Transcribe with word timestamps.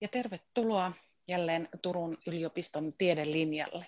ja 0.00 0.08
tervetuloa 0.08 0.92
jälleen 1.28 1.68
Turun 1.82 2.18
yliopiston 2.26 2.92
tiedelinjalle. 2.98 3.86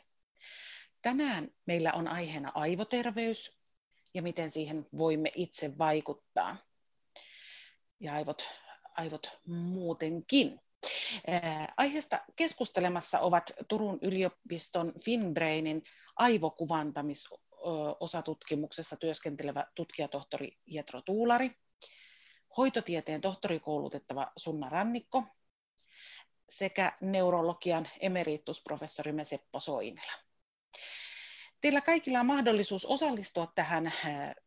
Tänään 1.03 1.49
meillä 1.67 1.93
on 1.93 2.09
aiheena 2.09 2.53
aivoterveys 2.55 3.61
ja 4.15 4.23
miten 4.23 4.51
siihen 4.51 4.87
voimme 4.99 5.33
itse 5.35 5.79
vaikuttaa. 5.79 6.57
Ja 8.01 8.15
aivot, 8.15 8.49
aivot 8.97 9.41
muutenkin. 9.47 10.61
Aiheesta 11.77 12.21
keskustelemassa 12.37 13.21
ovat 13.21 13.53
Turun 13.69 13.99
yliopiston 14.03 14.93
Finbrainin 15.05 15.83
aivokuvantamisosatutkimuksessa 16.17 18.97
työskentelevä 18.97 19.65
tutkijatohtori 19.75 20.59
Jetro 20.67 21.03
Tuulari, 21.03 21.51
hoitotieteen 22.57 23.21
tohtorikoulutettava 23.21 24.33
Sunna 24.37 24.69
Rannikko 24.69 25.25
sekä 26.51 26.93
neurologian 27.01 27.89
emeritusprofessorimme 28.01 29.25
Seppo 29.25 29.61
Soinila. 29.61 30.13
Teillä 31.61 31.81
kaikilla 31.81 32.21
on 32.21 32.27
mahdollisuus 32.27 32.87
osallistua 32.87 33.53
tähän 33.55 33.93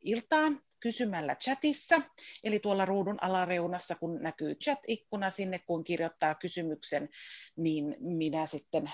iltaan 0.01 0.61
kysymällä 0.79 1.35
chatissa, 1.35 2.01
eli 2.43 2.59
tuolla 2.59 2.85
ruudun 2.85 3.17
alareunassa, 3.21 3.95
kun 3.95 4.19
näkyy 4.21 4.55
chat-ikkuna 4.55 5.29
sinne, 5.29 5.59
kun 5.59 5.83
kirjoittaa 5.83 6.35
kysymyksen, 6.35 7.09
niin 7.55 7.95
minä 7.99 8.45
sitten 8.45 8.91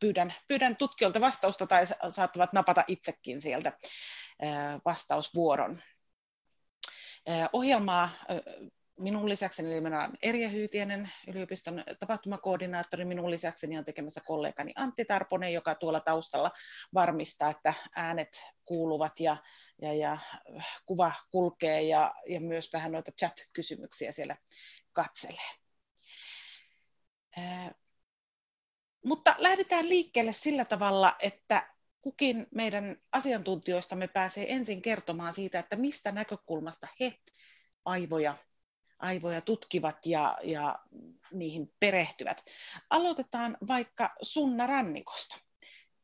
pyydän, 0.00 0.34
pyydän 0.48 0.76
tutkijoilta 0.76 1.20
vastausta 1.20 1.66
tai 1.66 1.86
saattavat 2.10 2.52
napata 2.52 2.84
itsekin 2.88 3.40
sieltä 3.40 3.72
vastausvuoron. 4.84 5.82
Ohjelmaa 7.52 8.10
minun 8.98 9.28
lisäkseni, 9.28 9.72
eli 9.72 9.80
minä 9.80 10.00
olen 10.00 10.18
Erja 10.22 10.48
Hyytienen, 10.48 11.10
yliopiston 11.28 11.84
tapahtumakoordinaattori, 11.98 13.04
minun 13.04 13.30
lisäkseni 13.30 13.78
on 13.78 13.84
tekemässä 13.84 14.20
kollegani 14.20 14.72
Antti 14.76 15.04
Tarponen, 15.04 15.52
joka 15.52 15.74
tuolla 15.74 16.00
taustalla 16.00 16.50
varmistaa, 16.94 17.50
että 17.50 17.74
äänet 17.96 18.44
kuuluvat 18.64 19.20
ja, 19.20 19.36
ja, 19.82 19.92
ja 19.92 20.18
kuva 20.86 21.12
kulkee 21.30 21.82
ja, 21.82 22.14
ja 22.28 22.40
myös 22.40 22.72
vähän 22.72 22.92
noita 22.92 23.12
chat-kysymyksiä 23.12 24.12
siellä 24.12 24.36
katselee. 24.92 25.50
mutta 29.04 29.36
lähdetään 29.38 29.88
liikkeelle 29.88 30.32
sillä 30.32 30.64
tavalla, 30.64 31.16
että 31.20 31.74
kukin 32.00 32.46
meidän 32.54 32.96
asiantuntijoistamme 33.12 34.08
pääsee 34.08 34.54
ensin 34.54 34.82
kertomaan 34.82 35.32
siitä, 35.32 35.58
että 35.58 35.76
mistä 35.76 36.12
näkökulmasta 36.12 36.88
he 37.00 37.18
aivoja, 37.84 38.36
aivoja 39.04 39.40
tutkivat 39.40 40.06
ja, 40.06 40.38
ja 40.42 40.78
niihin 41.32 41.72
perehtyvät. 41.80 42.44
Aloitetaan 42.90 43.56
vaikka 43.68 44.10
Sunna 44.22 44.66
Rannikosta. 44.66 45.36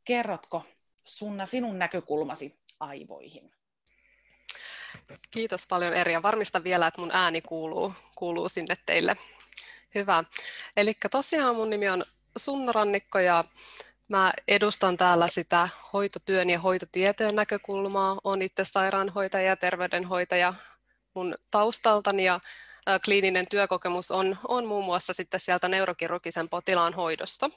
Kerrotko 0.04 0.64
Sunna 1.04 1.46
sinun 1.46 1.78
näkökulmasi 1.78 2.58
aivoihin? 2.80 3.52
Kiitos 5.30 5.66
paljon 5.66 5.92
Eri 5.92 6.12
ja 6.12 6.22
varmista 6.22 6.64
vielä, 6.64 6.86
että 6.86 7.00
mun 7.00 7.10
ääni 7.12 7.40
kuuluu, 7.40 7.94
kuuluu 8.16 8.48
sinne 8.48 8.76
teille. 8.86 9.16
Hyvä. 9.94 10.24
Eli 10.76 10.94
tosiaan 11.10 11.56
mun 11.56 11.70
nimi 11.70 11.88
on 11.88 12.04
Sunna 12.36 12.72
Rannikko 12.72 13.18
ja 13.18 13.44
Mä 14.10 14.32
edustan 14.48 14.96
täällä 14.96 15.28
sitä 15.28 15.68
hoitotyön 15.92 16.50
ja 16.50 16.58
hoitotieteen 16.58 17.36
näkökulmaa. 17.36 18.18
Olen 18.24 18.42
itse 18.42 18.64
sairaanhoitaja 18.64 19.44
ja 19.44 19.56
terveydenhoitaja 19.56 20.54
mun 21.14 21.34
taustaltani 21.50 22.24
ja 22.24 22.40
kliininen 23.04 23.44
työkokemus 23.50 24.10
on, 24.10 24.38
on 24.48 24.66
muun 24.66 24.84
muassa 24.84 25.12
sitten 25.12 25.40
sieltä 25.40 25.68
neurokirurgisen 25.68 26.48
potilaan 26.48 26.94
hoidosta. 26.94 27.50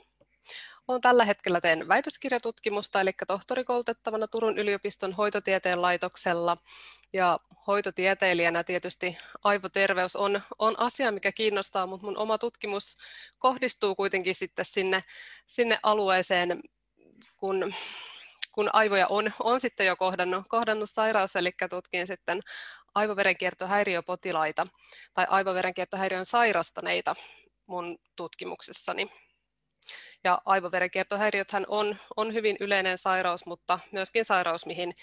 Olen 0.88 1.02
tällä 1.02 1.26
hetkellä 1.26 1.62
teen 1.62 1.88
väitöskirjatutkimusta, 1.88 3.02
eli 3.02 3.12
tohtorikoulutettavana 3.28 4.28
Turun 4.28 4.58
yliopiston 4.58 5.14
hoitotieteen 5.14 5.82
laitoksella. 5.82 6.58
Ja 7.14 7.40
hoitotieteilijänä 7.68 8.64
tietysti 8.64 9.18
aivoterveys 9.44 10.16
on, 10.16 10.42
on 10.60 10.80
asia, 10.80 11.12
mikä 11.12 11.32
kiinnostaa, 11.32 11.88
mutta 11.88 12.06
mun 12.06 12.18
oma 12.18 12.38
tutkimus 12.38 12.96
kohdistuu 13.40 13.96
kuitenkin 13.96 14.36
sitten 14.36 14.66
sinne, 14.66 15.04
sinne 15.48 15.80
alueeseen, 15.84 16.62
kun, 17.38 17.74
kun 18.52 18.70
aivoja 18.74 19.08
on, 19.08 19.32
on 19.40 19.60
sitten 19.60 19.88
jo 19.88 19.96
kohdannut, 19.96 20.46
kohdannut 20.48 20.90
sairaus, 20.90 21.36
eli 21.36 21.52
tutkin 21.70 22.08
sitten 22.08 22.40
aivoverenkiertohäiriöpotilaita 22.96 24.68
tai 25.14 25.26
aivoverenkiertohäiriön 25.30 26.26
sairastaneita 26.26 27.16
mun 27.66 27.98
tutkimuksessani. 28.16 29.12
Ja 30.24 30.42
aivoverenkiertohäiriöthän 30.46 31.66
on, 31.68 31.98
on 32.16 32.34
hyvin 32.34 32.58
yleinen 32.60 32.98
sairaus, 32.98 33.46
mutta 33.46 33.80
myöskin 33.92 34.26
sairaus, 34.26 34.66
mihin, 34.66 34.94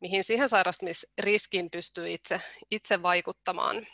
mihin 0.00 0.24
siihen 0.24 0.48
sairastumisriskiin 0.48 1.70
pystyy 1.70 2.10
itse, 2.12 2.40
itse 2.70 3.02
vaikuttamaan. 3.02 3.86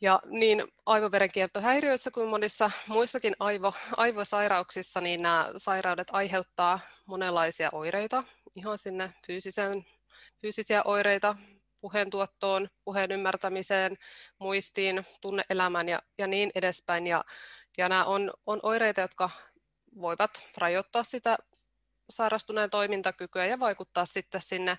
Ja 0.00 0.20
niin 0.26 0.64
aivoverenkiertohäiriöissä 0.86 2.10
kuin 2.10 2.28
monissa 2.28 2.70
muissakin 2.86 3.36
aivo, 3.38 3.74
aivosairauksissa, 3.96 5.00
niin 5.00 5.22
nämä 5.22 5.50
sairaudet 5.56 6.08
aiheuttaa 6.12 6.80
monenlaisia 7.06 7.68
oireita 7.72 8.24
ihan 8.54 8.78
sinne 8.78 9.14
fyysiseen, 9.26 9.86
fyysisiä 10.42 10.82
oireita 10.84 11.36
puheentuottoon, 11.80 12.68
puheen 12.84 13.12
ymmärtämiseen, 13.12 13.98
muistiin, 14.38 15.06
tunneelämään 15.20 15.88
ja, 15.88 16.02
ja 16.18 16.26
niin 16.26 16.50
edespäin. 16.54 17.06
Ja, 17.06 17.24
ja 17.78 17.88
nämä 17.88 18.04
on, 18.04 18.30
on 18.46 18.60
oireita, 18.62 19.00
jotka 19.00 19.30
voivat 20.00 20.46
rajoittaa 20.58 21.04
sitä 21.04 21.36
sairastuneen 22.10 22.70
toimintakykyä 22.70 23.46
ja 23.46 23.60
vaikuttaa 23.60 24.06
sitten 24.06 24.42
sinne 24.42 24.78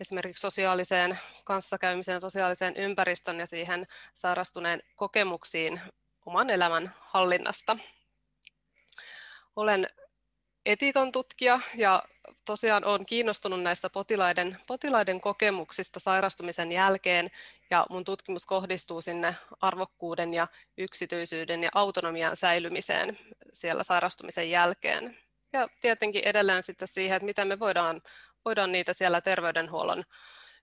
esimerkiksi 0.00 0.40
sosiaaliseen 0.40 1.18
kanssakäymiseen, 1.44 2.20
sosiaaliseen 2.20 2.76
ympäristön 2.76 3.38
ja 3.38 3.46
siihen 3.46 3.86
sairastuneen 4.14 4.82
kokemuksiin 4.96 5.80
oman 6.26 6.50
elämän 6.50 6.94
hallinnasta. 7.00 7.76
Olen 9.56 9.86
etiikan 10.66 11.12
tutkija 11.12 11.60
ja 11.74 12.02
tosiaan 12.44 12.84
olen 12.84 13.06
kiinnostunut 13.06 13.62
näistä 13.62 13.90
potilaiden, 13.90 14.58
potilaiden 14.66 15.20
kokemuksista 15.20 16.00
sairastumisen 16.00 16.72
jälkeen 16.72 17.30
ja 17.70 17.86
mun 17.90 18.04
tutkimus 18.04 18.46
kohdistuu 18.46 19.00
sinne 19.00 19.36
arvokkuuden 19.60 20.34
ja 20.34 20.48
yksityisyyden 20.78 21.62
ja 21.62 21.70
autonomian 21.74 22.36
säilymiseen 22.36 23.18
siellä 23.52 23.82
sairastumisen 23.82 24.50
jälkeen. 24.50 25.18
Ja 25.52 25.68
tietenkin 25.80 26.22
edelleen 26.24 26.62
sitten 26.62 26.88
siihen, 26.88 27.16
että 27.16 27.26
miten 27.26 27.48
me 27.48 27.58
voidaan, 27.58 28.02
voidaan 28.44 28.72
niitä 28.72 28.92
siellä 28.92 29.20
terveydenhuollon 29.20 30.04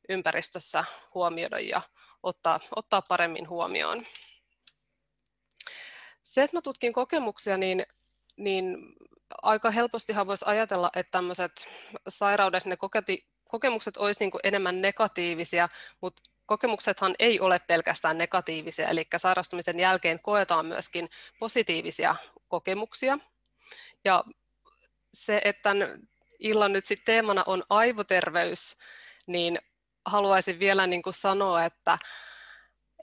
ympäristössä 0.10 0.84
huomioida 1.14 1.60
ja 1.60 1.82
ottaa, 2.24 2.60
ottaa 2.76 3.02
paremmin 3.02 3.50
huomioon. 3.50 4.06
Se, 6.24 6.44
että 6.44 6.58
mä 6.58 6.62
tutkin 6.62 6.94
kokemuksia, 6.94 7.58
niin, 7.58 7.86
niin 8.38 8.78
aika 9.42 9.72
helpostihan 9.72 10.28
voisi 10.28 10.46
ajatella, 10.48 10.90
että 10.96 11.12
tämmöiset 11.12 11.68
sairaudet, 12.08 12.66
ne 12.66 12.78
koketi, 12.78 13.28
kokemukset 13.48 13.98
olisi 13.98 14.26
niin 14.26 14.32
enemmän 14.44 14.82
negatiivisia, 14.82 15.70
mutta 16.02 16.22
kokemuksethan 16.46 17.16
ei 17.20 17.40
ole 17.40 17.60
pelkästään 17.60 18.18
negatiivisia, 18.18 18.88
eli 18.88 19.08
sairastumisen 19.18 19.80
jälkeen 19.80 20.20
koetaan 20.20 20.66
myöskin 20.66 21.10
positiivisia 21.40 22.16
kokemuksia. 22.48 23.18
Ja 24.06 24.24
se, 25.14 25.42
että 25.44 25.76
illan 26.40 26.74
nyt 26.74 26.86
sitten 26.86 27.06
teemana 27.06 27.44
on 27.46 27.64
aivoterveys, 27.70 28.78
niin 29.28 29.60
haluaisin 30.06 30.60
vielä 30.60 30.88
niin 30.88 31.02
sanoa, 31.12 31.64
että 31.64 31.98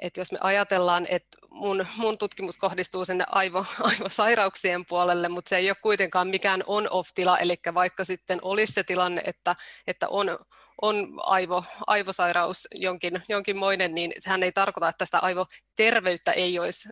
että 0.00 0.20
jos 0.20 0.32
me 0.32 0.38
ajatellaan, 0.40 1.06
että 1.08 1.38
mun, 1.50 1.86
mun 1.96 2.18
tutkimus 2.18 2.58
kohdistuu 2.58 3.04
sinne 3.04 3.24
aivo, 3.28 3.66
aivosairauksien 3.90 4.86
puolelle, 4.86 5.28
mutta 5.28 5.48
se 5.48 5.56
ei 5.56 5.70
ole 5.70 5.76
kuitenkaan 5.82 6.28
mikään 6.28 6.64
on-off-tila, 6.66 7.38
eli 7.38 7.54
vaikka 7.74 8.04
sitten 8.04 8.38
olisi 8.42 8.72
se 8.72 8.84
tilanne, 8.84 9.22
että, 9.24 9.56
että 9.86 10.08
on, 10.08 10.38
on 10.82 11.12
aivo, 11.16 11.64
aivosairaus 11.86 12.68
jonkin, 12.74 13.22
jonkinmoinen, 13.28 13.94
niin 13.94 14.12
sehän 14.18 14.42
ei 14.42 14.52
tarkoita, 14.52 14.88
että 14.88 15.04
sitä 15.04 15.18
aivoterveyttä 15.18 16.32
ei 16.32 16.58
olisi 16.58 16.88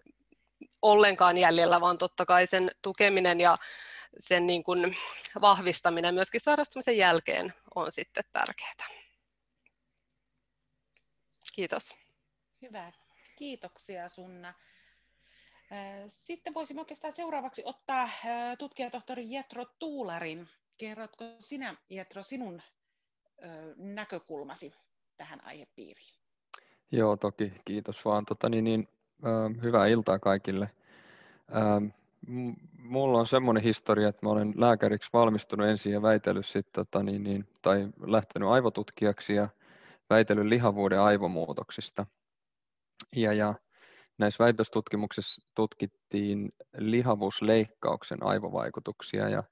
ollenkaan 0.83 1.39
jäljellä, 1.39 1.81
vaan 1.81 1.99
totta 1.99 2.27
kai 2.27 2.47
sen 2.47 2.71
tukeminen 2.83 3.41
ja 3.41 3.59
sen 4.19 4.47
niin 4.47 4.65
kuin 4.65 4.97
vahvistaminen 5.41 6.15
myöskin 6.15 6.41
sairastumisen 6.41 6.97
jälkeen 6.97 7.55
on 7.75 7.93
sitten 7.93 8.25
tärkeää. 8.33 9.03
Kiitos. 11.55 12.02
Hyvä, 12.63 12.93
kiitoksia 13.37 14.09
Sunna. 14.09 14.55
Sitten 16.09 16.55
voisimme 16.55 16.81
oikeastaan 16.81 17.13
seuraavaksi 17.13 17.63
ottaa 17.65 18.09
tutkijatohtori 18.59 19.25
Jetro 19.31 19.65
Tuularin. 19.79 20.49
Kerrotko 20.79 21.25
sinä, 21.41 21.75
Jetro, 21.91 22.23
sinun 22.23 22.63
näkökulmasi 23.77 24.73
tähän 25.17 25.45
aihepiiriin? 25.45 26.15
Joo, 26.93 27.17
toki. 27.17 27.53
Kiitos 27.65 28.05
vaan. 28.05 28.25
Tota, 28.25 28.49
niin, 28.49 28.65
niin, 28.65 28.89
Hyvää 29.63 29.87
iltaa 29.87 30.19
kaikille. 30.19 30.71
Mulla 32.79 33.19
on 33.19 33.27
semmoinen 33.27 33.63
historia, 33.63 34.09
että 34.09 34.27
mä 34.27 34.31
olen 34.31 34.53
lääkäriksi 34.57 35.11
valmistunut 35.13 35.67
ensin 35.67 35.93
ja 35.93 36.03
väitellyt 36.03 36.47
sit, 36.47 36.73
tota, 36.73 37.03
niin, 37.03 37.23
niin, 37.23 37.49
tai 37.63 37.89
lähtenyt 38.07 38.49
aivotutkijaksi 38.49 39.35
ja 39.35 39.49
väitellyt 40.11 40.47
lihavuuden 40.47 41.01
aivomuutoksista. 41.01 42.07
Ja, 43.17 43.33
ja 43.33 43.55
näissä 44.19 44.45
väitöstutkimuksissa 44.45 45.43
tutkittiin 45.55 46.53
lihavuusleikkauksen 46.79 48.23
aivovaikutuksia 48.23 49.29
ja 49.29 49.43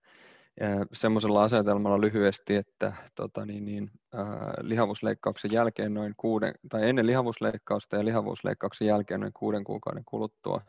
semmoisella 0.93 1.44
asetelmalla 1.44 2.00
lyhyesti, 2.00 2.56
että 2.56 2.93
tota, 3.14 3.47
niin, 3.47 3.64
niin, 3.64 3.91
äh, 4.14 4.26
lihavuusleikkauksen 4.61 5.52
jälkeen 5.52 5.94
noin 5.94 6.14
kuuden, 6.17 6.55
tai 6.69 6.88
ennen 6.88 7.06
lihavuusleikkausta 7.06 7.97
ja 7.97 8.05
lihavuusleikkauksen 8.05 8.88
jälkeen 8.88 9.20
noin 9.20 9.32
kuuden 9.32 9.64
kuukauden 9.64 10.05
kuluttua 10.05 10.61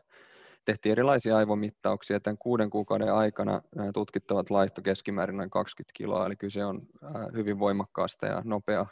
tehtiin 0.64 0.92
erilaisia 0.92 1.36
aivomittauksia. 1.36 2.20
Tämän 2.20 2.38
kuuden 2.38 2.70
kuukauden 2.70 3.14
aikana 3.14 3.62
tutkittavat 3.94 4.50
laihto 4.50 4.82
keskimäärin 4.82 5.36
noin 5.36 5.50
20 5.50 5.92
kiloa, 5.94 6.26
eli 6.26 6.36
kyse 6.36 6.64
on 6.64 6.82
äh, 7.04 7.10
hyvin 7.32 7.58
voimakkaasta 7.58 8.26
ja 8.26 8.42
nopea 8.44 8.86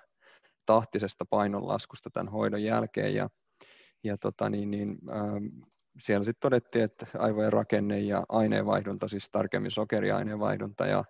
tahtisesta 0.67 1.25
painonlaskusta 1.31 2.11
tämän 2.11 2.33
hoidon 2.33 2.63
jälkeen. 2.63 3.15
Ja, 3.15 3.29
ja 4.05 4.19
tota, 4.19 4.51
niin, 4.51 4.71
niin, 4.71 4.99
ähm, 5.13 5.47
siellä 6.01 6.25
sitten 6.25 6.41
todettiin, 6.41 6.85
että 6.85 7.07
aivojen 7.19 7.53
rakenne 7.53 8.01
ja 8.01 8.25
aineenvaihdunta, 8.29 9.09
siis 9.09 9.31
tarkemmin 9.31 9.71
sokeriaineenvaihdunta 9.71 10.87
ja 10.87 11.05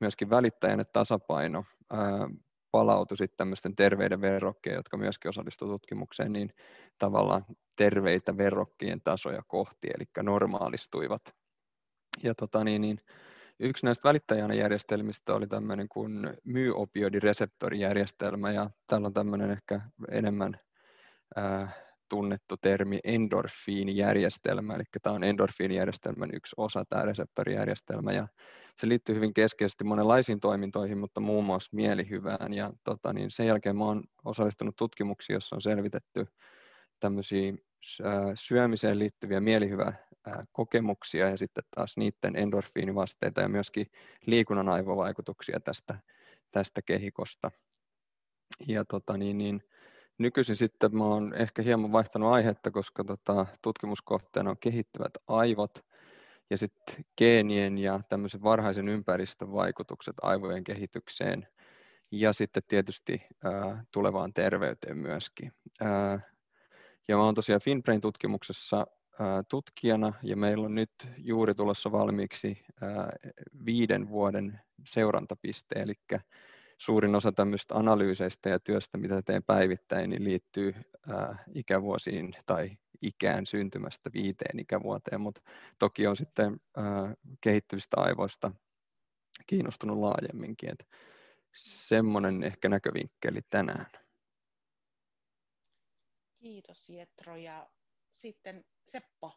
myöskin 0.00 0.30
välittäjän 0.30 0.84
tasapaino 0.92 1.64
ää, 1.90 2.28
palautui 2.70 3.16
sitten 3.16 3.36
tämmöisten 3.36 3.76
terveiden 3.76 4.20
verrokkien, 4.20 4.76
jotka 4.76 4.96
myöskin 4.96 5.28
osallistuivat 5.28 5.72
tutkimukseen, 5.72 6.32
niin 6.32 6.50
tavallaan 6.98 7.44
terveitä 7.76 8.36
verrokkien 8.36 9.00
tasoja 9.04 9.42
kohti, 9.46 9.88
eli 9.94 10.04
normaalistuivat. 10.22 11.22
Ja 12.22 12.34
tota, 12.34 12.64
niin, 12.64 12.82
niin, 12.82 13.00
yksi 13.60 13.84
näistä 13.84 14.08
välittäjänä 14.08 14.54
oli 15.28 15.46
tämmöinen 15.46 15.88
kuin 15.88 16.36
myopiodireseptorijärjestelmä, 16.44 18.52
ja 18.52 18.70
täällä 18.86 19.06
on 19.06 19.14
tämmöinen 19.14 19.50
ehkä 19.50 19.80
enemmän 20.10 20.60
ää, 21.36 21.85
tunnettu 22.08 22.56
termi 22.56 22.98
endorfiinijärjestelmä, 23.04 24.74
eli 24.74 24.84
tämä 25.02 25.16
on 25.16 25.24
endorfiinijärjestelmän 25.24 26.30
yksi 26.32 26.54
osa, 26.56 26.84
tämä 26.88 27.02
reseptorijärjestelmä, 27.02 28.12
ja 28.12 28.28
se 28.76 28.88
liittyy 28.88 29.14
hyvin 29.14 29.34
keskeisesti 29.34 29.84
monenlaisiin 29.84 30.40
toimintoihin, 30.40 30.98
mutta 30.98 31.20
muun 31.20 31.44
muassa 31.44 31.70
mielihyvään, 31.72 32.54
ja 32.54 32.72
tota, 32.84 33.12
niin 33.12 33.30
sen 33.30 33.46
jälkeen 33.46 33.82
olen 33.82 34.02
osallistunut 34.24 34.76
tutkimuksiin, 34.76 35.34
joissa 35.34 35.56
on 35.56 35.62
selvitetty 35.62 36.26
tämmöisiä 37.00 37.52
syömiseen 38.34 38.98
liittyviä 38.98 39.40
mielihyvää 39.40 40.06
kokemuksia 40.52 41.28
ja 41.28 41.38
sitten 41.38 41.64
taas 41.74 41.96
niiden 41.96 42.36
endorfiinivasteita 42.36 43.40
ja 43.40 43.48
myöskin 43.48 43.86
liikunnan 44.26 44.68
aivovaikutuksia 44.68 45.60
tästä, 45.60 45.98
tästä 46.50 46.80
kehikosta. 46.82 47.50
Ja 48.68 48.84
tota, 48.84 49.16
niin, 49.16 49.38
niin, 49.38 49.62
nykyisin 50.18 50.56
sitten 50.56 50.96
mä 50.96 51.04
oon 51.04 51.34
ehkä 51.34 51.62
hieman 51.62 51.92
vaihtanut 51.92 52.32
aihetta, 52.32 52.70
koska 52.70 53.04
tota, 53.04 53.46
tutkimuskohteena 53.62 54.50
on 54.50 54.56
kehittyvät 54.60 55.12
aivot 55.28 55.84
ja 56.50 56.58
sitten 56.58 57.04
geenien 57.18 57.78
ja 57.78 58.00
tämmöisen 58.08 58.42
varhaisen 58.42 58.88
ympäristön 58.88 59.52
vaikutukset 59.52 60.14
aivojen 60.22 60.64
kehitykseen 60.64 61.48
ja 62.10 62.32
sitten 62.32 62.62
tietysti 62.68 63.22
ää, 63.44 63.84
tulevaan 63.92 64.32
terveyteen 64.32 64.98
myöskin. 64.98 65.52
Ää, 65.80 66.20
ja 67.08 67.16
mä 67.16 67.22
oon 67.22 67.34
tosiaan 67.34 67.60
FinBrain-tutkimuksessa 67.60 68.86
ää, 69.20 69.42
tutkijana 69.48 70.12
ja 70.22 70.36
meillä 70.36 70.66
on 70.66 70.74
nyt 70.74 70.90
juuri 71.18 71.54
tulossa 71.54 71.92
valmiiksi 71.92 72.64
ää, 72.80 73.12
viiden 73.66 74.08
vuoden 74.08 74.60
seurantapiste, 74.86 75.82
eli 75.82 75.94
suurin 76.78 77.14
osa 77.14 77.32
tämmöistä 77.32 77.74
analyyseistä 77.74 78.48
ja 78.48 78.60
työstä, 78.60 78.98
mitä 78.98 79.22
teen 79.22 79.42
päivittäin, 79.42 80.10
niin 80.10 80.24
liittyy 80.24 80.74
ää, 81.08 81.44
ikävuosiin 81.54 82.36
tai 82.46 82.70
ikään 83.02 83.46
syntymästä 83.46 84.10
viiteen 84.12 84.58
ikävuoteen, 84.58 85.20
mutta 85.20 85.40
toki 85.78 86.06
on 86.06 86.16
sitten 86.16 86.60
ää, 86.76 87.14
kehittyvistä 87.40 87.96
aivoista 88.00 88.52
kiinnostunut 89.46 89.98
laajemminkin. 89.98 90.70
Että 90.70 90.84
semmoinen 91.54 92.42
ehkä 92.42 92.68
näkövinkkeli 92.68 93.40
tänään. 93.50 93.90
Kiitos 96.38 96.90
Jetro 96.90 97.36
ja 97.36 97.70
sitten 98.10 98.64
Seppo 98.86 99.32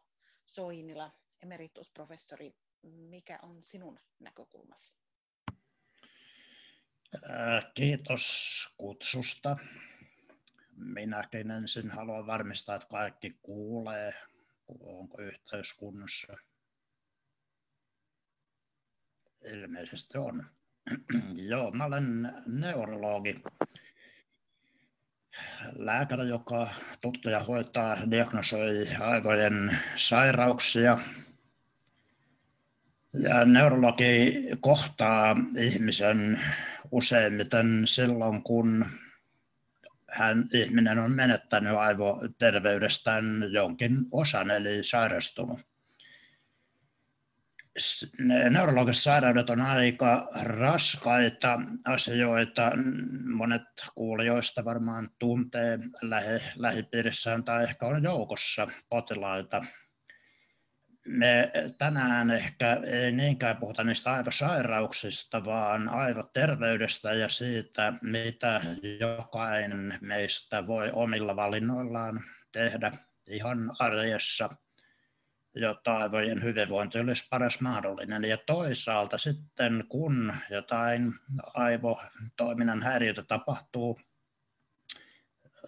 Soinila, 0.46 1.12
emeritusprofessori, 1.44 2.56
mikä 2.84 3.40
on 3.42 3.64
sinun 3.64 4.00
näkökulmasi? 4.20 4.94
Kiitos 7.74 8.68
kutsusta. 8.78 9.58
Minäkin 10.76 11.52
ensin 11.52 11.92
haluan 11.92 12.28
varmistaa, 12.28 12.76
että 12.76 12.88
kaikki 12.88 13.40
kuulee, 13.42 14.14
onko 14.68 15.22
yhteys 15.22 15.74
kunnossa. 15.74 16.38
Ilmeisesti 19.46 20.18
on. 20.18 20.46
Joo, 21.50 21.72
mä 21.72 21.86
olen 21.86 22.34
neurologi. 22.46 23.44
Lääkäri, 25.76 26.30
joka 26.30 26.70
tutkija 27.02 27.40
hoitaa, 27.40 28.12
diagnosoi 28.12 28.88
aivojen 29.00 29.78
sairauksia 29.96 30.98
ja 33.14 33.46
neurologi 33.46 34.34
kohtaa 34.62 35.36
ihmisen 35.58 36.40
useimmiten 36.92 37.82
silloin, 37.86 38.44
kun 38.44 38.86
hän, 40.10 40.46
ihminen 40.54 41.00
on 41.00 41.12
menettänyt 41.12 41.74
aivoterveydestään 41.74 43.26
jonkin 43.52 43.98
osan, 44.12 44.52
eli 44.52 44.84
sairastunut. 44.84 45.60
Neurologiset 48.50 49.04
sairaudet 49.04 49.50
on 49.50 49.62
aika 49.62 50.30
raskaita 50.44 51.60
asioita. 51.86 52.72
Monet 53.26 53.62
kuulijoista 53.96 54.66
varmaan 54.66 55.10
tuntee 55.20 55.80
lähi, 56.02 56.46
lähipiirissään 56.56 57.44
tai 57.44 57.64
ehkä 57.64 57.86
on 57.86 58.04
joukossa 58.04 58.68
potilaita, 58.90 59.62
me 61.10 61.52
tänään 61.78 62.32
ehkä 62.32 62.80
ei 62.86 63.12
niinkään 63.12 63.58
puhuta 63.58 63.84
niistä 63.84 64.14
aivosairauksista, 64.14 65.46
vaan 65.46 65.90
aivoterveydestä 65.90 67.14
ja 67.14 67.30
siitä, 67.30 67.94
mitä 68.02 68.62
jokainen 69.00 69.98
meistä 70.02 70.68
voi 70.68 70.90
omilla 70.94 71.36
valinnoillaan 71.36 72.24
tehdä 72.52 72.92
ihan 73.28 73.58
arjessa, 73.80 74.50
jotta 75.56 75.98
aivojen 75.98 76.44
hyvinvointi 76.44 77.00
olisi 77.00 77.28
paras 77.30 77.62
mahdollinen. 77.62 78.24
Ja 78.24 78.38
toisaalta 78.38 79.18
sitten, 79.18 79.84
kun 79.90 80.34
jotain 80.50 81.14
aivotoiminnan 81.54 82.84
häiriötä 82.84 83.24
tapahtuu, 83.24 84.00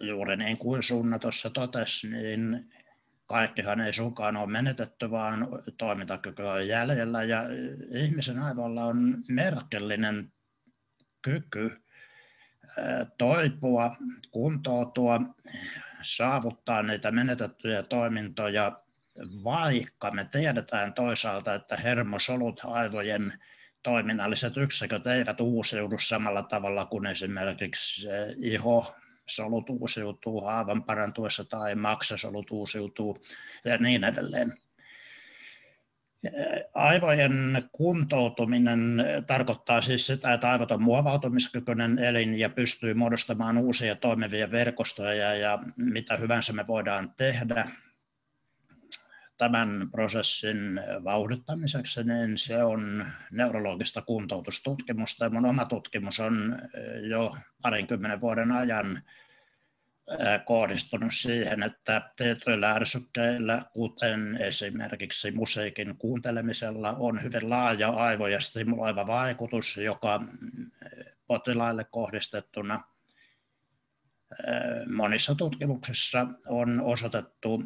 juuri 0.00 0.36
niin 0.36 0.58
kuin 0.58 0.82
Sunna 0.82 1.18
tuossa 1.18 1.50
totesi, 1.50 2.08
niin 2.08 2.72
kaikkihan 3.26 3.80
ei 3.80 3.92
suinkaan 3.92 4.36
ole 4.36 4.50
menetetty, 4.50 5.10
vaan 5.10 5.48
toimintakyky 5.78 6.42
on 6.42 6.68
jäljellä 6.68 7.24
ja 7.24 7.44
ihmisen 7.94 8.38
aivoilla 8.38 8.84
on 8.84 9.24
merkillinen 9.28 10.32
kyky 11.22 11.70
toipua, 13.18 13.96
kuntoutua, 14.30 15.20
saavuttaa 16.02 16.82
niitä 16.82 17.10
menetettyjä 17.10 17.82
toimintoja, 17.82 18.80
vaikka 19.44 20.10
me 20.10 20.24
tiedetään 20.24 20.92
toisaalta, 20.92 21.54
että 21.54 21.76
hermosolut 21.76 22.60
aivojen 22.64 23.32
toiminnalliset 23.82 24.56
yksiköt 24.56 25.06
eivät 25.06 25.40
uusiudu 25.40 25.98
samalla 25.98 26.42
tavalla 26.42 26.86
kuin 26.86 27.06
esimerkiksi 27.06 28.08
iho 28.36 28.94
solut 29.36 29.70
uusiutuu 29.70 30.40
haavan 30.40 30.82
parantuessa 30.82 31.44
tai 31.44 31.74
maksasolut 31.74 32.50
uusiutuu 32.50 33.18
ja 33.64 33.78
niin 33.78 34.04
edelleen. 34.04 34.52
Aivojen 36.74 37.68
kuntoutuminen 37.72 39.04
tarkoittaa 39.26 39.80
siis 39.80 40.06
sitä, 40.06 40.34
että 40.34 40.50
aivot 40.50 40.70
on 40.70 40.82
muovautumiskykyinen 40.82 41.98
elin 41.98 42.38
ja 42.38 42.48
pystyy 42.48 42.94
muodostamaan 42.94 43.58
uusia 43.58 43.96
toimivia 43.96 44.50
verkostoja 44.50 45.34
ja 45.34 45.58
mitä 45.76 46.16
hyvänsä 46.16 46.52
me 46.52 46.66
voidaan 46.66 47.12
tehdä 47.16 47.68
tämän 49.42 49.88
prosessin 49.90 50.80
vauhdittamiseksi, 51.04 52.04
niin 52.04 52.38
se 52.38 52.64
on 52.64 53.06
neurologista 53.32 54.02
kuntoutustutkimusta. 54.02 55.30
Mun 55.30 55.46
oma 55.46 55.64
tutkimus 55.64 56.20
on 56.20 56.58
jo 57.08 57.36
parinkymmenen 57.62 58.20
vuoden 58.20 58.52
ajan 58.52 59.02
kohdistunut 60.44 61.14
siihen, 61.14 61.62
että 61.62 62.10
tietyillä 62.16 62.70
ärsykkeillä, 62.70 63.64
kuten 63.72 64.36
esimerkiksi 64.40 65.30
musiikin 65.30 65.96
kuuntelemisella, 65.98 66.92
on 66.98 67.22
hyvin 67.22 67.50
laaja 67.50 67.88
aivoja 67.88 68.40
stimuloiva 68.40 69.06
vaikutus, 69.06 69.76
joka 69.76 70.22
potilaille 71.26 71.84
kohdistettuna 71.90 72.80
monissa 74.94 75.34
tutkimuksissa 75.34 76.26
on 76.46 76.80
osoitettu 76.80 77.62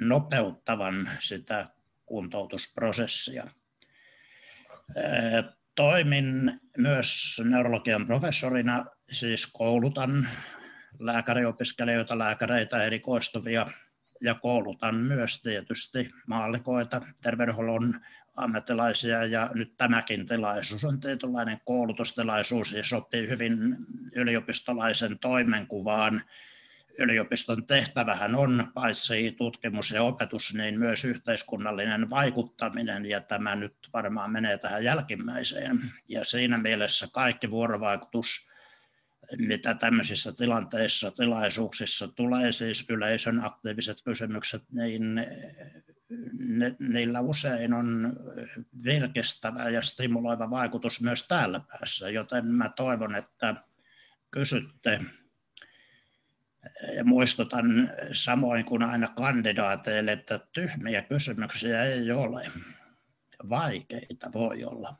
nopeuttavan 0.00 1.10
sitä 1.18 1.66
kuntoutusprosessia. 2.06 3.44
Toimin 5.74 6.60
myös 6.78 7.40
neurologian 7.44 8.06
professorina, 8.06 8.86
siis 9.12 9.46
koulutan 9.46 10.28
lääkäriopiskelijoita, 10.98 12.18
lääkäreitä, 12.18 12.84
erikoistuvia 12.84 13.66
ja 14.20 14.34
koulutan 14.34 14.94
myös 14.94 15.42
tietysti 15.42 16.10
maallikoita, 16.26 17.02
terveydenhuollon 17.22 18.00
ammattilaisia 18.36 19.24
ja 19.24 19.50
nyt 19.54 19.74
tämäkin 19.76 20.26
tilaisuus 20.26 20.84
on 20.84 21.00
tietynlainen 21.00 21.60
koulutustilaisuus 21.64 22.72
ja 22.72 22.84
sopii 22.84 23.28
hyvin 23.28 23.76
yliopistolaisen 24.12 25.18
toimenkuvaan. 25.18 26.22
Yliopiston 26.98 27.66
tehtävähän 27.66 28.34
on 28.34 28.70
paitsi 28.74 29.34
tutkimus 29.38 29.90
ja 29.90 30.02
opetus, 30.02 30.54
niin 30.54 30.78
myös 30.78 31.04
yhteiskunnallinen 31.04 32.10
vaikuttaminen 32.10 33.06
ja 33.06 33.20
tämä 33.20 33.56
nyt 33.56 33.74
varmaan 33.92 34.30
menee 34.30 34.58
tähän 34.58 34.84
jälkimmäiseen. 34.84 35.80
Ja 36.08 36.24
siinä 36.24 36.58
mielessä 36.58 37.08
kaikki 37.12 37.50
vuorovaikutus 37.50 38.48
mitä 39.38 39.74
tämmöisissä 39.74 40.32
tilanteissa, 40.32 41.10
tilaisuuksissa 41.10 42.08
tulee, 42.08 42.52
siis 42.52 42.90
yleisön 42.90 43.44
aktiiviset 43.44 44.02
kysymykset, 44.04 44.62
niin 44.72 45.14
ne, 46.38 46.76
niillä 46.78 47.20
usein 47.20 47.72
on 47.74 48.16
virkistävä 48.84 49.70
ja 49.70 49.82
stimuloiva 49.82 50.50
vaikutus 50.50 51.00
myös 51.00 51.28
täällä 51.28 51.60
päässä, 51.60 52.10
joten 52.10 52.46
mä 52.46 52.70
toivon, 52.76 53.14
että 53.14 53.54
kysytte 54.30 55.00
muistutan 57.04 57.64
samoin 58.12 58.64
kuin 58.64 58.82
aina 58.82 59.08
kandidaateille, 59.08 60.12
että 60.12 60.40
tyhmiä 60.52 61.02
kysymyksiä 61.02 61.84
ei 61.84 62.12
ole. 62.12 62.52
Vaikeita 63.50 64.30
voi 64.34 64.64
olla. 64.64 64.96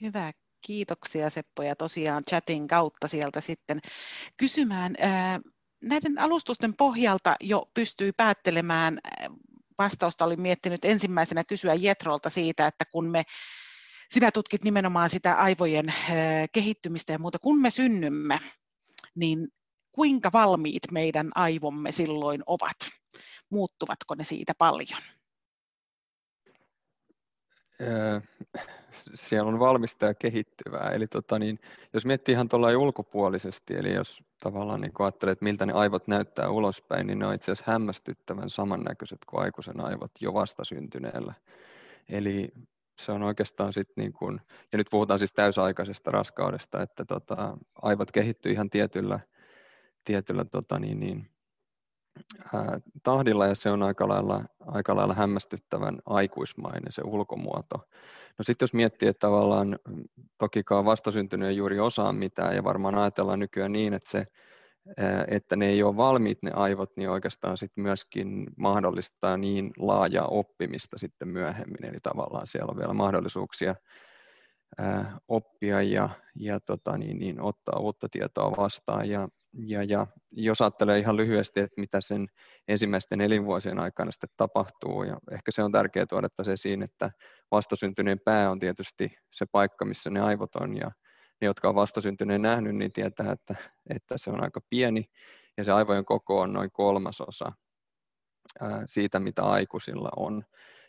Hyvä, 0.00 0.30
kiitoksia 0.60 1.30
Seppo 1.30 1.62
ja 1.62 1.76
tosiaan 1.76 2.22
chatin 2.30 2.68
kautta 2.68 3.08
sieltä 3.08 3.40
sitten 3.40 3.80
kysymään. 4.36 4.94
Näiden 5.84 6.18
alustusten 6.18 6.74
pohjalta 6.74 7.36
jo 7.40 7.70
pystyy 7.74 8.12
päättelemään, 8.12 8.98
vastausta 9.78 10.24
olin 10.24 10.40
miettinyt 10.40 10.84
ensimmäisenä 10.84 11.44
kysyä 11.44 11.74
Jetrolta 11.74 12.30
siitä, 12.30 12.66
että 12.66 12.84
kun 12.84 13.06
me 13.10 13.22
sinä 14.10 14.30
tutkit 14.30 14.64
nimenomaan 14.64 15.10
sitä 15.10 15.34
aivojen 15.34 15.94
kehittymistä 16.52 17.12
ja 17.12 17.18
muuta, 17.18 17.38
kun 17.38 17.60
me 17.60 17.70
synnymme, 17.70 18.40
niin 19.18 19.48
kuinka 19.92 20.30
valmiit 20.32 20.82
meidän 20.90 21.30
aivomme 21.34 21.92
silloin 21.92 22.42
ovat? 22.46 22.76
Muuttuvatko 23.50 24.14
ne 24.14 24.24
siitä 24.24 24.52
paljon? 24.58 25.00
siellä 29.14 29.48
on 29.48 29.58
valmista 29.58 30.06
ja 30.06 30.14
kehittyvää. 30.14 30.90
Eli 30.90 31.06
tota, 31.06 31.38
niin, 31.38 31.58
jos 31.92 32.06
miettii 32.06 32.32
ihan 32.32 32.48
tuolla 32.48 32.78
ulkopuolisesti, 32.78 33.74
eli 33.74 33.94
jos 33.94 34.22
tavallaan 34.42 34.80
niin 34.80 34.92
ajattelee, 34.98 35.32
että 35.32 35.44
miltä 35.44 35.66
ne 35.66 35.72
aivot 35.72 36.08
näyttää 36.08 36.50
ulospäin, 36.50 37.06
niin 37.06 37.18
ne 37.18 37.26
on 37.26 37.34
itse 37.34 37.52
asiassa 37.52 37.72
hämmästyttävän 37.72 38.50
samannäköiset 38.50 39.18
kuin 39.26 39.42
aikuisen 39.42 39.80
aivot 39.80 40.10
jo 40.20 40.34
vastasyntyneellä. 40.34 41.34
Eli 42.08 42.52
se 43.00 43.12
on 43.12 43.22
oikeastaan 43.22 43.72
sitten, 43.72 44.02
niin 44.02 44.12
kuin, 44.12 44.40
ja 44.72 44.78
nyt 44.78 44.86
puhutaan 44.90 45.18
siis 45.18 45.32
täysaikaisesta 45.32 46.10
raskaudesta, 46.10 46.82
että 46.82 47.04
tota, 47.04 47.58
aivot 47.82 48.12
kehittyy 48.12 48.52
ihan 48.52 48.70
tietyllä, 48.70 49.20
tietyllä 50.04 50.44
tota, 50.44 50.78
niin, 50.78 51.00
niin, 51.00 51.30
ää, 52.54 52.80
tahdilla 53.02 53.46
ja 53.46 53.54
se 53.54 53.70
on 53.70 53.82
aika 53.82 54.08
lailla, 54.08 54.44
aika 54.60 54.96
lailla 54.96 55.14
hämmästyttävän 55.14 55.98
aikuismainen 56.06 56.92
se 56.92 57.02
ulkomuoto. 57.04 57.88
No 58.38 58.42
sitten 58.42 58.66
jos 58.66 58.74
miettii, 58.74 59.08
että 59.08 59.26
tavallaan 59.26 59.78
tokikaan 60.38 60.84
vastasyntynyt 60.84 61.56
juuri 61.56 61.80
osaa 61.80 62.12
mitään 62.12 62.54
ja 62.54 62.64
varmaan 62.64 62.94
ajatellaan 62.94 63.38
nykyään 63.38 63.72
niin, 63.72 63.94
että, 63.94 64.10
se, 64.10 64.26
että 65.28 65.56
ne 65.56 65.66
ei 65.66 65.82
ole 65.82 65.96
valmiit 65.96 66.38
ne 66.42 66.50
aivot, 66.54 66.90
niin 66.96 67.10
oikeastaan 67.10 67.58
sitten 67.58 67.82
myöskin 67.82 68.46
mahdollistaa 68.56 69.36
niin 69.36 69.70
laajaa 69.78 70.26
oppimista 70.26 70.98
sitten 70.98 71.28
myöhemmin. 71.28 71.84
Eli 71.84 71.98
tavallaan 72.02 72.46
siellä 72.46 72.70
on 72.70 72.78
vielä 72.78 72.92
mahdollisuuksia 72.92 73.74
oppia 75.28 75.82
ja, 75.82 76.08
ja 76.34 76.60
tota, 76.60 76.98
niin, 76.98 77.18
niin, 77.18 77.40
ottaa 77.40 77.80
uutta 77.80 78.08
tietoa 78.10 78.56
vastaan. 78.56 79.08
Ja, 79.08 79.28
ja, 79.52 79.82
ja 79.84 80.06
jos 80.30 80.60
ajattelee 80.60 80.98
ihan 80.98 81.16
lyhyesti, 81.16 81.60
että 81.60 81.80
mitä 81.80 82.00
sen 82.00 82.26
ensimmäisten 82.68 83.20
elinvuosien 83.20 83.78
aikana 83.78 84.10
sitten 84.10 84.30
tapahtuu, 84.36 85.02
ja 85.02 85.18
ehkä 85.30 85.50
se 85.50 85.62
on 85.62 85.72
tärkeää 85.72 86.06
tuoda 86.06 86.28
se 86.42 86.52
esiin, 86.52 86.82
että 86.82 87.10
vastasyntyneen 87.50 88.20
pää 88.24 88.50
on 88.50 88.58
tietysti 88.58 89.16
se 89.32 89.46
paikka, 89.52 89.84
missä 89.84 90.10
ne 90.10 90.20
aivot 90.20 90.56
on, 90.56 90.76
ja 90.76 90.90
ne, 91.40 91.46
jotka 91.46 91.68
on 91.68 91.74
vastasyntyneen 91.74 92.42
nähnyt, 92.42 92.76
niin 92.76 92.92
tietää, 92.92 93.32
että, 93.32 93.54
että 93.90 94.18
se 94.18 94.30
on 94.30 94.42
aika 94.42 94.60
pieni, 94.70 95.10
ja 95.56 95.64
se 95.64 95.72
aivojen 95.72 96.04
koko 96.04 96.40
on 96.40 96.52
noin 96.52 96.70
kolmasosa 96.72 97.52
siitä, 98.86 99.20
mitä 99.20 99.42
aikuisilla 99.42 100.10
on. 100.16 100.44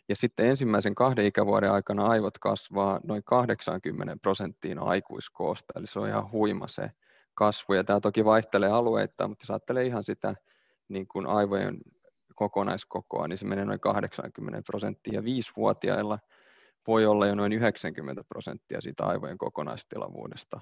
Ja 0.08 0.16
sitten 0.16 0.46
ensimmäisen 0.46 0.94
kahden 0.94 1.26
ikävuoden 1.26 1.72
aikana 1.72 2.06
aivot 2.06 2.38
kasvaa 2.38 3.00
noin 3.04 3.24
80 3.24 4.16
prosenttiin 4.22 4.78
aikuiskoosta, 4.78 5.72
eli 5.76 5.86
se 5.86 5.98
on 5.98 6.08
ihan 6.08 6.32
huima 6.32 6.68
se 6.68 6.90
kasvu. 7.34 7.74
Ja 7.74 7.84
tämä 7.84 8.00
toki 8.00 8.24
vaihtelee 8.24 8.68
alueita, 8.68 9.28
mutta 9.28 9.42
jos 9.42 9.50
ajattelee 9.50 9.86
ihan 9.86 10.04
sitä 10.04 10.34
niin 10.88 11.08
kuin 11.08 11.26
aivojen 11.26 11.78
kokonaiskokoa, 12.34 13.28
niin 13.28 13.38
se 13.38 13.46
menee 13.46 13.64
noin 13.64 13.80
80 13.80 14.62
prosenttia. 14.66 15.14
Ja 15.14 15.24
viisivuotiailla 15.24 16.18
voi 16.90 17.06
olla 17.06 17.26
jo 17.26 17.34
noin 17.34 17.52
90 17.52 18.24
prosenttia 18.28 18.80
siitä 18.80 19.04
aivojen 19.04 19.38
kokonaistilavuudesta 19.38 20.60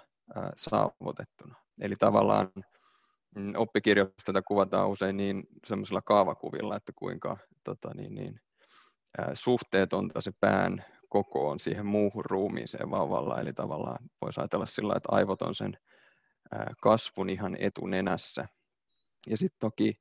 saavutettuna. 0.57 1.55
Eli 1.81 1.97
tavallaan 1.97 2.49
mm, 3.37 3.53
oppikirjoista 3.57 4.43
kuvataan 4.43 4.89
usein 4.89 5.17
niin 5.17 5.45
semmoisilla 5.67 6.03
kaavakuvilla, 6.03 6.77
että 6.77 6.93
kuinka 6.97 7.37
tota, 7.65 7.95
niin, 7.95 8.15
niin, 8.15 8.41
suhteetonta 9.35 10.21
se 10.21 10.33
pään 10.41 10.85
koko 11.09 11.49
on 11.49 11.61
siihen 11.61 11.87
muuhun 11.87 12.25
ruumiiseen 12.25 12.91
vauvalla. 12.91 13.41
Eli 13.41 13.53
tavallaan 13.53 13.99
voisi 14.21 14.41
ajatella 14.41 14.67
sillä 14.67 14.95
että 14.97 15.09
aivot 15.13 15.43
on 15.43 15.55
sen 15.55 15.79
kasvun 16.81 17.31
ihan 17.31 17.57
etunenässä. 17.59 18.49
Ja 19.27 19.37
sitten 19.37 19.59
toki 19.61 20.01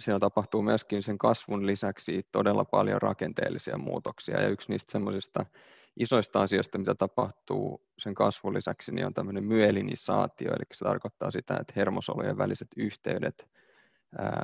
siinä 0.00 0.18
tapahtuu 0.18 0.62
myöskin 0.62 1.02
sen 1.02 1.18
kasvun 1.18 1.66
lisäksi 1.66 2.28
todella 2.32 2.64
paljon 2.64 3.02
rakenteellisia 3.02 3.78
muutoksia. 3.78 4.40
Ja 4.40 4.48
yksi 4.48 4.72
niistä 4.72 4.92
semmoisista 4.92 5.46
isoista 5.96 6.40
asioista, 6.42 6.78
mitä 6.78 6.94
tapahtuu 6.94 7.86
sen 7.98 8.14
kasvun 8.14 8.54
lisäksi, 8.54 8.92
niin 8.92 9.06
on 9.06 9.14
tämmöinen 9.14 9.44
myelinisaatio, 9.44 10.50
eli 10.50 10.64
se 10.72 10.84
tarkoittaa 10.84 11.30
sitä, 11.30 11.56
että 11.60 11.72
hermosolujen 11.76 12.38
väliset 12.38 12.68
yhteydet 12.76 13.48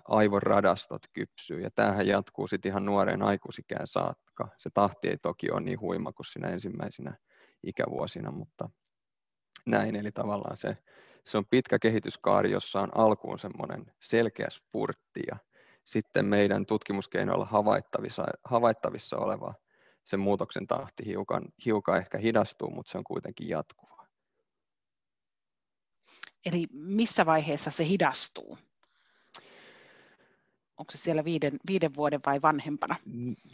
aivoradastot 0.08 1.02
kypsyy. 1.12 1.60
Ja 1.60 1.70
tämähän 1.70 2.06
jatkuu 2.06 2.46
sitten 2.46 2.70
ihan 2.70 2.86
nuoreen 2.86 3.22
aikuisikään 3.22 3.86
saakka. 3.86 4.48
Se 4.58 4.70
tahti 4.74 5.08
ei 5.08 5.18
toki 5.18 5.50
ole 5.50 5.60
niin 5.60 5.80
huima 5.80 6.12
kuin 6.12 6.26
siinä 6.26 6.48
ensimmäisenä 6.48 7.16
ikävuosina, 7.62 8.30
mutta 8.30 8.70
näin. 9.66 9.96
Eli 9.96 10.12
tavallaan 10.12 10.56
se, 10.56 10.76
se 11.24 11.38
on 11.38 11.46
pitkä 11.46 11.78
kehityskaari, 11.78 12.50
jossa 12.50 12.80
on 12.80 12.96
alkuun 12.96 13.38
semmoinen 13.38 13.92
selkeä 14.00 14.50
spurtti 14.50 15.20
ja 15.26 15.36
sitten 15.84 16.26
meidän 16.26 16.66
tutkimuskeinoilla 16.66 17.44
havaittavissa, 17.44 18.24
havaittavissa 18.44 19.16
oleva 19.16 19.54
sen 20.04 20.20
muutoksen 20.20 20.66
tahti 20.66 21.06
hiukan, 21.06 21.42
hiukan 21.64 21.98
ehkä 21.98 22.18
hidastuu, 22.18 22.70
mutta 22.70 22.92
se 22.92 22.98
on 22.98 23.04
kuitenkin 23.04 23.48
jatkuvaa. 23.48 24.06
Eli 26.46 26.66
missä 26.72 27.26
vaiheessa 27.26 27.70
se 27.70 27.84
hidastuu? 27.84 28.58
Onko 30.78 30.92
se 30.92 30.98
siellä 30.98 31.24
viiden, 31.24 31.52
viiden 31.66 31.90
vuoden 31.96 32.20
vai 32.26 32.42
vanhempana? 32.42 32.96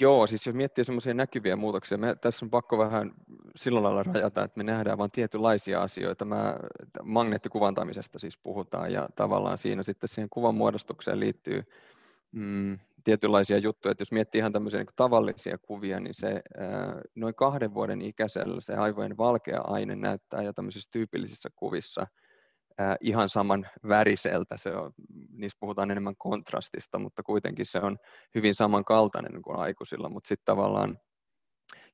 Joo, 0.00 0.26
siis 0.26 0.46
jos 0.46 0.54
miettii 0.54 0.84
semmoisia 0.84 1.14
näkyviä 1.14 1.56
muutoksia, 1.56 1.98
me, 1.98 2.14
tässä 2.14 2.46
on 2.46 2.50
pakko 2.50 2.78
vähän 2.78 3.12
sillä 3.56 3.82
lailla 3.82 4.02
rajata, 4.02 4.44
että 4.44 4.58
me 4.58 4.64
nähdään 4.64 4.98
vain 4.98 5.10
tietynlaisia 5.10 5.82
asioita. 5.82 6.24
Mä, 6.24 6.56
magneettikuvantamisesta 7.02 8.18
siis 8.18 8.38
puhutaan 8.38 8.92
ja 8.92 9.08
tavallaan 9.16 9.58
siinä 9.58 9.82
sitten 9.82 10.08
siihen 10.08 10.28
kuvan 10.30 10.54
muodostukseen 10.54 11.20
liittyy 11.20 11.62
mm, 12.32 12.78
tietynlaisia 13.04 13.58
juttuja. 13.58 13.92
Että 13.92 14.02
jos 14.02 14.12
miettii 14.12 14.38
ihan 14.38 14.52
tämmöisiä 14.52 14.80
niin 14.80 14.94
tavallisia 14.96 15.58
kuvia, 15.58 16.00
niin 16.00 16.14
se 16.14 16.42
noin 17.14 17.34
kahden 17.34 17.74
vuoden 17.74 18.02
ikäisellä 18.02 18.60
se 18.60 18.74
aivojen 18.74 19.16
valkea 19.16 19.60
aine 19.60 19.96
näyttää 19.96 20.42
jo 20.42 20.52
tämmöisissä 20.52 20.90
tyypillisissä 20.92 21.50
kuvissa– 21.56 22.06
ihan 23.00 23.28
saman 23.28 23.66
väriseltä. 23.88 24.56
Se 24.56 24.70
on, 24.70 24.92
niissä 25.30 25.56
puhutaan 25.60 25.90
enemmän 25.90 26.16
kontrastista, 26.18 26.98
mutta 26.98 27.22
kuitenkin 27.22 27.66
se 27.66 27.78
on 27.78 27.98
hyvin 28.34 28.54
samankaltainen 28.54 29.42
kuin 29.42 29.58
aikuisilla. 29.58 30.08
Mutta 30.08 30.28
sitten 30.28 30.44
tavallaan, 30.44 30.98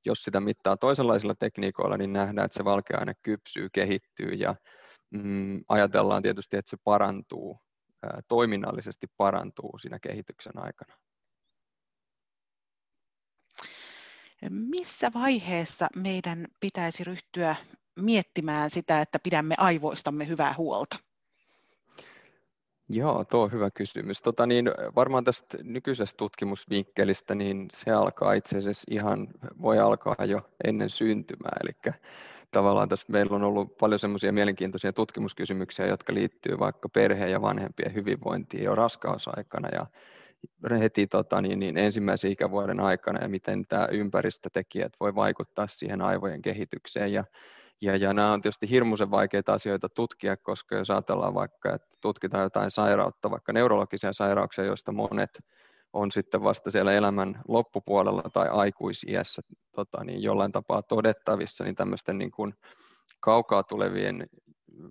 jos 0.05 0.23
sitä 0.23 0.41
mittaa 0.41 0.77
toisenlaisilla 0.77 1.35
tekniikoilla, 1.35 1.97
niin 1.97 2.13
nähdään, 2.13 2.45
että 2.45 2.57
se 2.57 2.65
valkeaine 2.65 3.15
kypsyy, 3.23 3.69
kehittyy 3.73 4.29
ja 4.29 4.55
mm, 5.11 5.65
ajatellaan 5.69 6.23
tietysti, 6.23 6.57
että 6.57 6.71
se 6.71 6.77
parantuu, 6.85 7.59
toiminnallisesti 8.29 9.07
parantuu 9.17 9.79
siinä 9.79 9.99
kehityksen 10.03 10.59
aikana. 10.59 10.95
Missä 14.51 15.11
vaiheessa 15.15 15.89
meidän 15.97 16.47
pitäisi 16.61 17.05
ryhtyä 17.05 17.57
miettimään 17.99 18.71
sitä, 18.71 19.01
että 19.01 19.19
pidämme 19.19 19.55
aivoistamme 19.59 20.29
hyvää 20.29 20.55
huolta? 20.57 20.97
Joo, 22.89 23.25
tuo 23.25 23.43
on 23.43 23.53
hyvä 23.53 23.71
kysymys. 23.71 24.23
Tota 24.23 24.47
niin, 24.47 24.71
varmaan 24.97 25.25
tästä 25.25 25.59
nykyisestä 25.63 26.17
tutkimusvinkkelistä, 26.17 27.35
niin 27.35 27.69
se 27.73 27.91
alkaa 27.91 28.33
itse 28.33 28.59
asiassa 28.59 28.85
ihan, 28.91 29.29
voi 29.63 29.79
alkaa 29.79 30.25
jo 30.27 30.41
ennen 30.65 30.91
syntymää. 30.91 31.57
Eli 31.63 31.93
tavallaan 32.51 32.89
tässä 32.89 33.07
meillä 33.09 33.37
on 33.37 33.43
ollut 33.43 33.77
paljon 33.77 33.99
semmoisia 33.99 34.33
mielenkiintoisia 34.33 34.93
tutkimuskysymyksiä, 34.93 35.87
jotka 35.87 36.15
liittyy 36.15 36.59
vaikka 36.59 36.89
perheen 36.89 37.31
ja 37.31 37.43
vanhempien 37.43 37.95
hyvinvointiin 37.95 38.65
jo 38.65 38.75
raskausaikana 38.75 39.69
ja 39.69 39.87
heti 40.79 41.07
tota, 41.07 41.41
niin, 41.41 41.59
niin 41.59 41.79
ensimmäisen 41.79 42.31
ikävuoden 42.31 42.81
aikana 42.81 43.23
ja 43.23 43.29
miten 43.29 43.67
tämä 43.67 43.89
ympäristötekijät 43.91 44.93
voi 45.01 45.15
vaikuttaa 45.15 45.67
siihen 45.67 46.03
aivojen 46.03 46.43
kehitykseen. 46.43 47.13
Ja 47.13 47.25
ja, 47.81 47.97
ja 47.97 48.13
nämä 48.13 48.33
on 48.33 48.43
tietysti 48.43 48.71
hirmuisen 48.71 49.11
vaikeita 49.11 49.53
asioita 49.53 49.89
tutkia, 49.89 50.37
koska 50.37 50.77
jos 50.77 50.91
ajatellaan 50.91 51.35
vaikka, 51.35 51.75
että 51.75 51.89
tutkitaan 52.01 52.43
jotain 52.43 52.71
sairautta, 52.71 53.31
vaikka 53.31 53.53
neurologisia 53.53 54.13
sairauksia, 54.13 54.65
joista 54.65 54.93
monet 54.93 55.39
on 55.93 56.13
sitten 56.13 56.43
vasta 56.43 56.71
siellä 56.71 56.93
elämän 56.93 57.43
loppupuolella 57.49 58.23
tai 58.33 58.49
aikuisiässä 58.49 59.43
tota, 59.73 60.05
niin 60.05 60.23
jollain 60.23 60.53
tapaa 60.53 60.83
todettavissa, 60.83 61.65
niin 61.65 61.75
tämmöisten 61.75 62.19
niin 62.19 62.31
kuin 62.31 62.55
kaukaa 63.21 63.63
tulevien 63.63 64.27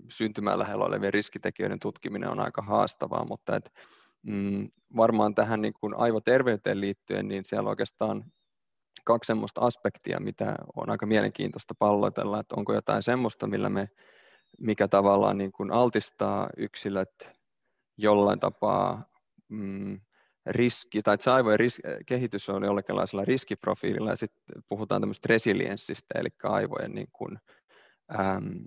syntymään 0.10 0.60
lähellä 0.60 0.86
olevien 0.86 1.14
riskitekijöiden 1.14 1.80
tutkiminen 1.80 2.30
on 2.30 2.40
aika 2.40 2.62
haastavaa, 2.62 3.26
mutta 3.26 3.56
et, 3.56 3.74
mm, 4.22 4.70
varmaan 4.96 5.36
tähän 5.36 5.62
niin 5.62 5.74
kuin 5.74 5.94
aivoterveyteen 5.98 6.82
liittyen, 6.82 7.28
niin 7.28 7.46
siellä 7.46 7.70
oikeastaan 7.70 8.26
kaksi 9.04 9.28
semmoista 9.28 9.62
aspektia, 9.62 10.20
mitä 10.20 10.56
on 10.76 10.90
aika 10.90 11.06
mielenkiintoista 11.06 11.74
palloitella, 11.80 12.40
että 12.40 12.56
onko 12.58 12.74
jotain 12.74 13.04
semmoista, 13.04 13.48
millä 13.48 13.70
me, 13.70 13.88
mikä 14.60 14.88
tavallaan 14.88 15.38
niin 15.38 15.52
kuin 15.52 15.72
altistaa 15.72 16.50
yksilöt 16.58 17.32
jollain 17.98 18.40
tapaa 18.40 19.06
mm, 19.50 20.00
riski, 20.46 21.02
tai 21.02 21.14
että 21.14 21.24
se 21.24 21.32
aivojen 21.32 21.60
ris- 21.60 22.04
kehitys 22.06 22.50
on 22.50 22.64
jollakinlaisella 22.64 23.26
riskiprofiililla, 23.26 24.10
ja 24.10 24.16
sitten 24.16 24.64
puhutaan 24.70 25.02
tämmöistä 25.02 25.28
resilienssistä, 25.30 26.20
eli 26.20 26.30
aivojen 26.44 26.92
niin 26.92 27.10
kuin, 27.14 27.40
äm, 28.20 28.66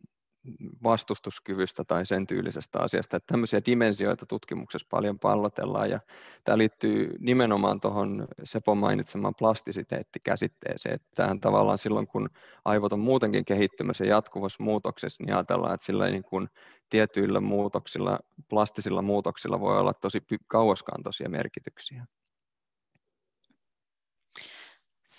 vastustuskyvystä 0.82 1.84
tai 1.84 2.06
sen 2.06 2.26
tyylisestä 2.26 2.78
asiasta. 2.78 3.16
Että 3.16 3.32
tämmöisiä 3.32 3.60
dimensioita 3.66 4.26
tutkimuksessa 4.26 4.86
paljon 4.90 5.18
pallotellaan 5.18 5.90
ja 5.90 6.00
tämä 6.44 6.58
liittyy 6.58 7.16
nimenomaan 7.18 7.80
tuohon 7.80 8.28
Sepon 8.44 8.78
mainitsemaan 8.78 9.34
plastisiteettikäsitteeseen, 9.34 10.94
että 10.94 11.08
tähän 11.14 11.40
tavallaan 11.40 11.78
silloin 11.78 12.06
kun 12.06 12.30
aivot 12.64 12.92
on 12.92 13.00
muutenkin 13.00 13.44
kehittymässä 13.44 14.04
ja 14.04 14.10
jatkuvassa 14.10 14.62
muutoksessa, 14.62 15.24
niin 15.24 15.34
ajatellaan, 15.34 15.74
että 15.74 15.86
sillä 15.86 16.10
niin 16.10 16.24
kuin 16.24 16.48
tietyillä 16.90 17.40
muutoksilla, 17.40 18.18
plastisilla 18.48 19.02
muutoksilla 19.02 19.60
voi 19.60 19.78
olla 19.78 19.94
tosi 19.94 20.22
kauaskantoisia 20.46 21.28
merkityksiä. 21.28 22.06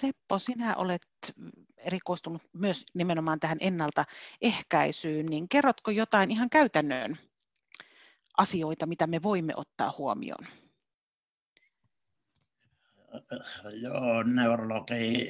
Seppo, 0.02 0.40
sinä 0.40 0.76
olet 0.76 1.02
erikoistunut 1.78 2.42
myös 2.54 2.86
nimenomaan 2.94 3.40
tähän 3.40 3.58
ennaltaehkäisyyn, 3.62 5.26
niin 5.26 5.50
kerrotko 5.50 5.92
jotain 5.92 6.32
ihan 6.32 6.50
käytännön 6.50 7.18
asioita, 8.38 8.86
mitä 8.86 9.08
me 9.08 9.24
voimme 9.24 9.54
ottaa 9.56 9.94
huomioon? 9.98 10.46
Joo, 13.82 14.24
neurologi, 14.24 15.28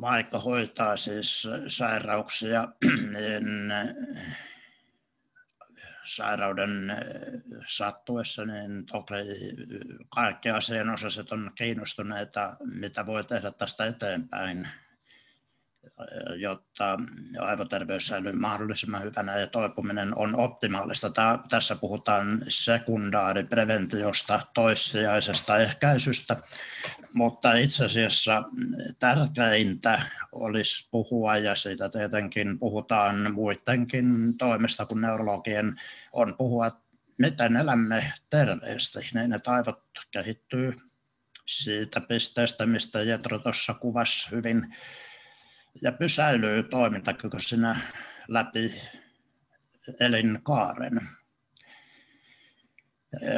vaikka 0.00 0.38
hoitaa 0.38 0.96
siis 0.96 1.48
sairauksia, 1.66 2.68
niin 3.12 3.72
sairauden 6.04 6.90
eh, 6.90 6.98
sattuessa, 7.66 8.44
niin 8.44 8.86
toki 8.86 9.14
kaikki 10.08 10.50
asianosaiset 10.50 11.32
on 11.32 11.50
kiinnostuneita, 11.54 12.56
mitä 12.64 13.06
voi 13.06 13.24
tehdä 13.24 13.50
tästä 13.50 13.86
eteenpäin, 13.86 14.68
jotta 16.36 16.98
aivoterveys 17.38 18.06
säilyy 18.06 18.32
mahdollisimman 18.32 19.02
hyvänä. 19.02 19.38
Ja 19.38 19.46
toipuminen 19.46 20.18
on 20.18 20.36
optimaalista. 20.36 21.12
Tässä 21.48 21.76
puhutaan 21.76 22.42
sekundaaripreventiosta, 22.48 24.40
toissijaisesta 24.54 25.58
ehkäisystä, 25.58 26.36
mutta 27.14 27.54
itse 27.54 27.84
asiassa 27.84 28.42
tärkeintä 28.98 30.02
olisi 30.32 30.88
puhua, 30.90 31.36
ja 31.36 31.54
siitä 31.54 31.88
tietenkin 31.88 32.58
puhutaan 32.58 33.32
muidenkin 33.32 34.38
toimesta 34.38 34.86
kuin 34.86 35.00
neurologien, 35.00 35.80
on 36.12 36.34
puhua, 36.38 36.82
miten 37.18 37.56
elämme 37.56 38.12
terveesti, 38.30 39.00
niin 39.14 39.32
että 39.32 39.50
aivot 39.50 39.82
kehittyy 40.10 40.80
siitä 41.46 42.00
pisteestä, 42.00 42.66
mistä 42.66 43.02
Jetro 43.02 43.38
tuossa 43.38 43.74
kuvasi 43.74 44.30
hyvin, 44.30 44.76
ja 45.82 45.92
pysäilyy 45.92 46.62
toimintakykyisenä 46.62 47.80
läpi 48.28 48.82
elinkaaren. 50.00 51.00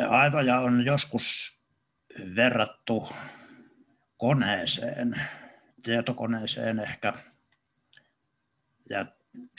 Aivoja 0.09 0.61
on 0.61 0.85
joskus 0.85 1.61
verrattu 2.37 3.09
koneeseen, 4.17 5.21
tietokoneeseen 5.83 6.81
ehkä. 6.81 7.13
Ja 8.91 9.07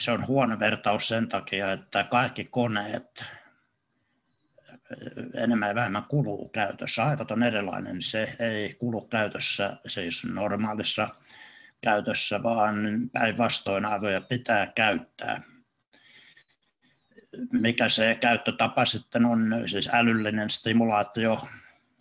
se 0.00 0.10
on 0.10 0.26
huono 0.26 0.58
vertaus 0.58 1.08
sen 1.08 1.28
takia, 1.28 1.72
että 1.72 2.04
kaikki 2.04 2.44
koneet 2.44 3.24
enemmän 5.34 5.68
ja 5.68 5.74
vähemmän 5.74 6.04
kuluu 6.04 6.48
käytössä. 6.48 7.04
Aivot 7.04 7.30
on 7.30 7.42
erilainen, 7.42 8.02
se 8.02 8.36
ei 8.38 8.74
kulu 8.74 9.00
käytössä 9.00 9.76
siis 9.86 10.24
normaalissa 10.24 11.08
käytössä, 11.80 12.42
vaan 12.42 12.76
päinvastoin 13.12 13.84
aivoja 13.84 14.20
pitää 14.20 14.72
käyttää. 14.76 15.42
Mikä 17.52 17.88
se 17.88 18.18
käyttötapa 18.20 18.84
sitten 18.84 19.24
on, 19.24 19.62
siis 19.66 19.88
älyllinen 19.92 20.50
stimulaatio, 20.50 21.48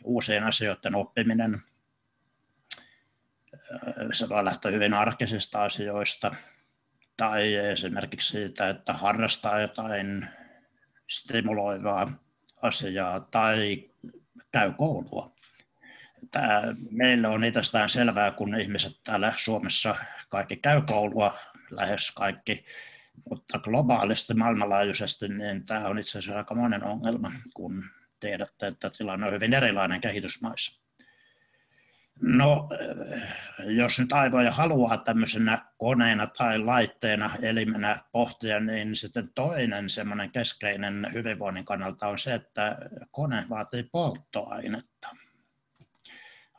uusien 0.03 0.43
asioiden 0.43 0.95
oppiminen– 0.95 1.59
se 4.11 4.29
voi 4.29 4.45
lähteä 4.45 4.71
hyvin 4.71 4.93
arkisista 4.93 5.63
asioista 5.63 6.35
tai 7.17 7.55
esimerkiksi 7.55 8.27
siitä, 8.27 8.69
että 8.69 8.93
harrastaa 8.93 9.59
jotain 9.59 10.27
stimuloivaa 11.09 12.11
asiaa 12.61 13.19
tai 13.19 13.89
käy 14.51 14.73
koulua. 14.77 15.34
Tämä 16.31 16.61
meille 16.91 17.27
on 17.27 17.43
itsestään 17.43 17.89
selvää, 17.89 18.31
kun 18.31 18.59
ihmiset 18.59 18.93
täällä 19.03 19.33
Suomessa 19.38 19.95
kaikki 20.29 20.55
käy 20.55 20.81
koulua, 20.81 21.38
lähes 21.69 22.11
kaikki, 22.11 22.65
mutta 23.29 23.59
globaalisti, 23.59 24.33
maailmanlaajuisesti, 24.33 25.27
niin 25.27 25.65
tämä 25.65 25.88
on 25.88 25.99
itse 25.99 26.19
asiassa 26.19 26.38
aika 26.38 26.55
monen 26.55 26.83
ongelma, 26.83 27.31
kun 27.53 27.83
tiedätte, 28.19 28.67
että 28.67 28.89
tilanne 28.89 29.25
on 29.27 29.33
hyvin 29.33 29.53
erilainen 29.53 30.01
kehitysmaissa. 30.01 30.81
No, 32.21 32.69
jos 33.65 33.99
nyt 33.99 34.13
aivoja 34.13 34.51
haluaa 34.51 34.97
tämmöisenä 34.97 35.65
koneena 35.77 36.27
tai 36.27 36.59
laitteena, 36.59 37.31
elimenä 37.41 37.99
pohtia, 38.11 38.59
niin 38.59 38.95
sitten 38.95 39.29
toinen 39.35 39.89
semmoinen 39.89 40.31
keskeinen 40.31 41.07
hyvinvoinnin 41.13 41.65
kannalta 41.65 42.07
on 42.07 42.19
se, 42.19 42.33
että 42.33 42.77
kone 43.11 43.45
vaatii 43.49 43.83
polttoainetta. 43.83 45.09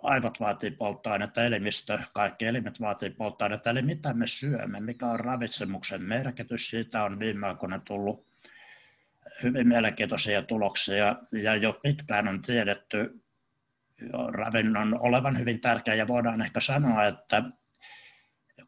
Aivot 0.06 0.40
vaatii 0.40 0.70
polttoainetta, 0.70 1.44
elimistö, 1.44 1.98
kaikki 2.12 2.44
elimet 2.44 2.80
vaatii 2.80 3.10
polttoainetta, 3.10 3.70
eli 3.70 3.82
mitä 3.82 4.12
me 4.12 4.26
syömme, 4.26 4.80
mikä 4.80 5.06
on 5.06 5.20
ravitsemuksen 5.20 6.02
merkitys, 6.02 6.68
siitä 6.68 7.04
on 7.04 7.18
viime 7.18 7.46
aikoina 7.46 7.78
tullut 7.78 8.26
hyvin 9.42 9.68
mielenkiintoisia 9.68 10.42
tuloksia, 10.42 11.16
ja 11.32 11.56
jo 11.56 11.80
pitkään 11.82 12.28
on 12.28 12.42
tiedetty 12.42 13.20
ravinnon 14.28 14.98
olevan 15.00 15.38
hyvin 15.38 15.60
tärkeä 15.60 15.94
ja 15.94 16.08
voidaan 16.08 16.42
ehkä 16.42 16.60
sanoa, 16.60 17.06
että 17.06 17.42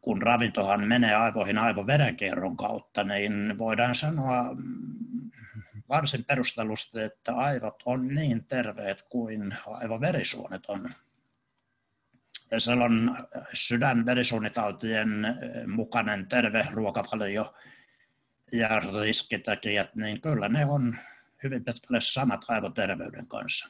kun 0.01 0.21
ravintohan 0.21 0.87
menee 0.87 1.15
aivoihin 1.15 1.57
aivoverenkierron 1.57 2.57
kautta, 2.57 3.03
niin 3.03 3.57
voidaan 3.57 3.95
sanoa 3.95 4.55
varsin 5.89 6.25
perustellusti, 6.25 6.99
että 6.99 7.35
aivot 7.35 7.83
on 7.85 8.07
niin 8.07 8.45
terveet 8.45 9.05
kuin 9.09 9.55
aivoverisuonet 9.67 10.65
on. 10.65 10.89
Ja 12.51 12.59
siellä 12.59 12.85
on 12.85 13.27
sydänverisuonitautien 13.53 15.09
mukainen 15.67 16.27
terve 16.27 16.67
ruokavalio 16.71 17.55
ja 18.51 18.79
riskitekijät, 18.79 19.95
niin 19.95 20.21
kyllä 20.21 20.49
ne 20.49 20.65
on 20.65 20.95
hyvin 21.43 21.65
pitkälle 21.65 22.01
samat 22.01 22.45
aivoterveyden 22.47 23.27
kanssa. 23.27 23.69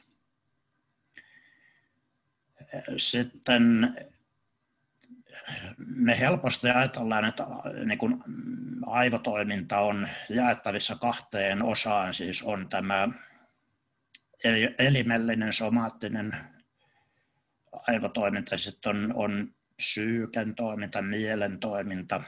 Sitten 2.96 3.94
me 5.78 6.20
helposti 6.20 6.70
ajatellaan, 6.70 7.24
että 7.24 7.46
niin 7.84 7.98
kun 7.98 8.24
aivotoiminta 8.86 9.78
on 9.78 10.08
jaettavissa 10.28 10.94
kahteen 10.94 11.62
osaan, 11.62 12.14
siis 12.14 12.42
on 12.42 12.68
tämä 12.68 13.08
elimellinen 14.78 15.52
somaattinen 15.52 16.36
aivotoiminta, 17.88 18.58
sitten 18.58 18.96
on, 18.96 19.12
on 19.14 19.54
psyyken 19.76 20.54
toiminta, 20.54 21.02
mielen 21.02 21.58
toiminta. 21.58 22.22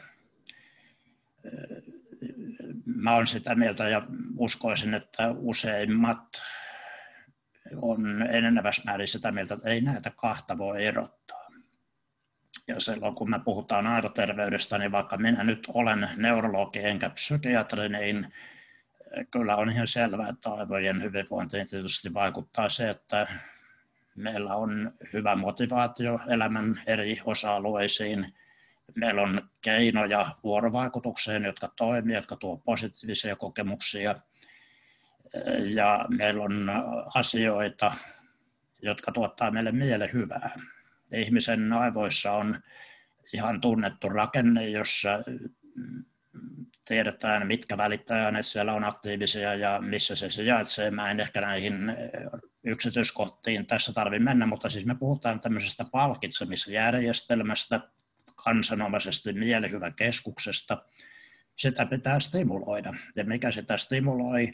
Mä 2.86 3.14
olen 3.14 3.26
sitä 3.26 3.54
mieltä 3.54 3.88
ja 3.88 4.06
uskoisin, 4.36 4.94
että 4.94 5.30
useimmat 5.30 6.42
on 7.76 8.22
enenevässä 8.22 8.82
määrin 8.84 9.08
sitä 9.08 9.32
mieltä, 9.32 9.54
että 9.54 9.68
ei 9.68 9.80
näitä 9.80 10.10
kahta 10.16 10.58
voi 10.58 10.84
erottaa. 10.84 11.48
Ja 12.68 12.80
silloin 12.80 13.14
kun 13.14 13.30
me 13.30 13.40
puhutaan 13.44 13.86
aivoterveydestä, 13.86 14.78
niin 14.78 14.92
vaikka 14.92 15.16
minä 15.16 15.44
nyt 15.44 15.68
olen 15.74 16.08
neurologi 16.16 16.78
enkä 16.78 17.10
psykiatri, 17.10 17.88
niin 17.88 18.34
kyllä 19.30 19.56
on 19.56 19.70
ihan 19.70 19.86
selvää, 19.86 20.28
että 20.28 20.50
aivojen 20.50 21.02
hyvinvointiin 21.02 21.68
tietysti 21.68 22.14
vaikuttaa 22.14 22.68
se, 22.68 22.90
että 22.90 23.26
meillä 24.16 24.56
on 24.56 24.92
hyvä 25.12 25.36
motivaatio 25.36 26.18
elämän 26.28 26.80
eri 26.86 27.20
osa-alueisiin. 27.24 28.34
Meillä 28.94 29.22
on 29.22 29.48
keinoja 29.60 30.26
vuorovaikutukseen, 30.44 31.44
jotka 31.44 31.72
toimivat, 31.76 32.16
jotka 32.16 32.36
tuovat 32.36 32.64
positiivisia 32.64 33.36
kokemuksia– 33.36 34.14
ja 35.74 36.06
meillä 36.08 36.44
on 36.44 36.70
asioita, 37.14 37.92
jotka 38.82 39.12
tuottaa 39.12 39.50
meille 39.50 39.72
mielen 39.72 40.12
hyvää. 40.12 40.56
Ihmisen 41.12 41.72
aivoissa 41.72 42.32
on 42.32 42.62
ihan 43.32 43.60
tunnettu 43.60 44.08
rakenne, 44.08 44.68
jossa 44.68 45.10
tiedetään, 46.84 47.46
mitkä 47.46 47.76
välittäjät 47.76 48.46
siellä 48.46 48.72
on 48.72 48.84
aktiivisia 48.84 49.54
ja 49.54 49.80
missä 49.80 50.16
se 50.16 50.30
sijaitsee. 50.30 50.90
Mä 50.90 51.10
en 51.10 51.20
ehkä 51.20 51.40
näihin 51.40 51.74
yksityiskohtiin 52.64 53.66
tässä 53.66 53.92
tarvitse 53.92 54.24
mennä, 54.24 54.46
mutta 54.46 54.70
siis 54.70 54.86
me 54.86 54.94
puhutaan 54.94 55.40
tämmöisestä 55.40 55.84
palkitsemisjärjestelmästä, 55.92 57.80
kansanomaisesti 58.36 59.32
mielihyväkeskuksesta. 59.32 60.84
Sitä 61.56 61.86
pitää 61.86 62.20
stimuloida. 62.20 62.94
Ja 63.16 63.24
mikä 63.24 63.52
sitä 63.52 63.76
stimuloi, 63.76 64.52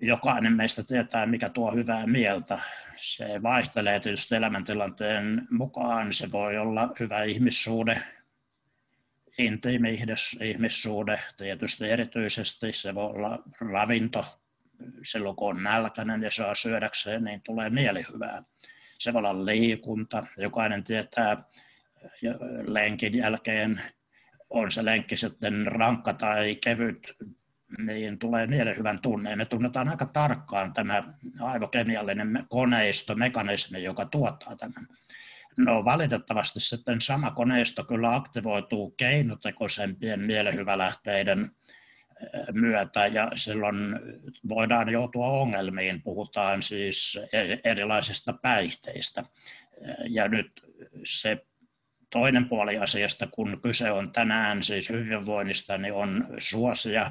jokainen 0.00 0.52
meistä 0.52 0.84
tietää, 0.84 1.26
mikä 1.26 1.48
tuo 1.48 1.72
hyvää 1.72 2.06
mieltä. 2.06 2.60
Se 2.96 3.42
vaihtelee 3.42 4.00
tietysti 4.00 4.34
elämäntilanteen 4.34 5.46
mukaan. 5.50 6.12
Se 6.12 6.32
voi 6.32 6.58
olla 6.58 6.88
hyvä 7.00 7.22
ihmissuhde, 7.22 8.02
intiimi 9.38 9.98
ihmissuhde 10.40 11.20
tietysti 11.36 11.90
erityisesti. 11.90 12.72
Se 12.72 12.94
voi 12.94 13.04
olla 13.04 13.42
ravinto, 13.72 14.37
silloin 15.02 15.36
kun 15.36 15.56
on 15.56 15.62
nälkäinen 15.62 16.22
ja 16.22 16.30
saa 16.30 16.54
syödäkseen, 16.54 17.24
niin 17.24 17.42
tulee 17.42 17.70
mielihyvää. 17.70 18.42
Se 18.98 19.12
voi 19.12 19.18
olla 19.18 19.46
liikunta. 19.46 20.26
Jokainen 20.36 20.84
tietää 20.84 21.42
lenkin 22.66 23.14
jälkeen, 23.14 23.80
on 24.50 24.72
se 24.72 24.84
lenkki 24.84 25.16
sitten 25.16 25.66
rankka 25.66 26.12
tai 26.12 26.56
kevyt, 26.56 27.12
niin 27.78 28.18
tulee 28.18 28.46
mielihyvän 28.46 28.98
tunne. 28.98 29.36
Me 29.36 29.44
tunnetaan 29.44 29.88
aika 29.88 30.06
tarkkaan 30.06 30.72
tämä 30.72 31.14
aivokemiallinen 31.40 32.46
koneisto, 32.48 33.14
mekanismi, 33.14 33.82
joka 33.82 34.04
tuottaa 34.04 34.56
tämän. 34.56 34.86
No 35.56 35.84
valitettavasti 35.84 36.60
sitten 36.60 37.00
sama 37.00 37.30
koneisto 37.30 37.84
kyllä 37.84 38.14
aktivoituu 38.14 38.90
keinotekoisempien 38.90 40.20
mielihyvälähteiden 40.20 41.50
myötä 42.52 43.06
ja 43.06 43.30
silloin 43.34 43.76
voidaan 44.48 44.88
joutua 44.88 45.26
ongelmiin. 45.26 46.02
Puhutaan 46.02 46.62
siis 46.62 47.20
erilaisista 47.64 48.32
päihteistä. 48.32 49.24
Ja 50.08 50.28
nyt 50.28 50.64
se 51.04 51.46
toinen 52.10 52.48
puoli 52.48 52.78
asiasta, 52.78 53.26
kun 53.26 53.60
kyse 53.62 53.90
on 53.90 54.12
tänään 54.12 54.62
siis 54.62 54.90
hyvinvoinnista, 54.90 55.78
niin 55.78 55.94
on 55.94 56.26
suosia 56.38 57.10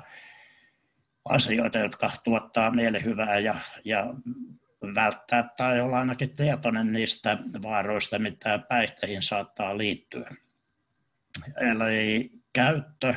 asioita, 1.26 1.78
jotka 1.78 2.12
tuottaa 2.24 2.72
mielihyvää 2.72 3.40
ja, 3.40 3.56
ja 3.86 4.14
välttää 4.96 5.50
tai 5.58 5.82
olla 5.82 6.00
ainakin 6.00 6.36
tietoinen 6.36 6.94
niistä 6.94 7.38
vaaroista, 7.64 8.20
mitä 8.20 8.60
päihteihin 8.70 9.22
saattaa 9.22 9.78
liittyä. 9.78 10.36
Eli 11.72 12.32
käyttö 12.54 13.14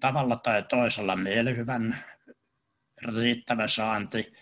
tavalla 0.00 0.36
tai 0.36 0.62
toisella 0.62 1.16
mielihyvän 1.16 1.96
riittävä 3.02 3.68
saanti 3.68 4.32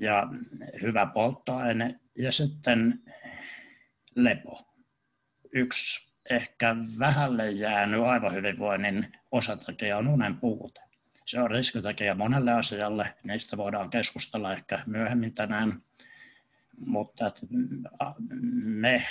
ja 0.00 0.28
hyvä 0.82 1.06
polttoaine 1.06 2.00
ja 2.18 2.32
sitten 2.32 3.02
lepo. 4.14 4.68
Yksi 5.52 6.12
ehkä 6.30 6.76
vähälle 6.98 7.50
jäänyt 7.50 8.02
aivohyvinvoinnin 8.02 9.12
osatekijä 9.32 9.98
on 9.98 10.08
unen 10.08 10.36
puute. 10.36 10.80
Se 11.26 11.40
on 11.40 11.50
riskitekijä 11.50 12.14
monelle 12.14 12.52
asialle, 12.52 13.14
niistä 13.24 13.56
voidaan 13.56 13.90
keskustella 13.90 14.52
ehkä 14.52 14.82
myöhemmin 14.86 15.34
tänään, 15.34 15.82
mutta 16.86 17.32
me 18.64 19.02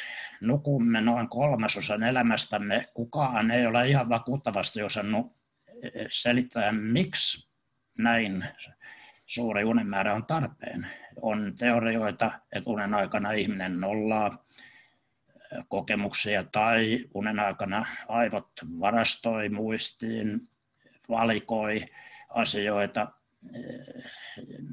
nukumme 0.41 1.01
noin 1.01 1.29
kolmasosan 1.29 2.03
elämästämme. 2.03 2.87
Kukaan 2.93 3.51
ei 3.51 3.65
ole 3.65 3.87
ihan 3.87 4.09
vakuuttavasti 4.09 4.81
osannut 4.81 5.41
selittää, 6.09 6.71
miksi 6.71 7.49
näin 7.97 8.45
suuri 9.25 9.63
unenmäärä 9.63 10.13
on 10.13 10.25
tarpeen. 10.25 10.87
On 11.21 11.53
teorioita, 11.57 12.31
että 12.51 12.69
unen 12.69 12.93
aikana 12.93 13.31
ihminen 13.31 13.79
nollaa 13.79 14.45
kokemuksia 15.67 16.43
tai 16.43 16.99
unen 17.13 17.39
aikana 17.39 17.85
aivot 18.07 18.49
varastoi 18.79 19.49
muistiin, 19.49 20.49
valikoi 21.09 21.85
asioita, 22.29 23.11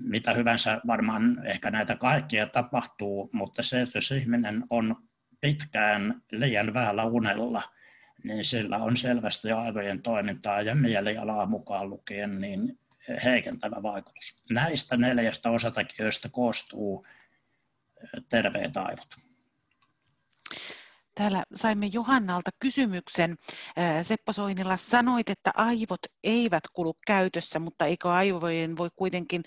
mitä 0.01 0.35
hyvänsä 0.35 0.81
varmaan 0.87 1.47
ehkä 1.47 1.71
näitä 1.71 1.97
kaikkia 1.97 2.47
tapahtuu, 2.47 3.31
mutta 3.33 3.63
se, 3.63 3.81
että 3.81 3.99
jos 3.99 4.11
ihminen 4.11 4.65
on 4.71 4.97
pitkään 5.41 6.23
liian 6.33 6.75
vähällä 6.75 7.05
unella, 7.05 7.63
niin 8.25 8.45
sillä 8.45 8.79
on 8.79 8.97
selvästi 8.97 9.53
aivojen 9.53 10.03
toimintaa 10.03 10.63
ja 10.63 10.75
mielialaa 10.75 11.47
mukaan 11.47 11.91
lukien 11.91 12.41
niin 12.41 12.77
heikentävä 13.25 13.83
vaikutus. 13.83 14.37
Näistä 14.51 14.97
neljästä 14.97 15.51
osatekijöistä 15.51 16.29
koostuu 16.29 17.07
terveet 18.29 18.77
aivot. 18.77 19.17
Täällä 21.19 21.43
saimme 21.55 21.87
Johannalta 21.87 22.51
kysymyksen. 22.59 23.37
Seppo 24.03 24.33
Soinila, 24.33 24.77
sanoit, 24.77 25.29
että 25.31 25.51
aivot 25.55 26.01
eivät 26.25 26.65
kulu 26.73 26.95
käytössä, 27.07 27.59
mutta 27.59 27.87
eikö 27.87 28.13
aivojen 28.13 28.77
voi 28.77 28.89
kuitenkin 28.97 29.43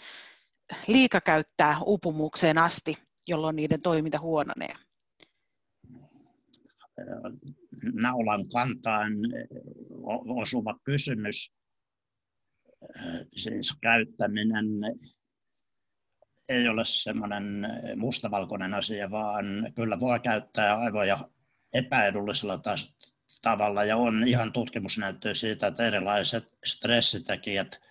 liikakäyttää 0.88 1.78
upumukseen 1.82 2.58
asti, 2.58 2.98
jolloin 3.28 3.56
niiden 3.56 3.82
toiminta 3.82 4.20
huononee? 4.20 4.74
Naulan 7.94 8.50
kantaan 8.50 9.14
osuva 10.42 10.76
kysymys. 10.84 11.54
Siis 13.36 13.76
käyttäminen 13.82 14.66
ei 16.50 16.68
ole 16.68 16.86
semmoinen 16.86 17.68
mustavalkoinen 17.96 18.74
asia, 18.74 19.12
vaan 19.12 19.46
kyllä 19.76 20.00
voi 20.00 20.20
käyttää 20.20 20.80
aivoja 20.80 21.30
epäedullisella 21.74 22.60
tavalla 23.42 23.84
ja 23.84 23.98
on 23.98 24.28
ihan 24.28 24.54
tutkimusnäyttöä 24.54 25.34
siitä, 25.34 25.68
että 25.68 25.88
erilaiset 25.88 26.50
stressitekijät 26.66 27.82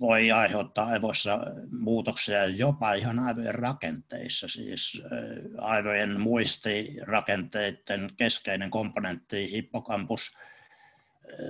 voi 0.00 0.30
aiheuttaa 0.30 0.86
aivoissa 0.86 1.38
muutoksia 1.70 2.46
jopa 2.46 2.94
ihan 2.94 3.18
aivojen 3.18 3.54
rakenteissa, 3.54 4.48
siis 4.48 5.02
aivojen 5.58 6.20
muistirakenteiden 6.20 8.10
keskeinen 8.16 8.70
komponentti, 8.70 9.50
hippokampus, 9.50 10.38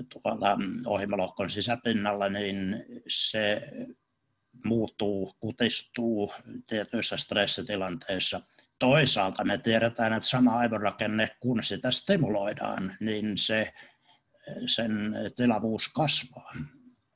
tuolla 0.09 0.59
ohimolohkon 0.87 1.51
sisäpinnalla, 1.51 2.29
niin 2.29 2.85
se 3.09 3.62
muuttuu, 4.64 5.37
kutistuu 5.40 6.33
tietyissä 6.66 7.16
stressitilanteissa. 7.16 8.40
Toisaalta 8.79 9.45
me 9.45 9.59
tiedetään, 9.59 10.12
että 10.12 10.29
sama 10.29 10.59
aivorakenne, 10.59 11.37
kun 11.40 11.64
sitä 11.64 11.90
stimuloidaan, 11.90 12.97
niin 13.01 13.38
se, 13.38 13.73
sen 14.66 15.14
tilavuus 15.37 15.88
kasvaa. 15.88 16.53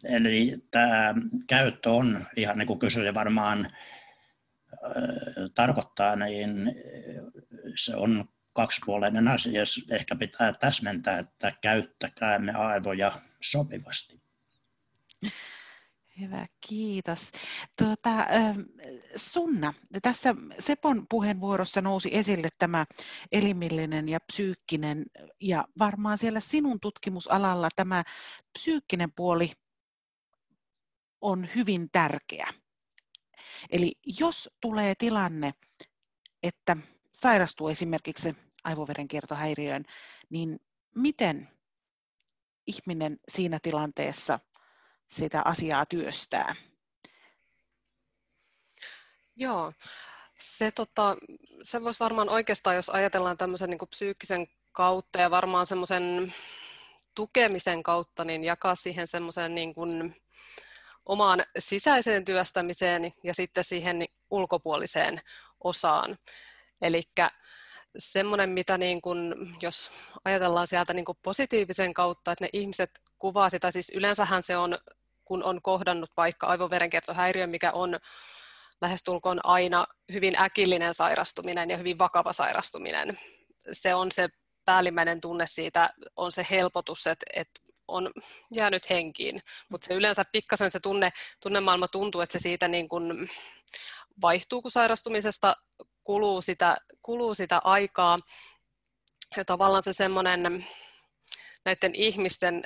Eli 0.04 0.64
tämä 0.70 1.14
käyttö 1.46 1.90
on, 1.90 2.26
ihan 2.36 2.58
niin 2.58 2.66
kuin 2.66 2.78
kysyjä 2.78 3.14
varmaan 3.14 3.76
tarkoittaa, 5.54 6.16
niin 6.16 6.74
se 7.76 7.96
on 7.96 8.28
kaksipuoleinen 8.52 9.28
asia. 9.28 9.62
Ehkä 9.90 10.16
pitää 10.16 10.52
täsmentää, 10.52 11.18
että 11.18 11.52
käyttäkäämme 11.60 12.52
aivoja 12.52 13.12
sopivasti. 13.40 14.20
Hyvä, 16.20 16.46
kiitos. 16.68 17.32
Tuota, 17.78 18.10
Sunna, 19.16 19.74
tässä 20.02 20.34
Sepon 20.58 21.06
puheenvuorossa 21.10 21.80
nousi 21.80 22.16
esille 22.16 22.48
tämä 22.58 22.86
elimillinen 23.32 24.08
ja 24.08 24.20
psyykkinen, 24.20 25.04
ja 25.40 25.64
varmaan 25.78 26.18
siellä 26.18 26.40
sinun 26.40 26.80
tutkimusalalla 26.80 27.68
tämä 27.76 28.04
psyykkinen 28.52 29.12
puoli 29.16 29.52
on 31.20 31.48
hyvin 31.54 31.88
tärkeä. 31.92 32.54
Eli 33.70 33.92
jos 34.20 34.50
tulee 34.60 34.94
tilanne, 34.98 35.50
että 36.42 36.76
sairastuu 37.14 37.68
esimerkiksi 37.68 38.36
aivoverenkiertohäiriöön, 38.64 39.84
niin 40.30 40.58
miten 40.96 41.48
ihminen 42.66 43.18
siinä 43.28 43.58
tilanteessa 43.62 44.38
sitä 45.10 45.42
asiaa 45.44 45.86
työstää? 45.86 46.54
Joo, 49.36 49.72
se, 50.38 50.70
tota, 50.70 51.16
se 51.62 51.82
voisi 51.82 52.00
varmaan 52.00 52.28
oikeastaan, 52.28 52.76
jos 52.76 52.88
ajatellaan 52.88 53.38
tämmöisen 53.38 53.70
niin 53.70 53.78
kuin 53.78 53.88
psyykkisen 53.88 54.46
kautta 54.72 55.20
ja 55.20 55.30
varmaan 55.30 55.66
semmoisen 55.66 56.34
tukemisen 57.14 57.82
kautta, 57.82 58.24
niin 58.24 58.44
jakaa 58.44 58.74
siihen 58.74 59.06
semmoisen 59.06 59.54
niin 59.54 59.74
kuin 59.74 60.16
omaan 61.06 61.42
sisäiseen 61.58 62.24
työstämiseen 62.24 63.12
ja 63.24 63.34
sitten 63.34 63.64
siihen 63.64 64.04
ulkopuoliseen 64.30 65.20
osaan. 65.64 66.18
Eli 66.82 67.02
semmoinen, 67.98 68.50
mitä 68.50 68.78
niin 68.78 69.02
kun, 69.02 69.34
jos 69.62 69.90
ajatellaan 70.24 70.66
sieltä 70.66 70.94
niin 70.94 71.04
positiivisen 71.22 71.94
kautta, 71.94 72.32
että 72.32 72.44
ne 72.44 72.48
ihmiset 72.52 72.90
kuvaa 73.18 73.50
sitä, 73.50 73.70
siis 73.70 73.92
yleensähän 73.94 74.42
se 74.42 74.56
on, 74.56 74.78
kun 75.30 75.44
on 75.44 75.62
kohdannut 75.62 76.10
vaikka 76.16 76.46
aivoverenkiertohäiriö, 76.46 77.46
mikä 77.46 77.72
on 77.72 77.98
lähestulkoon 78.80 79.40
aina 79.44 79.84
hyvin 80.12 80.40
äkillinen 80.40 80.94
sairastuminen 80.94 81.70
ja 81.70 81.76
hyvin 81.76 81.98
vakava 81.98 82.32
sairastuminen. 82.32 83.18
Se 83.72 83.94
on 83.94 84.12
se 84.12 84.28
päällimmäinen 84.64 85.20
tunne 85.20 85.46
siitä, 85.46 85.90
on 86.16 86.32
se 86.32 86.46
helpotus, 86.50 87.06
että, 87.06 87.26
että 87.34 87.60
on 87.88 88.10
jäänyt 88.54 88.90
henkiin. 88.90 89.42
Mutta 89.68 89.86
se 89.86 89.94
yleensä 89.94 90.24
pikkasen 90.32 90.70
se 90.70 90.80
tunne, 90.80 91.10
tunnemaailma 91.42 91.88
tuntuu, 91.88 92.20
että 92.20 92.38
se 92.38 92.42
siitä 92.42 92.68
niin 92.68 92.88
kun 92.88 93.28
vaihtuu, 94.22 94.62
kun 94.62 94.70
sairastumisesta 94.70 95.56
kuluu 96.04 96.42
sitä, 96.42 96.76
kuluu 97.02 97.34
sitä 97.34 97.60
aikaa. 97.64 98.18
Ja 99.36 99.44
tavallaan 99.44 99.82
se 99.82 99.92
semmoinen 99.92 100.66
näiden 101.64 101.94
ihmisten 101.94 102.62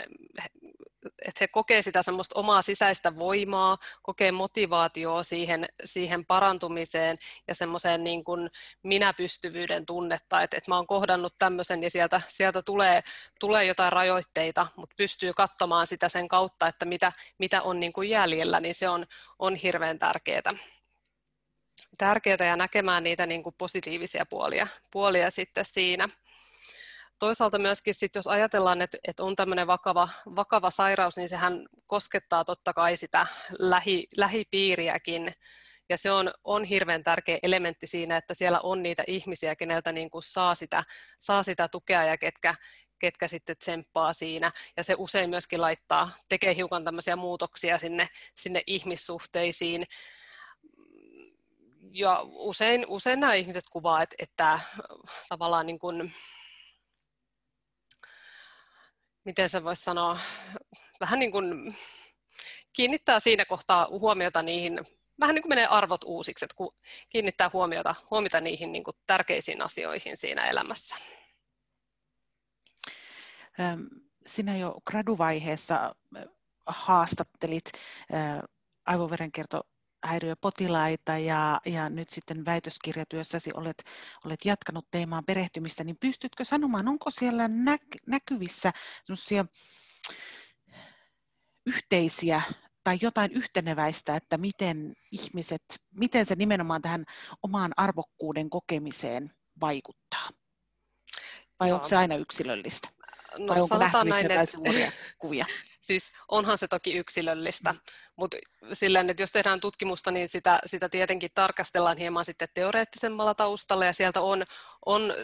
että 1.25 1.39
he 1.41 1.49
kokee 1.49 1.83
sitä 1.83 2.03
semmoista 2.03 2.39
omaa 2.39 2.63
sisäistä 2.63 3.17
voimaa, 3.17 3.79
kokee 4.03 4.33
motivaatioa 4.33 5.23
siihen, 5.23 5.67
siihen 5.85 6.27
parantumiseen 6.27 7.19
ja 7.49 7.55
semmoiseen 7.55 8.05
niin 8.05 8.25
kuin 8.25 8.51
minäpystyvyyden 8.83 9.87
tunnetta, 9.87 10.43
että, 10.43 10.57
että 10.57 10.71
mä 10.71 10.77
oon 10.77 10.87
kohdannut 10.87 11.35
tämmöisen 11.39 11.83
ja 11.83 11.91
sieltä, 11.91 12.21
sieltä 12.29 12.63
tulee, 12.63 13.03
tulee 13.41 13.65
jotain 13.65 13.93
rajoitteita, 13.93 14.67
mutta 14.77 14.95
pystyy 14.97 15.33
katsomaan 15.33 15.87
sitä 15.87 16.09
sen 16.09 16.29
kautta, 16.29 16.69
että 16.69 16.85
mitä, 16.85 17.13
mitä 17.39 17.63
on 17.63 17.81
niin 17.81 17.93
kuin 17.93 18.11
jäljellä, 18.11 18.61
niin 18.61 18.75
se 18.75 18.89
on, 18.89 19.07
on 19.39 19.55
hirveän 19.55 19.99
tärkeää. 19.99 20.55
Tärkeää 21.99 22.47
ja 22.47 22.57
näkemään 22.57 23.03
niitä 23.03 23.27
niin 23.27 23.43
kuin 23.43 23.55
positiivisia 23.59 24.27
puolia, 24.27 24.67
puolia 24.91 25.31
sitten 25.31 25.65
siinä 25.65 26.09
toisaalta 27.25 27.59
myöskin 27.59 27.95
sit, 27.95 28.15
jos 28.15 28.27
ajatellaan, 28.27 28.83
että, 28.83 28.99
että 29.09 29.23
on 29.25 29.37
tämmöinen 29.37 29.67
vakava, 29.67 30.09
vakava 30.37 30.71
sairaus, 30.71 31.17
niin 31.17 31.29
sehän 31.29 31.67
koskettaa 31.87 32.45
totta 32.45 32.73
kai 32.73 32.97
sitä 32.97 33.27
lähi, 33.59 34.07
lähipiiriäkin. 34.17 35.33
Ja 35.89 35.99
se 35.99 36.13
on, 36.13 36.31
on 36.45 36.65
hirveän 36.65 37.05
tärkeä 37.05 37.39
elementti 37.43 37.87
siinä, 37.87 38.17
että 38.17 38.35
siellä 38.35 38.61
on 38.63 38.83
niitä 38.83 39.05
ihmisiä, 39.07 39.57
keneltä 39.57 39.93
niin 39.93 40.11
kuin 40.11 40.23
saa, 40.23 40.55
sitä, 40.55 40.83
saa 41.19 41.43
sitä 41.43 41.69
tukea 41.69 42.05
ja 42.05 42.19
ketkä, 42.19 42.55
ketkä 42.99 43.29
sitten 43.29 43.57
tsemppaa 43.57 44.13
siinä. 44.13 44.53
Ja 44.77 44.85
se 44.85 44.95
usein 44.99 45.31
myöskin 45.31 45.61
laittaa, 45.61 46.11
tekee 46.29 46.55
hiukan 46.55 46.85
tämmöisiä 46.85 47.17
muutoksia 47.17 47.79
sinne, 47.79 48.09
sinne 48.35 48.63
ihmissuhteisiin. 48.67 49.85
Ja 51.93 52.21
usein, 52.23 52.85
usein 52.89 53.21
nämä 53.21 53.35
ihmiset 53.35 53.65
kuvaa, 53.73 54.03
että, 54.03 54.17
että 54.19 54.61
tavallaan 55.29 55.67
niin 55.67 55.79
kuin, 55.79 56.13
miten 59.25 59.49
se 59.49 59.65
voisi 59.65 59.85
sanoa, 59.85 60.19
vähän 61.01 61.19
niin 61.19 61.33
kuin 61.33 61.77
kiinnittää 62.73 63.21
siinä 63.21 63.45
kohtaa 63.45 63.87
huomiota 63.91 64.43
niihin, 64.43 64.81
vähän 65.21 65.35
niin 65.35 65.43
kuin 65.43 65.51
menee 65.51 65.67
arvot 65.67 66.05
uusiksi, 66.05 66.45
että 66.45 66.55
kun 66.57 66.75
kiinnittää 67.09 67.51
huomiota, 67.53 67.95
huomiota 68.11 68.41
niihin 68.41 68.73
niin 68.73 68.85
kuin 68.85 68.97
tärkeisiin 69.07 69.63
asioihin 69.63 70.17
siinä 70.17 70.47
elämässä. 70.47 70.97
Sinä 74.27 74.57
jo 74.57 74.75
graduvaiheessa 74.87 75.95
haastattelit 76.67 77.65
aivoverenkierto 78.87 79.61
häiriöpotilaita 80.05 81.19
ja, 81.19 81.61
ja 81.67 81.89
nyt 81.89 82.11
sitten 82.11 82.45
väitöskirjatyössäsi 82.45 83.51
olet, 83.55 83.85
olet 84.25 84.45
jatkanut 84.45 84.87
teemaan 84.91 85.25
perehtymistä, 85.25 85.85
niin 85.85 85.97
pystytkö 86.01 86.45
sanomaan, 86.45 86.89
onko 86.89 87.11
siellä 87.11 87.49
nä, 87.49 87.77
näkyvissä 88.07 88.73
yhteisiä 91.67 92.43
tai 92.85 92.99
jotain 93.01 93.33
yhteneväistä, 93.33 94.17
että 94.17 94.39
miten 94.39 94.95
ihmiset, 95.13 95.65
miten 95.95 96.27
se 96.27 96.35
nimenomaan 96.35 96.83
tähän 96.83 97.05
omaan 97.43 97.73
arvokkuuden 97.77 98.51
kokemiseen 98.51 99.31
vaikuttaa? 99.61 100.29
Vai 101.61 101.69
Joo. 101.69 101.77
onko 101.77 101.89
se 101.89 101.97
aina 101.97 102.17
yksilöllistä? 102.17 102.89
No, 103.39 103.47
Vai 103.47 103.61
onko 103.61 103.79
näin, 104.05 104.31
että... 104.31 104.59
kuvia? 105.19 105.47
Siis 105.85 106.13
onhan 106.29 106.59
se 106.59 106.69
toki 106.69 106.95
yksilöllistä, 106.95 107.73
mm. 107.73 107.79
mutta 108.17 108.37
silleen, 108.73 109.11
että 109.11 109.23
jos 109.23 109.33
tehdään 109.33 109.61
tutkimusta, 109.61 110.11
niin 110.11 110.29
sitä, 110.29 110.59
sitä 110.67 110.89
tietenkin 110.89 111.31
tarkastellaan 111.35 111.99
hieman 111.99 112.25
sitten 112.25 112.49
teoreettisemmalla 112.55 113.35
taustalla 113.35 113.85
ja 113.85 113.93
sieltä 113.93 114.21
on, 114.21 114.45
on 114.87 115.15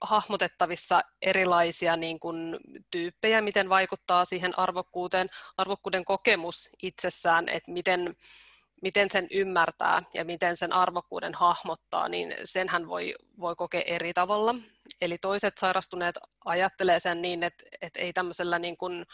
hahmotettavissa 0.00 1.02
erilaisia 1.22 1.96
niin 1.96 2.20
kuin, 2.20 2.56
tyyppejä, 2.90 3.40
miten 3.40 3.68
vaikuttaa 3.68 4.24
siihen 4.24 4.58
arvokkuuteen, 4.58 5.28
arvokkuuden 5.56 6.04
kokemus 6.04 6.68
itsessään, 6.82 7.48
että 7.48 7.70
miten, 7.72 8.16
miten 8.82 9.10
sen 9.10 9.26
ymmärtää 9.30 10.02
ja 10.14 10.24
miten 10.24 10.56
sen 10.56 10.72
arvokkuuden 10.72 11.34
hahmottaa, 11.34 12.08
niin 12.08 12.34
senhän 12.44 12.88
voi, 12.88 13.14
voi 13.40 13.56
kokea 13.56 13.82
eri 13.86 14.12
tavalla. 14.12 14.54
Eli 15.00 15.18
toiset 15.18 15.58
sairastuneet 15.58 16.18
ajattelee 16.44 17.00
sen 17.00 17.22
niin, 17.22 17.42
että, 17.42 17.64
että 17.80 18.00
ei 18.00 18.12
tämmöisellä 18.12 18.58
niin 18.58 18.76
kuin, 18.76 19.06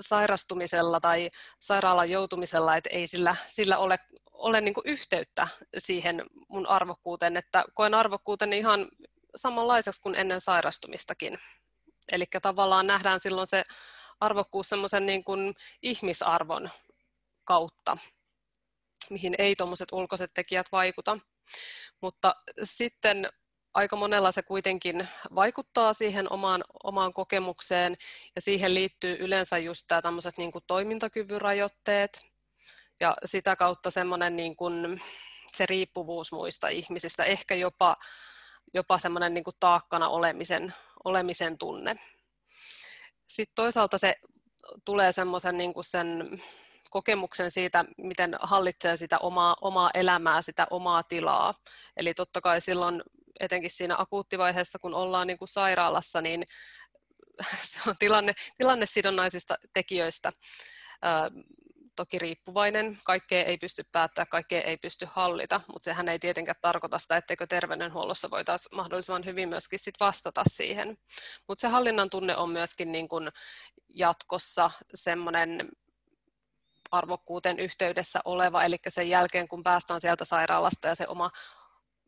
sairastumisella 0.00 1.00
tai 1.00 1.30
sairaalan 1.58 2.10
joutumisella, 2.10 2.76
että 2.76 2.90
ei 2.92 3.06
sillä, 3.06 3.36
sillä 3.46 3.78
ole, 3.78 3.98
ole 4.32 4.60
niin 4.60 4.74
yhteyttä 4.84 5.48
siihen 5.78 6.24
mun 6.48 6.66
arvokkuuteen, 6.66 7.36
että 7.36 7.64
koen 7.74 7.94
arvokkuuteni 7.94 8.58
ihan 8.58 8.88
samanlaiseksi 9.36 10.02
kuin 10.02 10.14
ennen 10.14 10.40
sairastumistakin. 10.40 11.38
Eli 12.12 12.24
tavallaan 12.42 12.86
nähdään 12.86 13.20
silloin 13.22 13.46
se 13.46 13.64
arvokkuus 14.20 14.68
semmoisen 14.68 15.06
niin 15.06 15.24
kuin 15.24 15.54
ihmisarvon 15.82 16.70
kautta, 17.44 17.96
mihin 19.10 19.34
ei 19.38 19.56
tuommoiset 19.56 19.92
ulkoiset 19.92 20.30
tekijät 20.34 20.66
vaikuta. 20.72 21.18
Mutta 22.00 22.34
sitten 22.62 23.28
aika 23.74 23.96
monella 23.96 24.32
se 24.32 24.42
kuitenkin 24.42 25.08
vaikuttaa 25.34 25.92
siihen 25.92 26.32
omaan, 26.32 26.64
omaan 26.82 27.12
kokemukseen 27.12 27.94
ja 28.36 28.42
siihen 28.42 28.74
liittyy 28.74 29.16
yleensä 29.20 29.58
just 29.58 29.84
tämä 29.88 30.02
tämmöiset 30.02 30.38
niin 30.38 30.52
kuin 30.52 30.64
toimintakyvyn 30.66 31.40
rajoitteet 31.40 32.22
ja 33.00 33.16
sitä 33.24 33.56
kautta 33.56 33.90
semmoinen 33.90 34.36
niin 34.36 34.56
kuin 34.56 35.02
se 35.52 35.66
riippuvuus 35.66 36.32
muista 36.32 36.68
ihmisistä, 36.68 37.24
ehkä 37.24 37.54
jopa, 37.54 37.96
jopa 38.74 38.98
semmoinen 38.98 39.34
niin 39.34 39.44
kuin 39.44 39.56
taakkana 39.60 40.08
olemisen, 40.08 40.74
olemisen 41.04 41.58
tunne. 41.58 41.96
Sitten 43.26 43.54
toisaalta 43.54 43.98
se 43.98 44.16
tulee 44.84 45.12
semmoisen 45.12 45.56
niin 45.56 45.72
sen 45.80 46.42
kokemuksen 46.90 47.50
siitä, 47.50 47.84
miten 47.96 48.36
hallitsee 48.42 48.96
sitä 48.96 49.18
omaa, 49.18 49.56
omaa 49.60 49.90
elämää, 49.94 50.42
sitä 50.42 50.66
omaa 50.70 51.02
tilaa. 51.02 51.54
Eli 51.96 52.14
totta 52.14 52.40
kai 52.40 52.60
silloin 52.60 53.02
etenkin 53.42 53.70
siinä 53.70 53.94
akuuttivaiheessa, 53.98 54.78
kun 54.78 54.94
ollaan 54.94 55.26
niin 55.26 55.38
kuin 55.38 55.48
sairaalassa, 55.48 56.20
niin 56.20 56.42
se 57.70 57.80
on 57.86 57.94
tilanne, 57.98 58.32
tilannesidonnaisista 58.58 59.54
tekijöistä 59.72 60.32
toki 61.96 62.18
riippuvainen, 62.18 63.00
kaikkea 63.04 63.44
ei 63.44 63.58
pysty 63.58 63.84
päättämään, 63.92 64.28
kaikkea 64.28 64.60
ei 64.60 64.76
pysty 64.76 65.08
hallita, 65.10 65.60
mutta 65.66 65.84
sehän 65.84 66.08
ei 66.08 66.18
tietenkään 66.18 66.56
tarkoita 66.60 66.98
sitä, 66.98 67.16
etteikö 67.16 67.46
terveydenhuollossa 67.46 68.30
voitaisiin 68.30 68.76
mahdollisimman 68.76 69.24
hyvin 69.24 69.48
myöskin 69.48 69.78
sit 69.78 69.94
vastata 70.00 70.42
siihen. 70.52 70.98
Mutta 71.48 71.60
se 71.60 71.68
hallinnan 71.68 72.10
tunne 72.10 72.36
on 72.36 72.50
myöskin 72.50 72.92
niin 72.92 73.08
kun 73.08 73.32
jatkossa 73.94 74.70
semmoinen 74.94 75.68
arvokkuuteen 76.90 77.58
yhteydessä 77.58 78.20
oleva, 78.24 78.64
eli 78.64 78.76
sen 78.88 79.08
jälkeen 79.08 79.48
kun 79.48 79.62
päästään 79.62 80.00
sieltä 80.00 80.24
sairaalasta 80.24 80.88
ja 80.88 80.94
se 80.94 81.08
oma, 81.08 81.30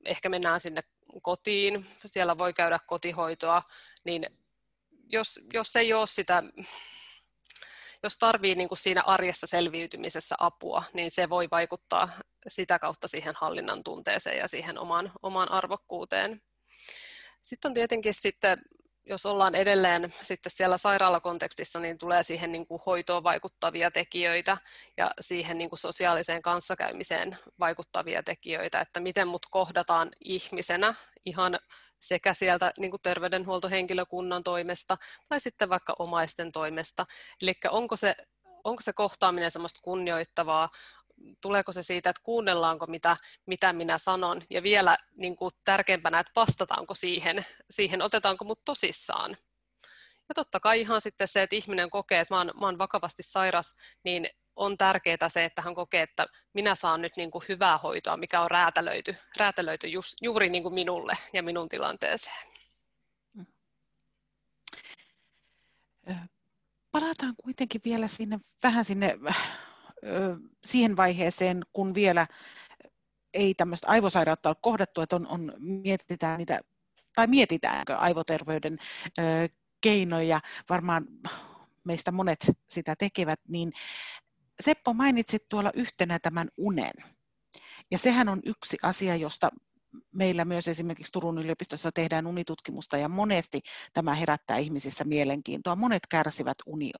ehkä 0.04 0.28
mennään 0.28 0.60
sinne 0.60 0.82
kotiin, 1.22 1.86
siellä 2.06 2.38
voi 2.38 2.52
käydä 2.52 2.78
kotihoitoa, 2.86 3.62
niin 4.04 4.26
jos, 5.12 5.40
jos 5.52 5.76
ei 5.76 5.92
ole 5.92 6.06
sitä 6.06 6.42
jos 8.04 8.18
tarvii 8.18 8.54
niin 8.54 8.68
kuin 8.68 8.78
siinä 8.78 9.02
arjessa 9.06 9.46
selviytymisessä 9.46 10.34
apua, 10.38 10.84
niin 10.92 11.10
se 11.10 11.28
voi 11.28 11.48
vaikuttaa 11.50 12.08
sitä 12.46 12.78
kautta 12.78 13.08
siihen 13.08 13.34
hallinnan 13.36 13.84
tunteeseen 13.84 14.38
ja 14.38 14.48
siihen 14.48 14.78
omaan, 14.78 15.12
omaan 15.22 15.50
arvokkuuteen. 15.50 16.42
Sitten 17.42 17.68
on 17.68 17.74
tietenkin 17.74 18.14
sitten, 18.14 18.58
jos 19.06 19.26
ollaan 19.26 19.54
edelleen 19.54 20.14
sitten 20.22 20.52
siellä 20.52 20.78
sairaalakontekstissa, 20.78 21.80
niin 21.80 21.98
tulee 21.98 22.22
siihen 22.22 22.52
niin 22.52 22.66
kuin 22.66 22.82
hoitoon 22.86 23.22
vaikuttavia 23.22 23.90
tekijöitä 23.90 24.58
ja 24.96 25.10
siihen 25.20 25.58
niin 25.58 25.70
kuin 25.70 25.78
sosiaaliseen 25.78 26.42
kanssakäymiseen 26.42 27.38
vaikuttavia 27.60 28.22
tekijöitä, 28.22 28.80
että 28.80 29.00
miten 29.00 29.28
mut 29.28 29.46
kohdataan 29.50 30.10
ihmisenä 30.24 30.94
ihan 31.26 31.58
sekä 32.00 32.34
sieltä 32.34 32.72
niin 32.78 32.90
kuin 32.90 33.02
terveydenhuoltohenkilökunnan 33.02 34.42
toimesta 34.44 34.96
tai 35.28 35.40
sitten 35.40 35.68
vaikka 35.68 35.96
omaisten 35.98 36.52
toimesta. 36.52 37.06
Eli 37.42 37.52
onko 37.70 37.96
se, 37.96 38.14
onko 38.64 38.82
se 38.82 38.92
kohtaaminen 38.92 39.50
semmoista 39.50 39.80
kunnioittavaa, 39.82 40.68
tuleeko 41.40 41.72
se 41.72 41.82
siitä, 41.82 42.10
että 42.10 42.22
kuunnellaanko 42.22 42.86
mitä, 42.86 43.16
mitä 43.46 43.72
minä 43.72 43.98
sanon, 43.98 44.42
ja 44.50 44.62
vielä 44.62 44.96
niin 45.16 45.36
kuin 45.36 45.50
tärkeämpänä, 45.64 46.20
että 46.20 46.32
vastataanko 46.36 46.94
siihen, 46.94 47.46
siihen 47.70 48.02
otetaanko 48.02 48.44
mut 48.44 48.64
tosissaan. 48.64 49.36
Ja 50.28 50.34
totta 50.34 50.60
kai 50.60 50.80
ihan 50.80 51.00
sitten 51.00 51.28
se, 51.28 51.42
että 51.42 51.56
ihminen 51.56 51.90
kokee, 51.90 52.20
että 52.20 52.34
mä 52.34 52.38
oon, 52.38 52.52
mä 52.60 52.66
oon 52.66 52.78
vakavasti 52.78 53.22
sairas, 53.22 53.74
niin 54.04 54.26
on 54.56 54.78
tärkeää 54.78 55.28
se, 55.28 55.44
että 55.44 55.62
hän 55.62 55.74
kokee, 55.74 56.02
että 56.02 56.26
minä 56.52 56.74
saan 56.74 57.02
nyt 57.02 57.16
niin 57.16 57.30
kuin 57.30 57.44
hyvää 57.48 57.78
hoitoa, 57.78 58.16
mikä 58.16 58.40
on 58.40 58.50
räätälöity, 58.50 59.16
räätälöity 59.36 59.88
just, 59.88 60.14
juuri 60.22 60.50
niin 60.50 60.62
kuin 60.62 60.74
minulle 60.74 61.18
ja 61.32 61.42
minun 61.42 61.68
tilanteeseen. 61.68 62.54
Palataan 66.90 67.34
kuitenkin 67.44 67.80
vielä 67.84 68.08
sinne, 68.08 68.40
vähän 68.62 68.84
sinne 68.84 69.18
siihen 70.64 70.96
vaiheeseen, 70.96 71.62
kun 71.72 71.94
vielä 71.94 72.26
ei 73.34 73.54
tämmöistä 73.54 73.88
aivosairautta 73.88 74.48
ole 74.48 74.56
kohdattu, 74.60 75.00
että 75.00 75.16
on, 75.16 75.26
on, 75.26 75.52
mietitään 75.58 76.38
niitä, 76.38 76.60
tai 77.14 77.26
mietitäänkö 77.26 77.96
aivoterveyden 77.96 78.78
ö, 79.18 79.22
keinoja, 79.80 80.40
varmaan 80.68 81.06
meistä 81.84 82.12
monet 82.12 82.52
sitä 82.70 82.94
tekevät, 82.98 83.40
niin 83.48 83.72
Seppo 84.60 84.94
mainitsit 84.94 85.48
tuolla 85.48 85.70
yhtenä 85.74 86.18
tämän 86.18 86.48
unen. 86.56 86.92
Ja 87.90 87.98
sehän 87.98 88.28
on 88.28 88.40
yksi 88.46 88.76
asia, 88.82 89.16
josta 89.16 89.50
meillä 90.12 90.44
myös 90.44 90.68
esimerkiksi 90.68 91.12
Turun 91.12 91.38
yliopistossa 91.38 91.92
tehdään 91.92 92.26
unitutkimusta 92.26 92.96
ja 92.96 93.08
monesti 93.08 93.60
tämä 93.92 94.14
herättää 94.14 94.56
ihmisissä 94.56 95.04
mielenkiintoa. 95.04 95.76
Monet 95.76 96.02
kärsivät 96.10 96.56
uni, 96.66 96.90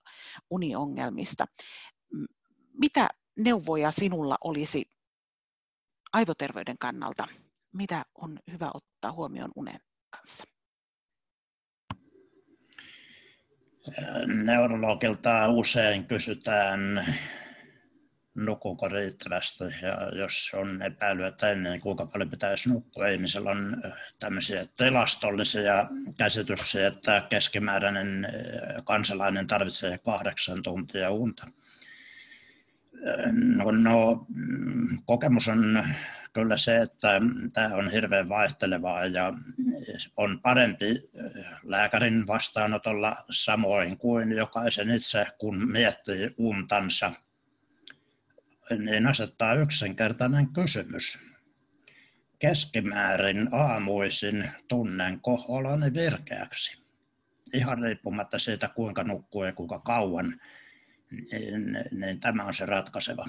uniongelmista. 0.51 1.47
Mitä 2.79 3.09
neuvoja 3.37 3.91
sinulla 3.91 4.39
olisi 4.45 4.91
aivoterveyden 6.13 6.79
kannalta? 6.79 7.29
Mitä 7.73 8.03
on 8.15 8.39
hyvä 8.53 8.71
ottaa 8.75 9.13
huomioon 9.13 9.51
unen 9.57 9.81
kanssa? 10.11 10.45
Neurologilta 14.45 15.49
usein 15.49 16.07
kysytään 16.07 17.07
nukuuko 18.35 18.89
riittävästi 18.89 19.65
ja 19.65 20.19
jos 20.19 20.53
on 20.55 20.83
epäilyä, 20.83 21.27
että 21.27 21.51
ennen 21.51 21.73
niin 21.73 21.83
kuinka 21.83 22.07
paljon 22.07 22.31
pitäisi 22.31 22.69
nukkua. 22.69 23.09
Ihmisellä 23.09 23.51
on 23.51 23.83
tämmöisiä 24.19 24.67
tilastollisia 24.77 25.87
käsityksiä, 26.19 26.87
että 26.87 27.27
keskimääräinen 27.31 28.29
kansalainen 28.85 29.47
tarvitsee 29.47 29.99
kahdeksan 29.99 30.63
tuntia 30.63 31.11
unta. 31.11 31.47
No, 33.33 33.71
no, 33.71 34.27
kokemus 35.07 35.49
on 35.49 35.85
kyllä 36.33 36.57
se, 36.57 36.77
että 36.77 37.21
tämä 37.53 37.75
on 37.75 37.91
hirveän 37.91 38.29
vaihtelevaa 38.29 39.07
ja 39.07 39.33
on 40.17 40.41
parempi 40.41 40.87
lääkärin 41.63 42.27
vastaanotolla 42.27 43.17
samoin 43.31 43.99
kuin 43.99 44.33
jokaisen 44.33 44.91
itse, 44.91 45.27
kun 45.39 45.73
miettii 45.73 46.35
untansa– 46.39 47.13
niin 48.71 49.07
asettaa 49.07 49.55
yksinkertainen 49.55 50.49
kysymys. 50.49 51.19
Keskimäärin 52.39 53.49
aamuisin 53.53 54.51
tunnen 54.69 55.21
oloni 55.49 55.93
virkeäksi. 55.95 56.83
Ihan 57.55 57.79
riippumatta 57.79 58.39
siitä, 58.39 58.69
kuinka 58.69 59.05
nukkuu 59.05 59.45
ja 59.45 59.53
kuinka 59.53 59.79
kauan, 59.79 60.41
niin, 61.33 61.85
niin 61.91 62.21
tämä 62.21 62.45
on 62.45 62.55
se 62.55 62.67
ratkaiseva. 62.67 63.27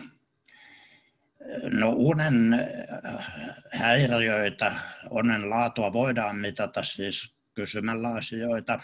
No 1.64 1.90
unen 1.90 2.54
äh, 2.54 3.28
häiriöitä, 3.72 4.76
onnen 5.10 5.50
laatua 5.50 5.94
voidaan 5.94 6.36
mitata 6.36 6.84
siis 6.84 7.36
kysymällä 7.54 8.10
asioita, 8.10 8.80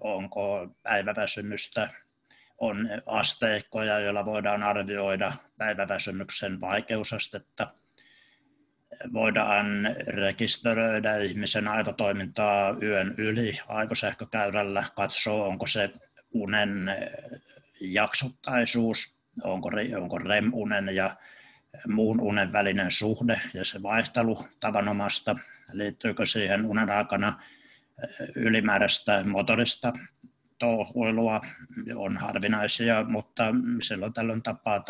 onko 0.00 0.76
päiväväsymystä, 0.82 1.88
on 2.58 2.88
asteikkoja, 3.06 4.00
joilla 4.00 4.24
voidaan 4.24 4.62
arvioida 4.62 5.32
päiväväsymyksen 5.58 6.60
vaikeusastetta. 6.60 7.74
Voidaan 9.12 9.66
rekisteröidä 10.06 11.16
ihmisen 11.16 11.68
aivotoimintaa 11.68 12.76
yön 12.82 13.14
yli 13.18 13.60
aivosähkökäyrällä, 13.68 14.84
katsoa 14.96 15.46
onko 15.46 15.66
se 15.66 15.90
unen 16.32 16.90
jaksottaisuus, 17.80 19.18
onko, 19.44 19.70
onko 19.96 20.18
REM-unen 20.18 20.94
ja 20.94 21.16
muun 21.88 22.20
unen 22.20 22.52
välinen 22.52 22.90
suhde 22.90 23.40
ja 23.54 23.64
se 23.64 23.82
vaihtelu 23.82 24.48
tavanomasta, 24.60 25.36
liittyykö 25.72 26.26
siihen 26.26 26.64
unen 26.64 26.90
aikana 26.90 27.42
ylimääräistä 28.36 29.24
motorista 29.24 29.92
touhuilua? 30.58 31.40
On 31.94 32.16
harvinaisia, 32.16 33.04
mutta 33.04 33.44
silloin 33.82 34.12
tällöin 34.12 34.42
tapaa 34.42 34.84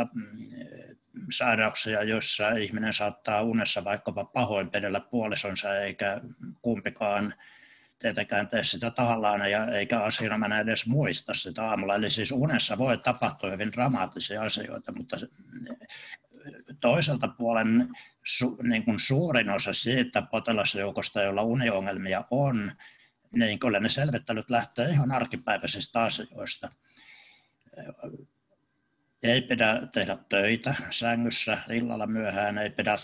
sairauksia, 1.31 2.03
joissa 2.03 2.51
ihminen 2.51 2.93
saattaa 2.93 3.43
unessa 3.43 3.85
vaikkapa 3.85 4.25
pahoinpidellä 4.25 5.01
puolisonsa 5.01 5.79
eikä 5.79 6.21
kumpikaan 6.63 7.35
tietenkään 7.99 8.49
tee 8.49 8.65
sitä 8.65 8.91
tahallaan 8.91 9.51
ja 9.51 9.67
eikä 9.67 10.01
asiana 10.01 10.59
edes 10.59 10.87
muista 10.87 11.35
sitä 11.35 11.69
aamulla. 11.69 11.95
Eli 11.95 12.11
siis 12.11 12.33
unessa 12.33 12.79
voi 12.79 12.99
tapahtua 12.99 13.51
hyvin 13.51 13.73
dramaattisia 13.73 14.43
asioita, 14.43 14.93
mutta 14.93 15.17
toiselta 16.81 17.29
puolen 17.29 17.89
su, 18.25 18.59
niin 18.63 18.85
kuin 18.85 19.01
suurin 19.01 19.51
osa 19.51 19.73
siitä 19.73 20.23
potilasjoukosta, 20.23 21.23
jolla 21.23 21.43
uniongelmia 21.43 22.25
on, 22.31 22.73
niin 23.33 23.59
kyllä 23.59 23.81
ne 23.81 23.89
selvittelyt 23.89 24.51
lähtee 24.51 24.91
ihan 24.91 25.13
arkipäiväisistä 25.13 26.03
asioista. 26.03 26.69
Ei 29.23 29.43
pidä 29.43 29.83
tehdä 29.93 30.19
töitä 30.29 30.75
sängyssä 30.91 31.59
illalla 31.71 32.07
myöhään, 32.07 32.59
ei 32.59 32.71
pidä 32.71 32.97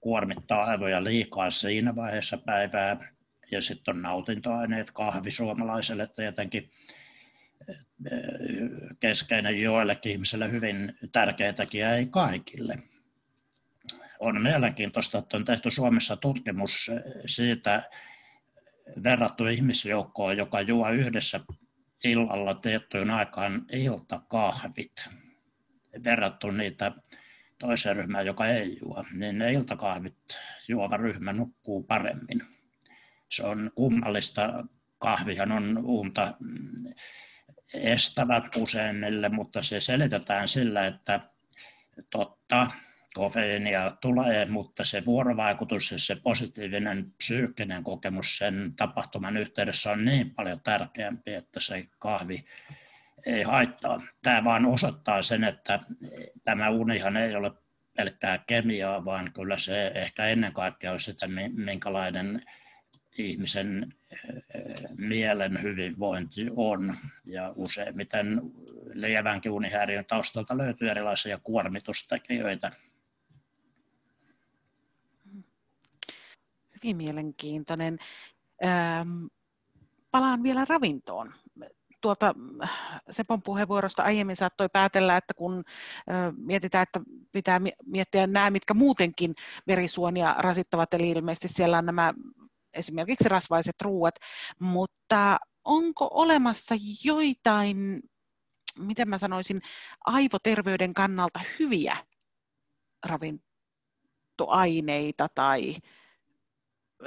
kuormittaa 0.00 0.64
aivoja 0.64 1.04
liikaa 1.04 1.50
siinä 1.50 1.96
vaiheessa 1.96 2.38
päivää. 2.38 3.15
Ja 3.50 3.62
sitten 3.62 3.96
on 3.96 4.02
nautintoaineet, 4.02 4.90
kahvi 4.90 5.30
suomalaiselle 5.30 6.06
tietenkin 6.06 6.70
keskeinen 9.00 9.62
joillekin 9.62 10.12
ihmisille 10.12 10.50
hyvin 10.50 10.98
tärkeä 11.12 11.52
tekijä, 11.52 11.94
ei 11.94 12.06
kaikille. 12.06 12.78
On 14.18 14.42
mielenkiintoista, 14.42 15.18
että 15.18 15.36
on 15.36 15.44
tehty 15.44 15.70
Suomessa 15.70 16.16
tutkimus 16.16 16.90
siitä, 17.26 17.90
verrattu 19.02 19.46
ihmisjoukkoon, 19.46 20.36
joka 20.36 20.60
juo 20.60 20.90
yhdessä 20.90 21.40
illalla 22.04 22.54
tiettyyn 22.54 23.10
aikaan 23.10 23.64
iltakahvit 23.72 25.08
verrattu 26.04 26.50
niitä 26.50 26.92
toiseen 27.58 27.96
ryhmään, 27.96 28.26
joka 28.26 28.46
ei 28.46 28.78
juo, 28.82 29.04
niin 29.12 29.38
ne 29.38 29.52
iltakahvit 29.52 30.16
juova 30.68 30.96
ryhmä 30.96 31.32
nukkuu 31.32 31.82
paremmin. 31.82 32.55
Se 33.28 33.46
on 33.46 33.70
kummallista. 33.74 34.64
Kahvihan 34.98 35.52
on 35.52 35.78
unta 35.84 36.34
estävät 37.74 38.56
useimmille, 38.56 39.28
mutta 39.28 39.62
se 39.62 39.80
selitetään 39.80 40.48
sillä, 40.48 40.86
että 40.86 41.20
totta, 42.10 42.70
kofeiinia 43.14 43.96
tulee, 44.00 44.46
mutta 44.46 44.84
se 44.84 45.04
vuorovaikutus 45.06 45.92
ja 45.92 45.98
se 45.98 46.16
positiivinen 46.22 47.12
psyykkinen 47.16 47.84
kokemus 47.84 48.38
sen 48.38 48.72
tapahtuman 48.76 49.36
yhteydessä 49.36 49.90
on 49.90 50.04
niin 50.04 50.30
paljon 50.30 50.60
tärkeämpi, 50.60 51.34
että 51.34 51.60
se 51.60 51.86
kahvi 51.98 52.44
ei 53.26 53.42
haittaa. 53.42 54.00
Tämä 54.22 54.44
vaan 54.44 54.66
osoittaa 54.66 55.22
sen, 55.22 55.44
että 55.44 55.80
tämä 56.44 56.70
unihan 56.70 57.16
ei 57.16 57.36
ole 57.36 57.52
pelkkää 57.96 58.38
kemiaa, 58.46 59.04
vaan 59.04 59.32
kyllä 59.32 59.58
se 59.58 59.92
ehkä 59.94 60.26
ennen 60.26 60.52
kaikkea 60.52 60.92
on 60.92 61.00
sitä, 61.00 61.26
minkälainen 61.54 62.42
ihmisen 63.18 63.94
mielen 64.98 65.62
hyvinvointi 65.62 66.46
on. 66.56 66.94
Ja 67.24 67.52
useimmiten 67.56 68.42
lievänkin 68.92 69.52
unihäiriön 69.52 70.04
taustalta 70.04 70.58
löytyy 70.58 70.90
erilaisia 70.90 71.38
kuormitustekijöitä. 71.38 72.72
Hyvin 76.74 76.96
mielenkiintoinen. 76.96 77.98
palaan 80.10 80.42
vielä 80.42 80.64
ravintoon 80.68 81.34
tuolta 82.00 82.34
Sepon 83.10 83.42
puheenvuorosta 83.42 84.02
aiemmin 84.02 84.36
saattoi 84.36 84.68
päätellä, 84.72 85.16
että 85.16 85.34
kun 85.34 85.64
mietitään, 86.36 86.82
että 86.82 87.00
pitää 87.32 87.60
miettiä 87.86 88.26
nämä, 88.26 88.50
mitkä 88.50 88.74
muutenkin 88.74 89.34
verisuonia 89.66 90.34
rasittavat, 90.38 90.94
eli 90.94 91.10
ilmeisesti 91.10 91.48
siellä 91.48 91.78
on 91.78 91.86
nämä 91.86 92.14
esimerkiksi 92.76 93.28
rasvaiset 93.28 93.82
ruuat, 93.82 94.14
mutta 94.58 95.38
onko 95.64 96.08
olemassa 96.10 96.74
joitain, 97.04 98.00
miten 98.78 99.08
mä 99.08 99.18
sanoisin, 99.18 99.60
aivoterveyden 100.06 100.94
kannalta 100.94 101.40
hyviä 101.58 101.96
ravintoaineita 103.06 105.28
tai 105.34 105.76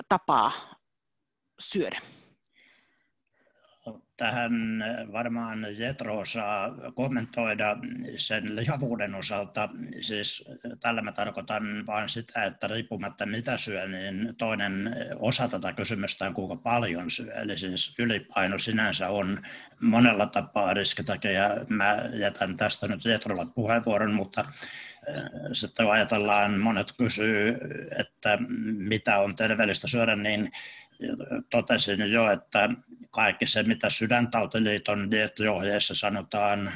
tapaa 0.09 0.51
syödä? 1.59 2.01
Tähän 4.19 4.83
varmaan 5.11 5.65
Jetro 5.77 6.25
saa 6.25 6.71
kommentoida 6.95 7.77
sen 8.15 8.55
lihavuuden 8.55 9.15
osalta. 9.15 9.69
Siis 10.01 10.49
tällä 10.79 11.01
mä 11.01 11.11
tarkoitan 11.11 11.85
vain 11.87 12.09
sitä, 12.09 12.43
että 12.43 12.67
riippumatta 12.67 13.25
mitä 13.25 13.57
syö, 13.57 13.87
niin 13.87 14.35
toinen 14.37 14.95
osa 15.19 15.47
tätä 15.47 15.73
kysymystä 15.73 16.27
on 16.27 16.33
kuinka 16.33 16.55
paljon 16.55 17.11
syö. 17.11 17.33
Eli 17.33 17.57
siis 17.57 17.99
ylipaino 17.99 18.59
sinänsä 18.59 19.09
on 19.09 19.41
monella 19.81 20.25
tapaa 20.25 20.73
riskitekijä. 20.73 21.49
Mä 21.69 21.97
jätän 22.13 22.57
tästä 22.57 22.87
nyt 22.87 23.05
Jetrolle 23.05 23.45
puheenvuoron, 23.55 24.13
mutta 24.13 24.41
äh, 24.41 25.23
sitten 25.53 25.91
ajatellaan, 25.91 26.59
monet 26.59 26.93
kysyy, 26.97 27.57
että 27.99 28.37
mitä 28.77 29.17
on 29.17 29.35
terveellistä 29.35 29.87
syödä, 29.87 30.15
niin 30.15 30.51
totesin 31.49 32.11
jo, 32.11 32.31
että 32.31 32.69
kaikki 33.11 33.47
se, 33.47 33.63
mitä 33.63 33.89
Sydäntautiliiton 33.89 35.11
dieettiohjeessa 35.11 35.95
sanotaan 35.95 36.71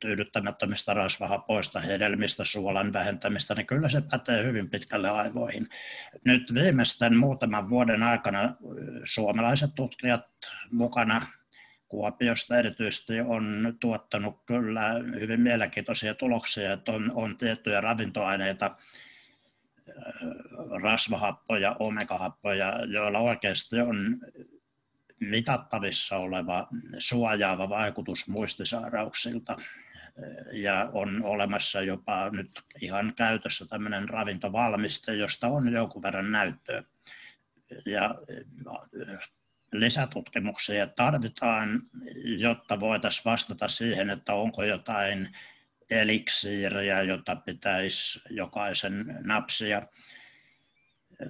tyydyttämättömistä 0.00 0.94
rasvahapoista, 0.94 1.80
hedelmistä, 1.80 2.44
suolan 2.44 2.92
vähentämistä, 2.92 3.54
niin 3.54 3.66
kyllä 3.66 3.88
se 3.88 4.00
pätee 4.00 4.44
hyvin 4.44 4.70
pitkälle 4.70 5.10
aivoihin. 5.10 5.68
Nyt 6.24 6.54
viimeisten 6.54 7.16
muutaman 7.16 7.70
vuoden 7.70 8.02
aikana 8.02 8.56
suomalaiset 9.04 9.70
tutkijat 9.74 10.26
mukana 10.70 11.22
Kuopiosta 11.90 12.58
erityisesti 12.58 13.20
on 13.20 13.76
tuottanut 13.80 14.42
kyllä 14.46 14.90
hyvin 15.20 15.40
mielenkiintoisia 15.40 16.14
tuloksia, 16.14 16.72
että 16.72 16.92
on, 16.92 17.12
on 17.14 17.36
tiettyjä 17.36 17.80
ravintoaineita, 17.80 18.76
rasvahappoja, 20.82 21.76
omegahappoja, 21.78 22.84
joilla 22.86 23.18
oikeasti 23.18 23.80
on 23.80 24.20
mitattavissa 25.20 26.16
oleva 26.16 26.68
suojaava 26.98 27.68
vaikutus 27.68 28.28
muistisairauksilta. 28.28 29.56
Ja 30.52 30.90
on 30.92 31.24
olemassa 31.24 31.82
jopa 31.82 32.30
nyt 32.30 32.62
ihan 32.80 33.14
käytössä 33.16 33.66
tämmöinen 33.66 34.08
ravintovalmiste, 34.08 35.14
josta 35.14 35.46
on 35.46 35.72
jonkun 35.72 36.02
verran 36.02 36.32
näyttöä. 36.32 36.82
Ja 37.86 38.14
lisätutkimuksia 39.72 40.86
tarvitaan, 40.86 41.82
jotta 42.38 42.80
voitaisiin 42.80 43.24
vastata 43.24 43.68
siihen, 43.68 44.10
että 44.10 44.34
onko 44.34 44.62
jotain 44.62 45.36
eliksiiriä, 45.90 47.02
jota 47.02 47.36
pitäisi 47.36 48.20
jokaisen 48.30 49.18
napsia. 49.24 49.82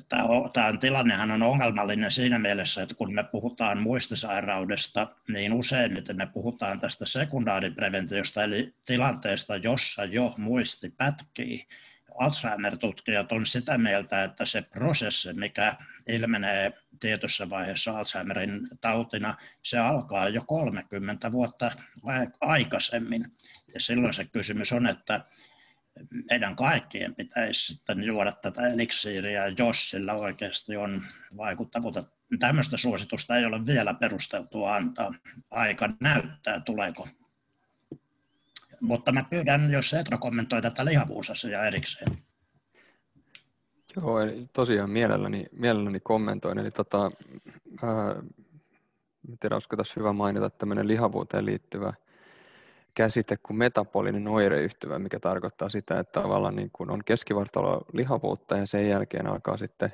Tämä, 0.09 0.79
tilannehan 0.81 1.31
on 1.31 1.43
ongelmallinen 1.43 2.11
siinä 2.11 2.39
mielessä, 2.39 2.83
että 2.83 2.95
kun 2.95 3.15
me 3.15 3.25
puhutaan 3.25 3.83
muistisairaudesta, 3.83 5.09
niin 5.29 5.53
useimmiten 5.53 6.17
me 6.17 6.27
puhutaan 6.27 6.81
tästä 6.81 7.07
sekundaaripreventiosta, 7.07 8.45
eli 8.45 8.75
tilanteesta, 8.85 9.57
jossa 9.57 10.05
jo 10.05 10.35
muisti 10.37 10.91
pätkii. 10.97 11.67
Alzheimer-tutkijat 12.21 13.33
on 13.33 13.47
sitä 13.47 13.79
mieltä, 13.79 14.25
että 14.25 14.47
se 14.47 14.63
prosessi, 14.63 15.33
mikä 15.33 15.77
ilmenee 16.09 16.73
tietyssä 17.01 17.51
vaiheessa 17.51 17.99
Alzheimerin 17.99 18.61
tautina, 18.81 19.35
se 19.63 19.79
alkaa 19.79 20.29
jo 20.29 20.45
30 20.47 21.33
vuotta 21.33 21.71
aikaisemmin. 22.41 23.25
Ja 23.75 23.81
silloin 23.81 24.15
se 24.15 24.25
kysymys 24.25 24.73
on, 24.73 24.87
että 24.87 25.25
meidän 26.31 26.57
kaikkien 26.57 27.15
pitäisi 27.15 27.75
sitten 27.75 28.03
juoda 28.03 28.33
tätä 28.33 28.69
eliksiiriä, 28.69 29.55
jos 29.59 29.91
sillä 29.91 30.15
oikeasti 30.15 30.77
on 30.77 31.03
vaikuttavuutta. 31.37 32.03
Tämmöistä 32.39 32.77
suositusta 32.77 33.37
ei 33.37 33.45
ole 33.45 33.67
vielä 33.67 33.95
perusteltua 33.95 34.75
antaa. 34.77 35.15
Aika 35.51 35.89
näyttää, 36.01 36.61
tuleeko. 36.61 37.09
Mutta 38.81 39.13
mä 39.13 39.25
pyydän, 39.31 39.71
jos 39.71 39.93
Etra 39.93 40.19
kommentoi 40.19 40.63
tätä 40.63 40.85
lihavuusasiaa 40.85 41.67
erikseen. 41.67 42.19
Joo, 43.97 44.21
eli 44.21 44.49
tosiaan 44.53 44.91
mielelläni, 44.91 45.47
mielelläni 45.53 46.01
kommentoin. 46.01 46.59
Eli 46.59 46.71
tota, 46.71 47.11
ää, 47.83 48.23
tiedä, 49.41 49.57
olisiko 49.57 49.77
tässä 49.77 49.95
hyvä 49.97 50.13
mainita 50.13 50.51
tämmöinen 50.51 50.89
lihavuuteen 50.89 51.47
liittyvä 51.47 51.93
käsite 52.95 53.37
kuin 53.37 53.57
metabolinen 53.57 54.29
oireyhtyvä, 54.29 54.99
mikä 54.99 55.21
tarkoittaa 55.21 55.69
sitä, 55.69 55.99
että 55.99 56.21
tavallaan 56.21 56.57
niin 56.57 56.71
kuin 56.73 56.91
on 56.91 57.05
keskivartalo 57.05 57.85
lihavuutta 57.93 58.57
ja 58.57 58.67
sen 58.67 58.89
jälkeen 58.89 59.27
alkaa 59.27 59.57
sitten 59.57 59.93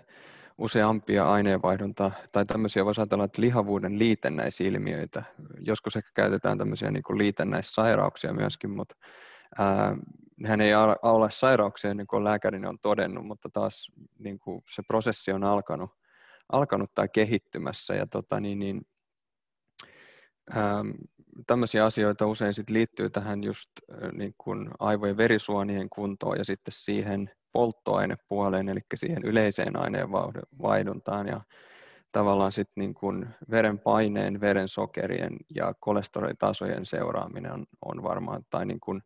useampia 0.59 1.31
aineenvaihdunta 1.31 2.11
tai 2.33 2.47
tämmöisiä 2.47 2.85
voisi 2.85 3.01
ajatella, 3.01 3.25
että 3.25 3.43
lihavuuden 3.43 3.99
liitännäisilmiöitä. 3.99 5.23
Joskus 5.61 5.97
ehkä 5.97 6.11
käytetään 6.15 6.59
tämmöisiä 6.59 6.91
niin 6.91 7.03
kuin 7.03 7.19
liitännäissairauksia 7.19 8.33
myöskin, 8.33 8.71
mutta 8.71 8.97
ää, 9.59 9.97
nehän 10.37 10.61
ei 10.61 10.75
ole 11.03 11.31
sairauksia 11.31 11.95
niin 11.95 12.07
kuin 12.07 12.25
lääkärin 12.25 12.67
on 12.67 12.79
todennut, 12.79 13.27
mutta 13.27 13.49
taas 13.53 13.93
niin 14.19 14.39
kuin 14.39 14.63
se 14.75 14.83
prosessi 14.89 15.33
on 15.33 15.45
alkanut, 15.45 15.91
alkanut 16.53 16.91
tai 16.95 17.09
kehittymässä 17.09 17.95
ja 17.95 18.07
tota, 18.07 18.41
niin, 18.41 18.59
niin, 18.59 18.87
ää, 20.51 20.85
tämmöisiä 21.47 21.85
asioita 21.85 22.27
usein 22.27 22.55
sit 22.55 22.71
liittyy 22.71 23.11
tähän 23.11 23.45
just 23.45 23.71
niin 24.13 24.35
kuin 24.39 24.71
aivojen 24.79 25.17
verisuonien 25.17 25.91
kuntoon 25.91 26.39
ja 26.39 26.45
sitten 26.45 26.73
siihen 26.73 27.31
polttoainepuoleen, 27.57 28.69
eli 28.69 28.81
siihen 28.95 29.23
yleiseen 29.25 29.77
aineenvaihduntaan 29.77 31.27
ja 31.27 31.41
tavallaan 32.13 32.53
sitten 32.53 32.81
niin 32.81 32.95
kuin 32.95 33.29
veren 33.51 33.79
paineen, 33.79 34.41
veren 34.41 34.69
sokerien 34.69 35.37
ja 35.55 35.75
kolesterolitasojen 35.81 36.87
seuraaminen 36.87 37.53
on, 37.53 37.67
on 37.85 38.03
varmaan, 38.03 38.43
tai 38.51 38.67
niin 38.67 38.81
kuin 38.81 39.03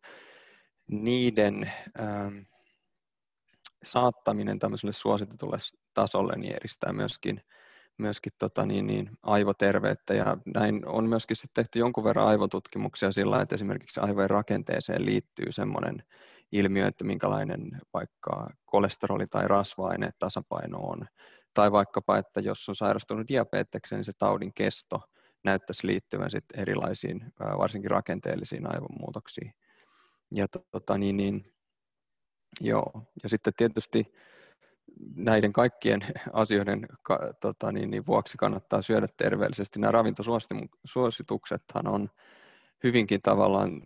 niiden 0.87 1.71
ähm, 1.99 2.37
saattaminen 3.83 4.59
tämmöiselle 4.59 4.93
suositetulle 4.93 5.57
tasolle 5.93 6.33
niin 6.37 6.55
edistää 6.55 6.93
myöskin 6.93 7.41
myöskin 7.97 8.33
tota, 8.39 8.65
niin, 8.65 8.87
niin, 8.87 9.09
aivoterveyttä. 9.23 10.13
Ja 10.13 10.37
näin 10.55 10.85
on 10.85 11.09
myöskin 11.09 11.37
sitten 11.37 11.63
tehty 11.63 11.79
jonkun 11.79 12.03
verran 12.03 12.27
aivotutkimuksia 12.27 13.11
sillä, 13.11 13.41
että 13.41 13.55
esimerkiksi 13.55 13.99
aivojen 13.99 14.29
rakenteeseen 14.29 15.05
liittyy 15.05 15.51
semmoinen 15.51 16.03
ilmiö, 16.51 16.87
että 16.87 17.03
minkälainen 17.03 17.81
vaikka 17.93 18.49
kolesteroli- 18.65 19.27
tai 19.29 19.47
rasva 19.47 19.89
tasapaino 20.19 20.77
on. 20.79 21.05
Tai 21.53 21.71
vaikkapa, 21.71 22.17
että 22.17 22.39
jos 22.39 22.69
on 22.69 22.75
sairastunut 22.75 23.27
diabetekseen, 23.27 23.99
niin 23.99 24.05
se 24.05 24.11
taudin 24.17 24.53
kesto 24.53 25.01
näyttäisi 25.43 25.87
liittyvän 25.87 26.31
sit 26.31 26.45
erilaisiin, 26.53 27.33
varsinkin 27.57 27.91
rakenteellisiin 27.91 28.73
aivonmuutoksiin. 28.73 29.53
Ja, 30.31 30.47
tota, 30.47 30.97
niin, 30.97 31.17
niin, 31.17 31.53
joo. 32.61 32.91
ja 33.23 33.29
sitten 33.29 33.53
tietysti 33.57 34.13
näiden 35.15 35.53
kaikkien 35.53 36.01
asioiden 36.33 36.87
tota, 37.41 37.71
niin, 37.71 37.91
niin 37.91 38.05
vuoksi 38.05 38.37
kannattaa 38.37 38.81
syödä 38.81 39.07
terveellisesti. 39.17 39.79
Nämä 39.79 39.91
ravintosuosituksethan 39.91 41.87
on 41.87 42.09
hyvinkin 42.83 43.21
tavallaan 43.21 43.81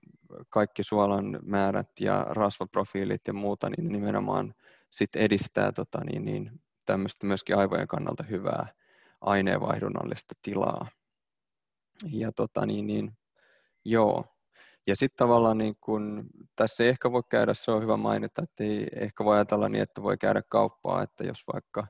kaikki 0.49 0.83
suolan 0.83 1.39
määrät 1.41 1.89
ja 1.99 2.25
rasvaprofiilit 2.29 3.21
ja 3.27 3.33
muuta, 3.33 3.69
niin 3.69 3.91
nimenomaan 3.91 4.53
sit 4.91 5.15
edistää 5.15 5.71
tota, 5.71 5.99
niin, 6.03 6.25
niin, 6.25 6.51
tämmöistä 6.85 7.27
myöskin 7.27 7.57
aivojen 7.57 7.87
kannalta 7.87 8.23
hyvää 8.23 8.67
aineenvaihdunnallista 9.21 10.35
tilaa. 10.41 10.87
Ja 12.11 12.31
tota, 12.31 12.65
niin, 12.65 12.87
niin, 12.87 13.11
joo. 13.85 14.25
Ja 14.87 14.95
sitten 14.95 15.17
tavallaan 15.17 15.57
niin 15.57 15.75
kun, 15.81 16.27
tässä 16.55 16.83
ei 16.83 16.89
ehkä 16.89 17.11
voi 17.11 17.21
käydä, 17.29 17.53
se 17.53 17.71
on 17.71 17.81
hyvä 17.81 17.97
mainita, 17.97 18.43
että 18.43 18.63
ei 18.63 18.87
ehkä 18.95 19.25
voi 19.25 19.35
ajatella 19.35 19.69
niin, 19.69 19.81
että 19.81 20.03
voi 20.03 20.17
käydä 20.17 20.41
kauppaa, 20.49 21.03
että 21.03 21.23
jos 21.23 21.43
vaikka 21.53 21.87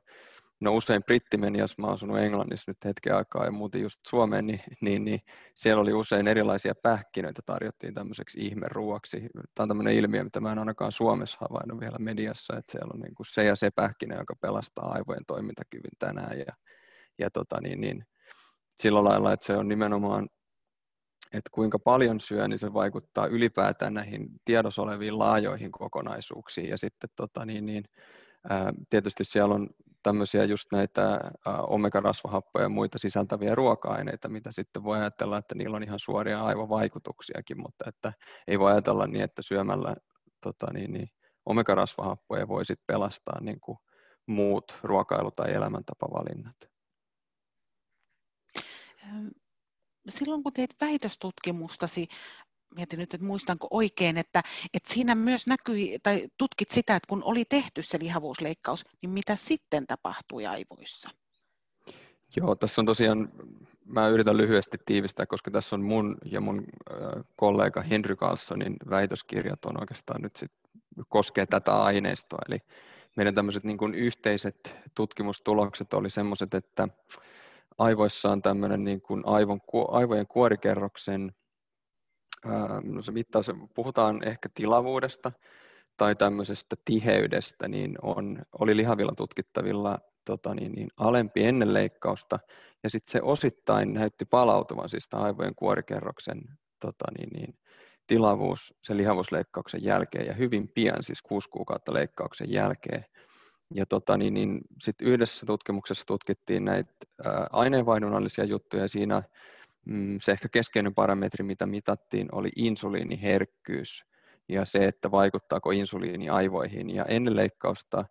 no 0.60 0.76
usein 0.76 1.04
britti 1.04 1.38
meni, 1.38 1.60
jos 1.60 1.78
mä 1.78 1.88
asunut 1.88 2.18
Englannissa 2.18 2.72
nyt 2.72 2.86
hetken 2.86 3.16
aikaa 3.16 3.46
ja 3.46 3.52
muuten 3.52 3.82
just 3.82 4.00
Suomeen, 4.08 4.48
niin, 4.48 4.62
niin, 4.82 5.06
niin 5.06 5.20
siellä 5.56 5.82
oli 5.82 5.94
usein 5.94 6.28
erilaisia 6.28 6.74
pähkinöitä 6.84 7.42
tarjottiin 7.46 7.94
tämmöiseksi 7.94 8.40
ihmeruoksi. 8.40 9.20
Tämä 9.34 9.64
on 9.64 9.68
tämmöinen 9.68 9.96
ilmiö, 9.96 10.24
mitä 10.24 10.40
mä 10.40 10.52
en 10.52 10.60
ainakaan 10.60 10.92
Suomessa 10.92 11.38
havainnut 11.42 11.80
vielä 11.80 11.98
mediassa, 12.00 12.58
että 12.58 12.72
siellä 12.72 12.92
on 12.94 13.00
niin 13.00 13.16
kuin 13.16 13.28
se 13.30 13.44
ja 13.44 13.56
se 13.56 13.72
pähkinä, 13.72 14.16
joka 14.16 14.36
pelastaa 14.42 14.92
aivojen 14.92 15.26
toimintakyvyn 15.28 15.98
tänään 16.00 16.40
ja, 16.40 16.54
ja 17.20 17.30
tota 17.30 17.62
niin, 17.62 17.82
niin, 17.82 18.06
sillä 18.82 19.04
lailla, 19.04 19.34
että 19.34 19.46
se 19.46 19.58
on 19.58 19.68
nimenomaan 19.68 20.28
että 21.34 21.50
kuinka 21.52 21.80
paljon 21.80 22.20
syö, 22.20 22.48
niin 22.48 22.60
se 22.60 22.74
vaikuttaa 22.74 23.28
ylipäätään 23.28 23.94
näihin 23.94 24.28
tiedossa 24.46 24.82
oleviin 24.82 25.20
laajoihin 25.20 25.72
kokonaisuuksiin. 25.72 26.70
Ja 26.70 26.78
sitten 26.78 27.10
tota, 27.16 27.46
niin, 27.46 27.66
niin, 27.66 27.84
ää, 28.50 28.74
tietysti 28.90 29.24
siellä 29.24 29.56
on 29.56 29.70
tämmöisiä 30.06 30.44
just 30.44 30.72
näitä 30.72 31.20
omega-rasvahappoja 31.68 32.66
ja 32.66 32.70
muita 32.70 32.98
sisältäviä 32.98 33.56
ruoka-aineita, 33.56 34.30
mitä 34.30 34.52
sitten 34.52 34.84
voi 34.84 34.98
ajatella, 34.98 35.38
että 35.38 35.56
niillä 35.56 35.76
on 35.76 35.84
ihan 35.84 36.00
suoria 36.00 36.44
aivovaikutuksiakin, 36.44 37.62
mutta 37.62 37.86
että 37.88 38.14
ei 38.48 38.60
voi 38.60 38.72
ajatella 38.72 39.08
niin, 39.08 39.24
että 39.24 39.42
syömällä 39.42 39.96
tota, 40.42 40.74
niin, 40.74 40.94
niin, 40.94 41.10
omega-rasvahappoja 41.46 42.48
voi 42.48 42.66
sitten 42.66 42.84
pelastaa 42.88 43.42
niin 43.42 43.60
kuin 43.60 43.78
muut 44.28 44.80
ruokailu- 44.84 45.32
tai 45.36 45.54
elämäntapavalinnat. 45.54 46.56
Silloin 50.10 50.44
kun 50.44 50.54
teit 50.54 50.76
väitöstutkimustasi 50.82 52.08
mietin 52.76 53.00
nyt, 53.00 53.14
että 53.14 53.28
muistanko 53.28 53.68
oikein, 53.72 54.18
että, 54.18 54.44
että 54.74 54.94
siinä 54.94 55.16
myös 55.16 55.48
näkyi, 55.48 55.98
tai 56.04 56.28
tutkit 56.38 56.72
sitä, 56.72 56.96
että 56.96 57.08
kun 57.08 57.24
oli 57.24 57.46
tehty 57.46 57.82
se 57.82 58.00
lihavuusleikkaus, 58.00 58.86
niin 59.02 59.10
mitä 59.10 59.36
sitten 59.36 59.88
tapahtui 59.88 60.46
aivoissa? 60.46 61.12
Joo, 62.36 62.56
tässä 62.56 62.82
on 62.82 62.86
tosiaan, 62.86 63.30
mä 63.86 64.08
yritän 64.08 64.38
lyhyesti 64.38 64.78
tiivistää, 64.86 65.26
koska 65.26 65.52
tässä 65.52 65.76
on 65.76 65.84
mun 65.84 66.18
ja 66.26 66.42
mun 66.42 66.64
kollega 67.36 67.82
Henry 67.82 68.16
Carlsonin 68.16 68.76
väitöskirjat 68.90 69.66
on 69.66 69.80
oikeastaan 69.80 70.22
nyt 70.22 70.36
sit, 70.36 70.52
koskee 71.10 71.46
tätä 71.46 71.84
aineistoa. 71.84 72.40
Eli 72.50 72.58
meidän 73.16 73.36
tämmöiset 73.36 73.64
niin 73.64 73.94
yhteiset 73.96 74.76
tutkimustulokset 74.96 75.94
oli 75.94 76.10
semmoiset, 76.10 76.54
että 76.54 76.88
aivoissa 77.78 78.32
on 78.32 78.42
tämmöinen 78.42 78.84
niin 78.84 79.02
aivojen 79.92 80.28
kuorikerroksen 80.28 81.32
no 82.84 83.02
se 83.02 83.12
mittaus, 83.12 83.52
puhutaan 83.74 84.28
ehkä 84.28 84.50
tilavuudesta 84.54 85.32
tai 85.98 86.16
tämmöisestä 86.16 86.76
tiheydestä, 86.86 87.68
niin 87.68 87.96
on, 88.02 88.42
oli 88.60 88.78
lihavilla 88.78 89.14
tutkittavilla 89.18 90.00
tota 90.26 90.56
niin, 90.56 90.72
niin 90.72 90.88
alempi 90.98 91.46
ennen 91.46 91.74
leikkausta, 91.74 92.40
ja 92.84 92.90
sitten 92.90 93.12
se 93.12 93.22
osittain 93.22 93.94
näytti 93.94 94.26
palautuvan, 94.26 94.90
siis 94.90 95.08
aivojen 95.14 95.56
kuorikerroksen 95.56 96.42
tota 96.80 97.06
niin, 97.18 97.30
niin, 97.30 97.56
tilavuus 98.08 98.74
sen 98.84 98.98
lihavuusleikkauksen 98.98 99.84
jälkeen, 99.84 100.26
ja 100.26 100.34
hyvin 100.34 100.68
pian, 100.68 101.04
siis 101.04 101.22
kuusi 101.22 101.50
kuukautta 101.50 101.94
leikkauksen 101.94 102.52
jälkeen. 102.52 103.06
Ja 103.74 103.86
tota, 103.86 104.18
niin, 104.18 104.34
niin, 104.34 104.62
sitten 104.82 105.08
yhdessä 105.08 105.46
tutkimuksessa 105.46 106.06
tutkittiin 106.06 106.66
näitä 106.66 106.94
aineenvaihdunnallisia 107.52 108.44
juttuja, 108.44 108.84
ja 108.84 108.88
siinä 108.88 109.24
Mm, 109.86 110.18
se 110.22 110.32
ehkä 110.32 110.50
keskeinen 110.50 110.94
parametri, 110.94 111.44
mitä 111.44 111.66
mitattiin, 111.66 112.28
oli 112.32 112.50
insuliiniherkkyys 112.56 114.06
ja 114.50 114.66
se, 114.66 114.86
että 114.86 115.12
vaikuttaako 115.12 115.72
insuliini 115.72 116.30
aivoihin. 116.30 116.90
Ja 116.90 117.06
ennen 117.06 117.36
leikkausta 117.36 118.06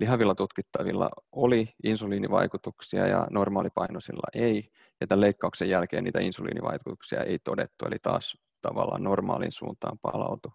lihavilla 0.00 0.34
tutkittavilla 0.34 1.10
oli 1.32 1.74
insuliinivaikutuksia 1.84 3.06
ja 3.06 3.26
normaalipainoisilla 3.30 4.28
ei. 4.34 4.72
Ja 5.00 5.06
tämän 5.06 5.20
leikkauksen 5.20 5.68
jälkeen 5.68 6.04
niitä 6.04 6.20
insuliinivaikutuksia 6.20 7.22
ei 7.22 7.38
todettu, 7.38 7.86
eli 7.86 7.96
taas 8.02 8.36
tavallaan 8.62 9.02
normaalin 9.02 9.52
suuntaan 9.52 9.98
palautu. 10.02 10.52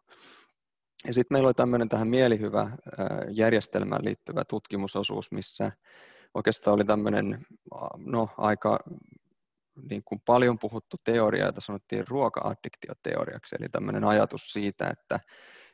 Ja 1.07 1.13
sitten 1.13 1.36
meillä 1.36 1.47
oli 1.47 1.53
tämmöinen 1.53 1.89
tähän 1.89 2.07
mielihyvä 2.07 2.78
järjestelmään 3.30 4.05
liittyvä 4.05 4.45
tutkimusosuus, 4.45 5.32
missä 5.32 5.71
oikeastaan 6.34 6.76
oli 6.76 6.86
tämmöinen 6.86 7.45
no, 7.97 8.30
aika 8.38 8.80
niin 9.89 10.01
kuin 10.05 10.21
paljon 10.26 10.59
puhuttu 10.59 10.97
teoria, 11.03 11.45
jota 11.45 11.61
sanottiin 11.61 12.07
ruoka-addiktioteoriaksi, 12.07 13.55
eli 13.59 13.69
tämmöinen 13.69 14.03
ajatus 14.03 14.53
siitä, 14.53 14.88
että 14.89 15.19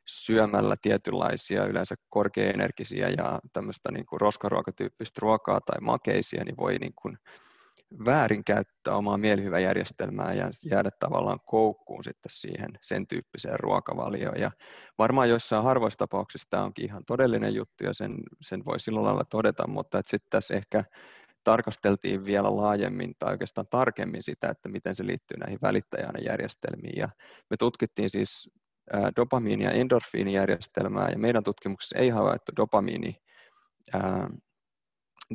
syömällä 0.07 0.75
tietynlaisia 0.81 1.65
yleensä 1.65 1.95
korkeaenergisiä 2.09 3.09
ja 3.09 3.39
tämmöistä 3.53 3.91
niin 3.91 4.05
kuin 4.05 4.21
roskaruokatyyppistä 4.21 5.19
ruokaa 5.21 5.61
tai 5.61 5.81
makeisia, 5.81 6.43
niin 6.43 6.57
voi 6.57 6.77
niin 6.77 6.93
kuin 7.01 7.17
väärinkäyttää 8.05 8.95
omaa 8.95 9.17
mielihyväjärjestelmää 9.17 10.33
ja 10.33 10.49
jäädä 10.65 10.89
tavallaan 10.99 11.39
koukkuun 11.45 12.03
sitten 12.03 12.31
siihen 12.31 12.69
sen 12.81 13.07
tyyppiseen 13.07 13.59
ruokavalioon. 13.59 14.39
Ja 14.39 14.51
varmaan 14.97 15.29
joissain 15.29 15.63
harvoissa 15.63 15.97
tapauksissa 15.97 16.47
tämä 16.49 16.63
onkin 16.63 16.85
ihan 16.85 17.05
todellinen 17.05 17.55
juttu 17.55 17.83
ja 17.83 17.93
sen, 17.93 18.15
sen 18.41 18.65
voi 18.65 18.79
sillä 18.79 19.03
lailla 19.03 19.23
todeta, 19.29 19.67
mutta 19.67 20.01
sitten 20.07 20.29
tässä 20.29 20.53
ehkä 20.53 20.83
tarkasteltiin 21.43 22.25
vielä 22.25 22.55
laajemmin 22.55 23.13
tai 23.19 23.31
oikeastaan 23.31 23.67
tarkemmin 23.69 24.23
sitä, 24.23 24.49
että 24.49 24.69
miten 24.69 24.95
se 24.95 25.05
liittyy 25.05 25.37
näihin 25.37 25.59
välittäjäainejärjestelmiin. 25.61 26.97
Ja 26.97 27.09
me 27.49 27.57
tutkittiin 27.57 28.09
siis 28.09 28.49
dopamiini- 29.15 29.63
ja 29.63 29.71
endorfiinijärjestelmää, 29.71 31.09
ja 31.09 31.17
meidän 31.17 31.43
tutkimuksessa 31.43 31.97
ei 31.97 32.09
havaittu 32.09 32.51
dopamiini, 32.55 33.15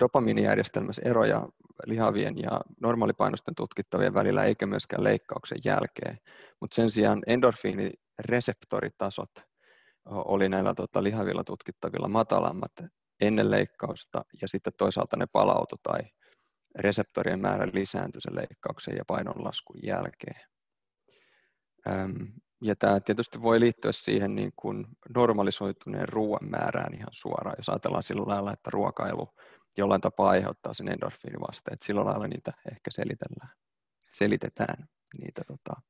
dopamiinijärjestelmässä 0.00 1.02
eroja 1.04 1.48
lihavien 1.86 2.38
ja 2.38 2.60
normaalipainosten 2.80 3.54
tutkittavien 3.54 4.14
välillä, 4.14 4.44
eikä 4.44 4.66
myöskään 4.66 5.04
leikkauksen 5.04 5.58
jälkeen. 5.64 6.18
Mutta 6.60 6.74
sen 6.74 6.90
sijaan 6.90 7.22
endorfiinireseptoritasot 7.26 9.30
oli 10.04 10.48
näillä 10.48 10.74
tota, 10.74 11.02
lihavilla 11.02 11.44
tutkittavilla 11.44 12.08
matalammat 12.08 12.72
ennen 13.20 13.50
leikkausta 13.50 14.24
ja 14.42 14.48
sitten 14.48 14.72
toisaalta 14.78 15.16
ne 15.16 15.26
palautu 15.32 15.76
tai 15.82 16.00
reseptorien 16.78 17.40
määrä 17.40 17.68
lisääntyi 17.72 18.20
sen 18.20 18.36
leikkauksen 18.36 18.96
ja 18.96 19.04
painonlaskun 19.06 19.80
jälkeen. 19.82 20.40
Ja 22.62 22.76
tämä 22.76 23.00
tietysti 23.00 23.42
voi 23.42 23.60
liittyä 23.60 23.92
siihen 23.92 24.34
niin 24.34 24.52
kuin 24.56 24.86
normalisoituneen 25.14 26.08
ruoan 26.08 26.50
määrään 26.50 26.94
ihan 26.94 27.08
suoraan, 27.12 27.56
jos 27.58 27.68
ajatellaan 27.68 28.02
sillä 28.02 28.22
lailla, 28.26 28.52
että 28.52 28.70
ruokailu 28.70 29.28
jollain 29.78 30.00
tapaa 30.00 30.30
aiheuttaa 30.30 30.74
sen 30.74 30.88
endorfiinivasteet. 30.88 31.82
Sillä 31.82 32.04
lailla 32.04 32.28
niitä 32.28 32.52
ehkä 32.72 32.90
selitellään, 32.90 33.56
selitetään 34.12 34.88
niitä 35.20 35.42
tota, 35.46 35.80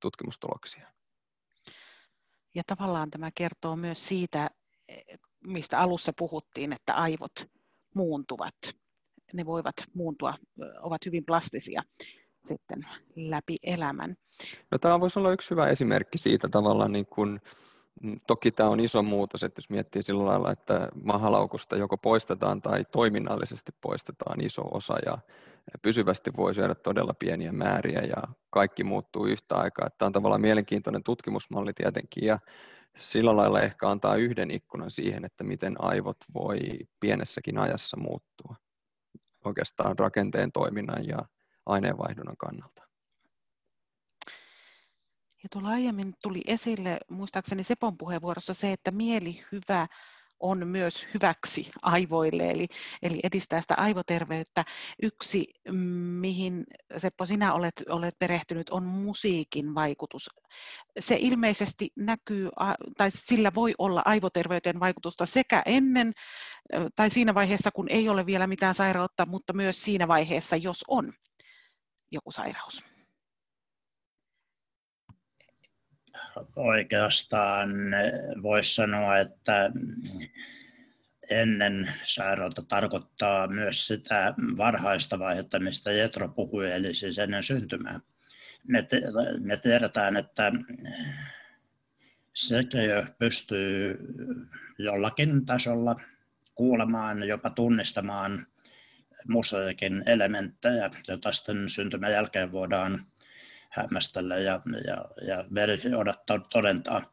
tutkimustuloksia. 0.00 0.92
Ja 2.54 2.62
tavallaan 2.66 3.10
tämä 3.10 3.30
kertoo 3.34 3.76
myös 3.76 4.08
siitä, 4.08 4.48
mistä 5.44 5.78
alussa 5.78 6.12
puhuttiin, 6.18 6.72
että 6.72 6.94
aivot 6.94 7.48
muuntuvat. 7.94 8.54
Ne 9.32 9.46
voivat 9.46 9.74
muuntua, 9.94 10.34
ovat 10.82 11.06
hyvin 11.06 11.24
plastisia 11.24 11.82
sitten 12.44 12.86
läpi 13.16 13.56
elämän. 13.62 14.16
No, 14.70 14.78
tämä 14.78 15.00
voisi 15.00 15.18
olla 15.18 15.32
yksi 15.32 15.50
hyvä 15.50 15.68
esimerkki 15.68 16.18
siitä 16.18 16.48
tavallaan, 16.48 16.92
niin 16.92 17.06
kun, 17.06 17.40
mm, 18.02 18.16
toki 18.26 18.50
tämä 18.50 18.70
on 18.70 18.80
iso 18.80 19.02
muutos, 19.02 19.42
että 19.42 19.58
jos 19.58 19.70
miettii 19.70 20.02
sillä 20.02 20.24
lailla, 20.24 20.52
että 20.52 20.88
mahalaukusta 21.04 21.76
joko 21.76 21.96
poistetaan 21.96 22.62
tai 22.62 22.84
toiminnallisesti 22.92 23.72
poistetaan 23.80 24.40
iso 24.40 24.62
osa 24.62 24.94
ja 25.06 25.18
pysyvästi 25.82 26.30
voi 26.36 26.54
syödä 26.54 26.74
todella 26.74 27.14
pieniä 27.18 27.52
määriä 27.52 28.00
ja 28.00 28.22
kaikki 28.50 28.84
muuttuu 28.84 29.26
yhtä 29.26 29.56
aikaa. 29.56 29.90
Tämä 29.90 30.06
on 30.06 30.12
tavallaan 30.12 30.40
mielenkiintoinen 30.40 31.02
tutkimusmalli 31.02 31.72
tietenkin 31.72 32.24
ja 32.24 32.38
sillä 32.98 33.36
lailla 33.36 33.60
ehkä 33.60 33.90
antaa 33.90 34.16
yhden 34.16 34.50
ikkunan 34.50 34.90
siihen, 34.90 35.24
että 35.24 35.44
miten 35.44 35.84
aivot 35.84 36.16
voi 36.34 36.58
pienessäkin 37.00 37.58
ajassa 37.58 37.96
muuttua 37.96 38.56
oikeastaan 39.44 39.98
rakenteen 39.98 40.52
toiminnan 40.52 41.06
ja 41.06 41.18
aineenvaihdunnan 41.66 42.36
kannalta. 42.36 42.82
Ja 45.42 45.48
tuolla 45.52 45.68
aiemmin 45.68 46.14
tuli 46.22 46.40
esille, 46.46 46.98
muistaakseni 47.10 47.62
Sepon 47.62 47.98
puheenvuorossa 47.98 48.54
se, 48.54 48.72
että 48.72 48.90
mielihyvä 48.90 49.86
on 50.40 50.66
myös 50.66 51.06
hyväksi 51.14 51.70
aivoille, 51.82 52.50
eli, 52.50 52.66
eli 53.02 53.20
edistää 53.22 53.60
sitä 53.60 53.74
aivoterveyttä. 53.74 54.64
Yksi, 55.02 55.46
mihin 56.20 56.64
Seppo 56.96 57.26
sinä 57.26 57.54
olet, 57.54 57.82
olet 57.88 58.18
perehtynyt, 58.18 58.70
on 58.70 58.84
musiikin 58.84 59.74
vaikutus. 59.74 60.30
Se 60.98 61.16
ilmeisesti 61.20 61.88
näkyy, 61.96 62.48
tai 62.96 63.10
sillä 63.10 63.54
voi 63.54 63.74
olla 63.78 64.02
aivoterveyteen 64.04 64.80
vaikutusta 64.80 65.26
sekä 65.26 65.62
ennen 65.66 66.12
tai 66.96 67.10
siinä 67.10 67.34
vaiheessa, 67.34 67.70
kun 67.70 67.86
ei 67.90 68.08
ole 68.08 68.26
vielä 68.26 68.46
mitään 68.46 68.74
sairautta, 68.74 69.26
mutta 69.26 69.52
myös 69.52 69.82
siinä 69.84 70.08
vaiheessa, 70.08 70.56
jos 70.56 70.84
on 70.88 71.12
joku 72.10 72.30
sairaus. 72.30 72.97
Oikeastaan 76.56 77.70
voisi 78.42 78.74
sanoa, 78.74 79.18
että 79.18 79.70
ennen 81.30 81.92
sairautta 82.02 82.62
tarkoittaa 82.62 83.46
myös 83.46 83.86
sitä 83.86 84.34
varhaista 84.56 85.18
vaihetta, 85.18 85.58
mistä 85.58 85.92
Jetro 85.92 86.28
puhui, 86.28 86.72
eli 86.72 86.94
siis 86.94 87.18
ennen 87.18 87.42
syntymää. 87.42 88.00
Me, 88.66 88.82
te, 88.82 89.00
me 89.40 89.56
tiedetään, 89.56 90.16
että 90.16 90.52
sekä 92.34 93.06
pystyy 93.18 93.98
jollakin 94.78 95.46
tasolla 95.46 96.00
kuulemaan, 96.54 97.28
jopa 97.28 97.50
tunnistamaan 97.50 98.46
musiikin 99.28 100.02
elementtejä, 100.06 100.90
joita 101.08 101.32
sitten 101.32 101.68
syntymän 101.68 102.12
jälkeen 102.12 102.52
voidaan 102.52 103.06
hämmästellä 103.68 104.36
ja, 104.36 104.60
ja, 104.86 105.04
ja 105.26 105.44
verifioida, 105.54 106.14
todentaa. 106.52 107.12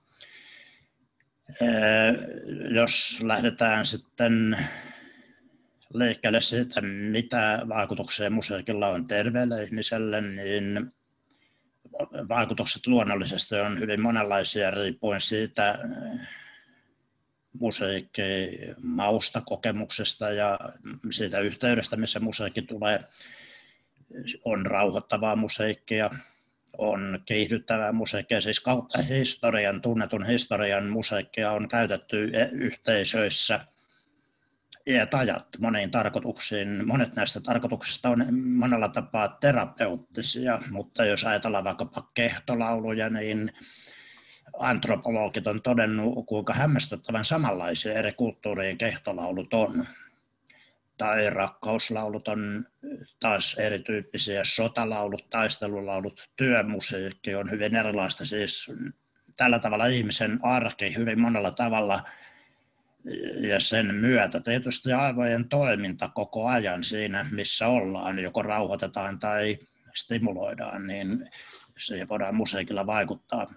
Jos 2.72 3.22
lähdetään 3.24 3.86
sitten 3.86 4.58
liikkeelle 5.94 6.42
siitä, 6.42 6.82
mitä 6.82 7.62
vaikutuksia 7.70 8.30
musiikilla 8.30 8.88
on 8.88 9.08
terveelle 9.08 9.64
ihmiselle, 9.64 10.22
niin 10.22 10.94
vaikutukset 12.30 12.88
luonnollisesti 12.88 13.56
on 13.56 13.80
hyvin 13.80 14.02
monenlaisia 14.02 14.72
riippuen 14.72 15.22
siitä 15.22 15.80
musiikki 17.60 18.22
mausta, 18.84 19.42
kokemuksesta 19.42 20.30
ja 20.30 20.60
siitä 21.12 21.40
yhteydestä, 21.40 21.96
missä 21.96 22.20
musiikki 22.20 22.62
tulee. 22.62 23.00
On 24.46 24.66
rauhoittavaa 24.66 25.36
musiikkia, 25.36 26.10
on 26.78 27.20
kiihdyttävää 27.26 27.92
musiikkia, 27.92 28.42
siis 28.42 28.60
kautta 28.60 29.02
historian, 29.02 29.82
tunnetun 29.82 30.26
historian 30.26 30.86
musiikkia 30.88 31.52
on 31.52 31.68
käytetty 31.68 32.32
e- 32.34 32.50
yhteisöissä. 32.52 33.60
Iät 34.88 35.14
ajat 35.14 35.46
moniin 35.60 35.92
tarkoituksiin. 35.92 36.88
Monet 36.88 37.16
näistä 37.16 37.40
tarkoituksista 37.40 38.10
on 38.10 38.26
monella 38.34 38.90
tapaa 38.90 39.28
terapeuttisia, 39.28 40.60
mutta 40.72 41.06
jos 41.06 41.26
ajatellaan 41.26 41.64
vaikkapa 41.64 42.12
kehtolauluja, 42.14 43.10
niin 43.10 43.52
antropologit 44.60 45.48
on 45.48 45.62
todennut, 45.62 46.26
kuinka 46.26 46.54
hämmästyttävän 46.54 47.26
samanlaisia 47.26 47.94
eri 47.94 48.14
kulttuurien 48.14 48.78
kehtolaulut 48.78 49.54
on 49.54 49.86
tai 50.98 51.30
rakkauslaulut 51.30 52.28
on 52.28 52.66
taas 53.20 53.58
erityyppisiä, 53.60 54.44
sotalaulut, 54.44 55.30
taistelulaulut, 55.30 56.30
työmusiikki 56.36 57.36
on 57.36 57.52
hyvin 57.52 57.76
erilaista, 57.76 58.26
siis 58.26 58.72
tällä 59.38 59.60
tavalla 59.60 59.86
ihmisen 59.86 60.40
arki 60.44 60.96
hyvin 60.96 61.20
monella 61.20 61.52
tavalla 61.52 62.04
ja 63.50 63.60
sen 63.60 63.96
myötä 63.96 64.40
tietysti 64.40 64.94
aivojen 64.94 65.50
toiminta 65.50 66.08
koko 66.08 66.48
ajan 66.48 66.84
siinä, 66.84 67.26
missä 67.32 67.68
ollaan, 67.68 68.20
joko 68.20 68.42
rauhoitetaan 68.42 69.20
tai 69.20 69.58
stimuloidaan, 69.94 70.88
niin 70.88 71.30
siihen 71.78 72.10
voidaan 72.10 72.36
musiikilla 72.36 72.88
vaikuttaa. 72.88 73.54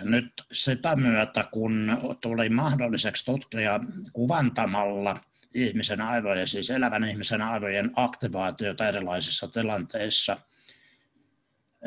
Nyt 0.00 0.32
sitä 0.52 0.96
myötä, 0.96 1.44
kun 1.52 1.98
tuli 2.20 2.48
mahdolliseksi 2.48 3.24
tutkia 3.24 3.80
kuvantamalla– 4.12 5.20
ihmisen 5.54 6.00
aivojen, 6.00 6.48
siis 6.48 6.70
elävän 6.70 7.04
ihmisen 7.04 7.42
aivojen 7.42 7.90
aktivaatiota 7.96 8.88
erilaisissa 8.88 9.48
tilanteissa, 9.48 10.36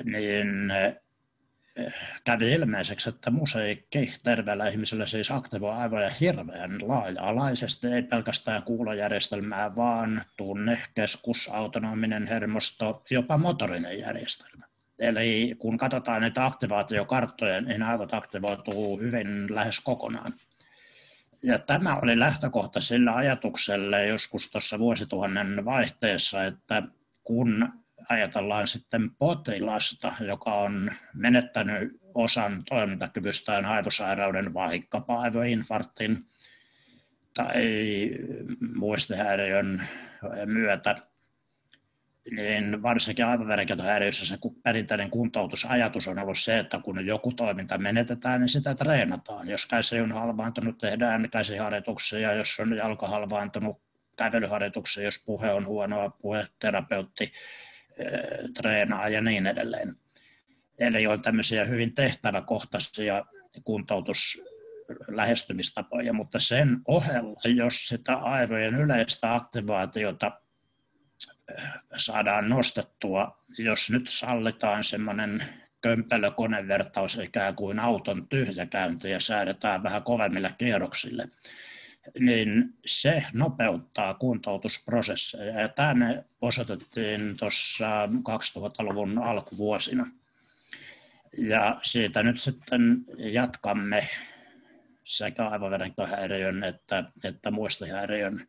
niin 0.03 0.71
eh, 0.71 0.95
kävi 2.23 2.51
ilmeiseksi, 2.51 3.09
että 3.09 3.31
musiikki 3.31 4.13
terveellä 4.23 4.67
ihmisellä 4.67 5.05
siis 5.05 5.31
aktivoi 5.31 5.73
aivoja 5.73 6.09
hirveän 6.09 6.87
laaja-alaisesti, 6.87 7.87
ei 7.87 8.03
pelkästään 8.03 8.63
kuulojärjestelmää, 8.63 9.75
vaan 9.75 10.21
tunne, 10.37 10.81
keskus, 10.95 11.49
autonominen 11.53 12.27
hermosto, 12.27 13.03
jopa 13.09 13.37
motorinen 13.37 13.99
järjestelmä. 13.99 14.65
Eli 14.99 15.55
kun 15.59 15.77
katsotaan 15.77 16.21
niitä 16.21 16.45
aktivaatiokarttoja, 16.45 17.61
niin 17.61 17.83
aivot 17.83 18.13
aktivoituu 18.13 18.99
hyvin 18.99 19.55
lähes 19.55 19.79
kokonaan. 19.79 20.33
Ja 21.43 21.59
tämä 21.59 21.95
oli 21.95 22.19
lähtökohta 22.19 22.81
sillä 22.81 23.15
ajatukselle 23.15 24.07
joskus 24.07 24.51
tuossa 24.51 24.79
vuosituhannen 24.79 25.65
vaihteessa, 25.65 26.45
että 26.45 26.83
kun 27.23 27.69
ajatellaan 28.09 28.67
sitten 28.67 29.11
potilasta, 29.11 30.13
joka 30.19 30.53
on 30.53 30.91
menettänyt 31.13 31.99
osan 32.13 32.63
toimintakyvystään 32.69 33.65
aivosairauden, 33.65 34.53
vaikkapa 34.53 35.19
aivoinfarktin 35.19 36.25
tai 37.33 37.63
muistihäiriön 38.75 39.81
myötä, 40.45 40.95
niin 42.31 42.81
varsinkin 42.81 43.25
aivoverenkiertohäiriöissä 43.25 44.25
se 44.25 44.37
perinteinen 44.63 45.09
kuntoutusajatus 45.09 46.07
on 46.07 46.19
ollut 46.19 46.39
se, 46.39 46.59
että 46.59 46.79
kun 46.79 47.05
joku 47.05 47.31
toiminta 47.31 47.77
menetetään, 47.77 48.41
niin 48.41 48.49
sitä 48.49 48.75
treenataan. 48.75 49.49
Jos 49.49 49.65
käsi 49.65 49.99
on 49.99 50.11
halvaantunut, 50.11 50.77
tehdään 50.77 51.29
käsiharjoituksia, 51.29 52.33
jos 52.33 52.59
on 52.59 52.77
jalka 52.77 53.07
halvaantunut, 53.07 53.81
kävelyharjoituksia, 54.17 55.03
jos 55.03 55.23
puhe 55.25 55.51
on 55.51 55.65
huonoa, 55.65 56.09
puheterapeutti 56.09 57.31
eh, 57.97 58.11
treenaa 58.53 59.09
ja 59.09 59.21
niin 59.21 59.47
edelleen. 59.47 59.95
Eli 60.79 61.07
on 61.07 61.21
tämmöisiä 61.21 61.65
hyvin 61.65 61.95
tehtäväkohtaisia 61.95 63.25
kuntoutus 63.63 64.43
lähestymistapoja, 65.07 66.13
mutta 66.13 66.39
sen 66.39 66.81
ohella, 66.87 67.41
jos 67.55 67.87
sitä 67.87 68.15
aivojen 68.15 68.75
yleistä 68.75 69.35
aktivaatiota 69.35 70.31
saadaan 71.97 72.49
nostettua, 72.49 73.37
jos 73.57 73.89
nyt 73.89 74.07
sallitaan 74.07 74.83
semmoinen 74.83 75.43
kömpelö 75.81 76.31
konevertaus 76.31 77.15
ikään 77.15 77.55
kuin 77.55 77.79
auton 77.79 78.27
tyhjäkäynti 78.27 79.09
ja 79.09 79.19
säädetään 79.19 79.83
vähän 79.83 80.03
kovemmille 80.03 80.55
kierroksille, 80.57 81.29
niin 82.19 82.73
se 82.85 83.23
nopeuttaa 83.33 84.13
kuntoutusprosesseja. 84.13 85.61
Ja 85.61 85.69
tämä 85.69 85.93
me 85.93 86.23
osoitettiin 86.41 87.37
tuossa 87.37 88.05
2000-luvun 88.05 89.19
alkuvuosina. 89.19 90.07
Ja 91.37 91.79
siitä 91.81 92.23
nyt 92.23 92.39
sitten 92.39 93.05
jatkamme 93.17 94.09
sekä 95.03 95.47
aivoverenkiertohäiriön 95.47 96.63
että, 96.63 97.03
että 97.23 97.51
muistihäiriön 97.51 98.47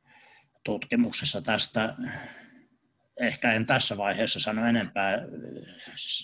tutkimuksessa 0.64 1.42
tästä 1.42 1.94
ehkä 3.20 3.52
en 3.52 3.66
tässä 3.66 3.96
vaiheessa 3.96 4.40
sano 4.40 4.66
enempää. 4.66 5.18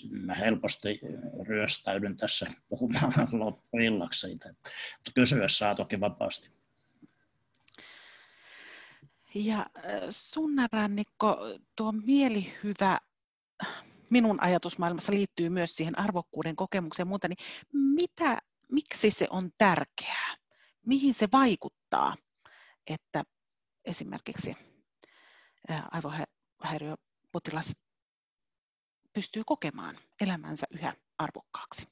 Mä 0.09 0.33
helposti 0.33 0.99
ryöstäydyn 1.47 2.17
tässä 2.17 2.51
puhumaan 2.69 3.13
loppuillaksi 3.39 4.27
siitä, 4.27 4.49
mutta 4.97 5.11
kysyä 5.15 5.47
saa 5.47 5.75
toki 5.75 5.99
vapaasti. 5.99 6.49
Ja 9.35 9.65
Sunna 10.09 10.67
Rannikko, 10.71 11.37
tuo 11.75 11.91
mielihyvä 11.91 12.97
minun 14.09 14.41
ajatusmaailmassa 14.41 15.11
liittyy 15.11 15.49
myös 15.49 15.75
siihen 15.75 15.99
arvokkuuden 15.99 16.55
kokemukseen 16.55 17.05
ja 17.05 17.09
muuta, 17.09 17.27
niin 17.27 17.37
mitä, 17.73 18.37
miksi 18.71 19.09
se 19.09 19.27
on 19.29 19.49
tärkeää? 19.57 20.35
Mihin 20.85 21.13
se 21.13 21.27
vaikuttaa, 21.31 22.15
että 22.87 23.23
esimerkiksi 23.85 24.55
aivohe 25.91 26.23
häiriöpotilas 26.67 27.75
pystyy 29.13 29.43
kokemaan 29.45 29.99
elämänsä 30.21 30.67
yhä 30.71 30.93
arvokkaaksi. 31.17 31.87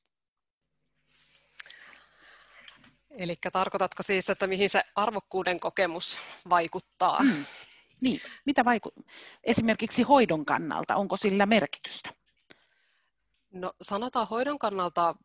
Eli 3.10 3.36
tarkoitatko 3.54 4.04
siis, 4.04 4.30
että 4.30 4.48
mihin 4.48 4.70
se 4.70 4.82
arvokkuuden 4.96 5.60
kokemus 5.60 6.18
vaikuttaa? 6.50 7.24
Mm. 7.24 7.46
Niin, 8.02 8.22
mitä 8.46 8.62
vaiku- 8.62 9.04
esimerkiksi 9.44 10.04
hoidon 10.04 10.46
kannalta, 10.46 10.96
onko 10.96 11.18
sillä 11.18 11.46
merkitystä? 11.46 12.10
No 13.52 13.74
sanotaan 13.82 14.28
hoidon 14.28 14.60
kannalta 14.60 15.16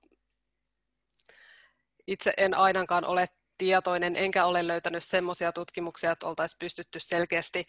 itse 2.07 2.35
en 2.37 2.57
ainakaan 2.57 3.05
ole 3.05 3.29
tietoinen, 3.59 4.17
enkä 4.17 4.47
ole 4.47 4.67
löytänyt 4.67 5.05
semmoisia 5.05 5.53
tutkimuksia, 5.53 6.11
että 6.11 6.27
oltaisiin 6.27 6.59
pystytty 6.59 7.01
selkeästi 7.01 7.67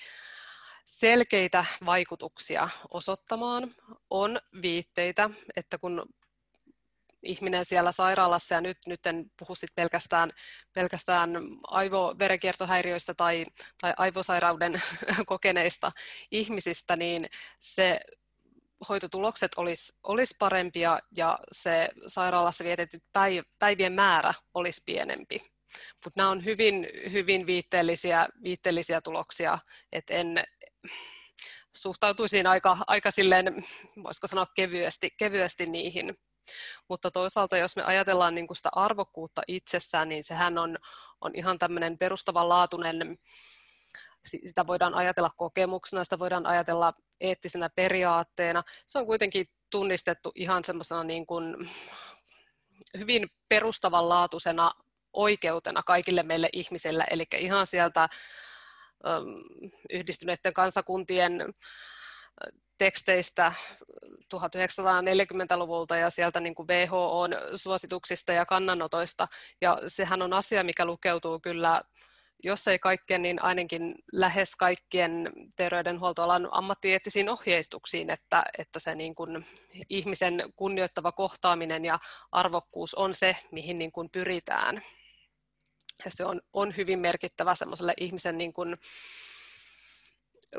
selkeitä 0.88 1.66
vaikutuksia 1.86 2.70
osoittamaan. 2.90 3.76
On 4.10 4.40
viitteitä, 4.62 5.30
että 5.56 5.78
kun 5.78 6.06
ihminen 7.24 7.66
siellä 7.66 7.92
sairaalassa, 7.92 8.56
ja 8.56 8.62
nyt, 8.62 8.78
nyt 8.86 9.06
en 9.06 9.32
puhu 9.40 9.56
sit 9.56 9.76
pelkästään, 9.76 10.32
pelkästään 10.74 11.32
aivoverenkiertohäiriöistä 11.68 13.14
tai, 13.14 13.46
tai 13.82 13.94
aivosairauden 13.98 14.82
kokeneista 15.26 15.92
ihmisistä, 16.32 16.96
niin 16.96 17.30
se 17.60 18.00
hoitotulokset 18.90 19.52
olisi, 19.56 19.94
olisi 20.04 20.36
parempia 20.40 21.00
ja 21.18 21.40
se 21.52 21.90
sairaalassa 22.08 22.64
vietetyt 22.64 23.04
päivien 23.60 23.94
määrä 23.94 24.34
olisi 24.54 24.82
pienempi. 24.86 25.57
Mutta 26.06 26.20
nämä 26.22 26.30
on 26.30 26.46
hyvin, 26.46 26.88
hyvin 27.12 27.46
viitteellisiä, 27.46 28.28
viitteellisiä 28.44 29.02
tuloksia, 29.02 29.60
että 29.92 30.14
en 30.14 30.44
suhtautuisin 31.76 32.48
aika, 32.48 32.78
aika 32.88 33.12
silleen, 33.12 33.66
voisiko 34.04 34.28
sanoa 34.28 34.48
kevyesti, 34.56 35.12
kevyesti 35.18 35.66
niihin. 35.66 36.18
Mutta 36.90 37.12
toisaalta 37.12 37.58
jos 37.58 37.76
me 37.76 37.84
ajatellaan 37.84 38.36
niin 38.36 38.48
sitä 38.54 38.70
arvokkuutta 38.72 39.42
itsessään, 39.48 40.10
niin 40.10 40.24
sehän 40.24 40.58
on, 40.58 40.78
on 41.22 41.32
ihan 41.36 41.60
tämmöinen 41.60 41.98
perustavanlaatuinen, 41.98 43.18
sitä 44.26 44.68
voidaan 44.68 44.94
ajatella 44.94 45.32
kokemuksena, 45.38 46.04
sitä 46.04 46.20
voidaan 46.20 46.46
ajatella 46.46 46.94
eettisenä 47.22 47.70
periaatteena. 47.70 48.64
Se 48.86 49.00
on 49.00 49.06
kuitenkin 49.06 49.46
tunnistettu 49.70 50.32
ihan 50.36 50.64
semmoisena 50.64 51.04
niin 51.04 51.26
hyvin 52.98 53.30
perustavanlaatuisena 53.50 54.72
oikeutena 55.18 55.84
kaikille 55.84 56.24
meille 56.24 56.50
ihmisille, 56.54 57.04
eli 57.10 57.24
ihan 57.38 57.68
sieltä 57.68 58.10
yhdistyneiden 59.90 60.54
kansakuntien 60.54 61.54
teksteistä 62.78 63.54
1940-luvulta 64.36 65.98
ja 65.98 66.10
sieltä 66.10 66.40
niin 66.40 66.56
kuin 66.56 66.68
WHOn 66.68 67.32
suosituksista 67.56 68.34
ja 68.34 68.46
kannanotoista. 68.46 69.28
Ja 69.62 69.78
sehän 69.88 70.22
on 70.22 70.34
asia, 70.34 70.64
mikä 70.64 70.86
lukeutuu 70.86 71.40
kyllä, 71.40 71.82
jos 72.44 72.68
ei 72.68 72.80
kaikkien, 72.80 73.22
niin 73.22 73.44
ainakin 73.44 73.96
lähes 74.14 74.56
kaikkien 74.56 75.32
terveydenhuoltoalan 75.56 76.50
ammattieettisiin 76.52 77.30
ohjeistuksiin, 77.30 78.10
että, 78.10 78.44
että 78.58 78.80
se 78.80 78.96
niin 78.96 79.16
kuin 79.16 79.46
ihmisen 79.90 80.44
kunnioittava 80.56 81.12
kohtaaminen 81.12 81.86
ja 81.86 82.00
arvokkuus 82.32 82.96
on 82.96 83.14
se, 83.14 83.36
mihin 83.52 83.78
niin 83.78 83.92
kuin 83.92 84.10
pyritään. 84.10 84.84
Ja 86.06 86.12
se 86.12 86.26
on, 86.26 86.42
on 86.54 86.78
hyvin 86.78 87.00
merkittävä 87.00 87.56
semmoiselle 87.56 87.94
ihmisen 87.98 88.38
niin 88.38 88.54
kuin 88.54 88.76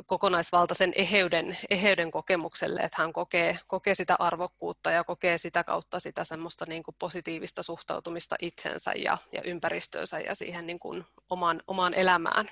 kokonaisvaltaisen 0.07 0.93
eheyden, 0.97 1.57
eheyden 1.71 2.11
kokemukselle, 2.11 2.81
että 2.81 3.03
hän 3.03 3.13
kokee, 3.13 3.59
kokee 3.67 3.95
sitä 3.95 4.17
arvokkuutta 4.19 4.91
ja 4.91 5.05
kokee 5.05 5.39
sitä 5.39 5.65
kautta 5.65 6.01
sitä 6.01 6.25
semmoista 6.25 6.65
niin 6.69 6.83
kuin 6.83 6.95
positiivista 6.99 7.63
suhtautumista 7.63 8.37
itsensä 8.43 8.93
ja, 8.97 9.19
ja 9.33 9.43
ympäristöönsä 9.43 10.21
ja 10.21 10.35
siihen 10.35 10.67
niin 10.67 10.79
kuin 10.79 11.05
omaan, 11.31 11.63
omaan 11.67 11.95
elämään. 11.95 12.47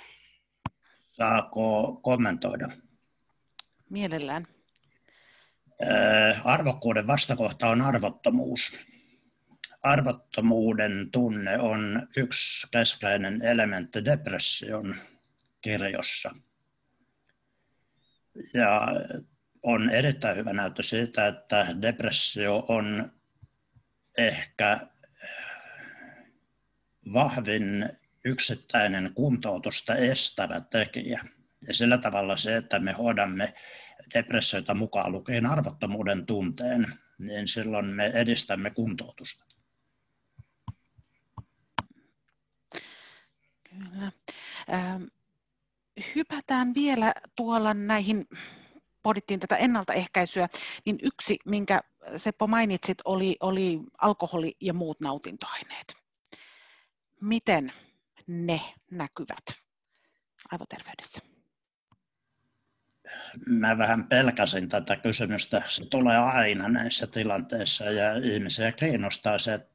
Saako 1.12 2.00
kommentoida? 2.02 2.68
Mielellään. 3.90 4.46
Arvokkuuden 6.44 7.06
vastakohta 7.06 7.68
on 7.68 7.80
arvottomuus 7.80 8.72
arvottomuuden 9.86 11.08
tunne 11.12 11.58
on 11.58 12.08
yksi 12.16 12.66
keskeinen 12.70 13.42
elementti 13.42 14.04
depression 14.04 14.94
kirjossa. 15.60 16.34
Ja 18.54 18.86
on 19.62 19.90
erittäin 19.90 20.36
hyvä 20.36 20.52
näyttö 20.52 20.82
siitä, 20.82 21.26
että 21.26 21.66
depressio 21.82 22.64
on 22.68 23.12
ehkä 24.18 24.80
vahvin 27.12 27.88
yksittäinen 28.24 29.12
kuntoutusta 29.14 29.94
estävä 29.94 30.60
tekijä. 30.60 31.24
Ja 31.68 31.74
sillä 31.74 31.98
tavalla 31.98 32.36
se, 32.36 32.56
että 32.56 32.78
me 32.78 32.92
hoidamme 32.92 33.54
depressioita 34.14 34.74
mukaan 34.74 35.12
lukien 35.12 35.46
arvottomuuden 35.46 36.26
tunteen, 36.26 36.86
niin 37.18 37.48
silloin 37.48 37.86
me 37.86 38.06
edistämme 38.06 38.70
kuntoutusta. 38.70 39.45
Kyllä. 43.78 44.12
Ähm, 44.72 45.02
hypätään 46.14 46.74
vielä 46.74 47.12
tuolla 47.36 47.74
näihin, 47.74 48.28
pohdittiin 49.02 49.40
tätä 49.40 49.56
ennaltaehkäisyä, 49.56 50.48
niin 50.84 50.98
yksi, 51.02 51.38
minkä 51.44 51.80
Seppo 52.16 52.46
mainitsit, 52.46 52.98
oli, 53.04 53.36
oli 53.40 53.80
alkoholi 53.98 54.56
ja 54.60 54.74
muut 54.74 55.00
nautintoaineet. 55.00 55.94
Miten 57.20 57.72
ne 58.26 58.60
näkyvät 58.90 59.44
aivoterveydessä? 60.52 61.20
Mä 63.46 63.78
vähän 63.78 64.08
pelkäsin 64.08 64.68
tätä 64.68 64.96
kysymystä. 64.96 65.62
Se 65.68 65.86
tulee 65.86 66.18
aina 66.18 66.68
näissä 66.68 67.06
tilanteissa 67.06 67.84
ja 67.84 68.16
ihmisiä 68.16 68.72
kiinnostaa 68.72 69.38
se, 69.38 69.54
että 69.54 69.74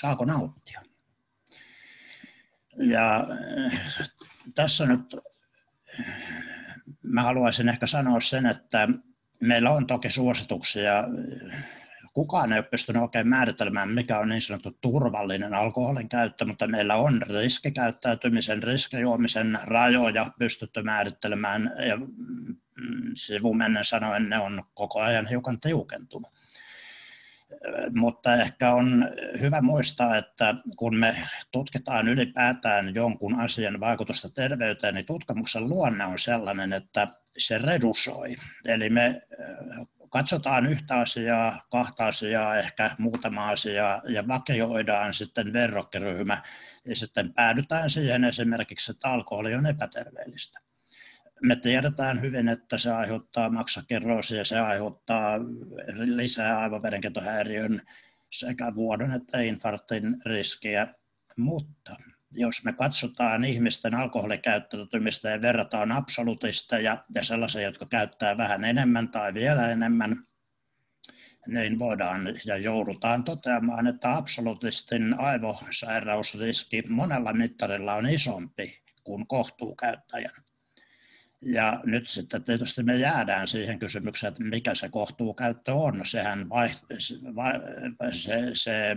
saako 0.00 0.24
nauttia. 0.24 0.82
Ja 2.78 3.26
äh, 3.66 4.10
tässä 4.54 4.86
nyt 4.86 5.16
mä 7.02 7.22
haluaisin 7.22 7.68
ehkä 7.68 7.86
sanoa 7.86 8.20
sen, 8.20 8.46
että 8.46 8.88
meillä 9.40 9.70
on 9.70 9.86
toki 9.86 10.10
suosituksia. 10.10 11.04
Kukaan 12.14 12.52
ei 12.52 12.58
ole 12.58 12.66
pystynyt 12.70 13.02
oikein 13.02 13.28
määritelmään, 13.28 13.94
mikä 13.94 14.18
on 14.18 14.28
niin 14.28 14.42
sanottu 14.42 14.78
turvallinen 14.80 15.54
alkoholin 15.54 16.08
käyttö, 16.08 16.44
mutta 16.44 16.66
meillä 16.66 16.94
on 16.94 17.22
riskikäyttäytymisen, 17.22 18.62
riskijuomisen 18.62 19.58
rajoja 19.64 20.30
pystytty 20.38 20.82
määrittelemään 20.82 21.72
ja 21.88 21.96
mm, 21.96 22.56
sivumennen 23.14 23.84
sanoen 23.84 24.28
ne 24.28 24.38
on 24.38 24.64
koko 24.74 25.00
ajan 25.00 25.26
hiukan 25.26 25.60
tiukentunut 25.60 26.32
mutta 27.94 28.34
ehkä 28.34 28.74
on 28.74 29.10
hyvä 29.40 29.60
muistaa, 29.60 30.16
että 30.16 30.54
kun 30.76 30.96
me 30.96 31.16
tutkitaan 31.52 32.08
ylipäätään 32.08 32.94
jonkun 32.94 33.40
asian 33.40 33.80
vaikutusta 33.80 34.28
terveyteen, 34.30 34.94
niin 34.94 35.06
tutkimuksen 35.06 35.68
luonne 35.68 36.04
on 36.04 36.18
sellainen, 36.18 36.72
että 36.72 37.08
se 37.38 37.58
redusoi. 37.58 38.36
Eli 38.64 38.90
me 38.90 39.22
katsotaan 40.08 40.66
yhtä 40.66 40.94
asiaa, 40.98 41.66
kahta 41.70 42.06
asiaa, 42.06 42.58
ehkä 42.58 42.90
muutama 42.98 43.48
asiaa 43.48 44.02
ja 44.08 44.28
vakioidaan 44.28 45.14
sitten 45.14 45.52
verrokkiryhmä 45.52 46.42
ja 46.84 46.96
sitten 46.96 47.34
päädytään 47.34 47.90
siihen 47.90 48.24
esimerkiksi, 48.24 48.92
että 48.92 49.08
alkoholi 49.08 49.54
on 49.54 49.66
epäterveellistä 49.66 50.60
me 51.46 51.56
tiedetään 51.56 52.20
hyvin, 52.20 52.48
että 52.48 52.78
se 52.78 52.92
aiheuttaa 52.92 53.50
maksakerroosia, 53.50 54.44
se 54.44 54.58
aiheuttaa 54.58 55.38
lisää 56.04 56.58
aivoverenkiertohäiriön 56.58 57.82
sekä 58.32 58.74
vuodon 58.74 59.12
että 59.12 59.40
infarktin 59.40 60.16
riskiä, 60.26 60.94
mutta 61.36 61.96
jos 62.30 62.64
me 62.64 62.72
katsotaan 62.72 63.44
ihmisten 63.44 63.94
alkoholikäyttäytymistä 63.94 65.30
ja 65.30 65.42
verrataan 65.42 65.92
absolutista 65.92 66.78
ja, 66.78 67.04
ja 67.14 67.22
sellaisia, 67.22 67.62
jotka 67.62 67.86
käyttää 67.86 68.36
vähän 68.36 68.64
enemmän 68.64 69.08
tai 69.08 69.34
vielä 69.34 69.70
enemmän, 69.70 70.16
niin 71.46 71.78
voidaan 71.78 72.28
ja 72.44 72.56
joudutaan 72.56 73.24
toteamaan, 73.24 73.86
että 73.86 74.16
absolutistin 74.16 75.20
aivosairausriski 75.20 76.82
monella 76.88 77.32
mittarilla 77.32 77.94
on 77.94 78.08
isompi 78.08 78.82
kuin 79.04 79.26
kohtuukäyttäjän. 79.26 80.45
Ja 81.42 81.80
nyt 81.84 82.08
sitten 82.08 82.44
tietysti 82.44 82.82
me 82.82 82.96
jäädään 82.96 83.48
siihen 83.48 83.78
kysymykseen, 83.78 84.30
että 84.32 84.44
mikä 84.44 84.74
se 84.74 84.88
kohtuukäyttö 84.88 85.74
on. 85.74 86.00
Sehän 86.04 86.46
se, 88.12 88.50
se 88.52 88.96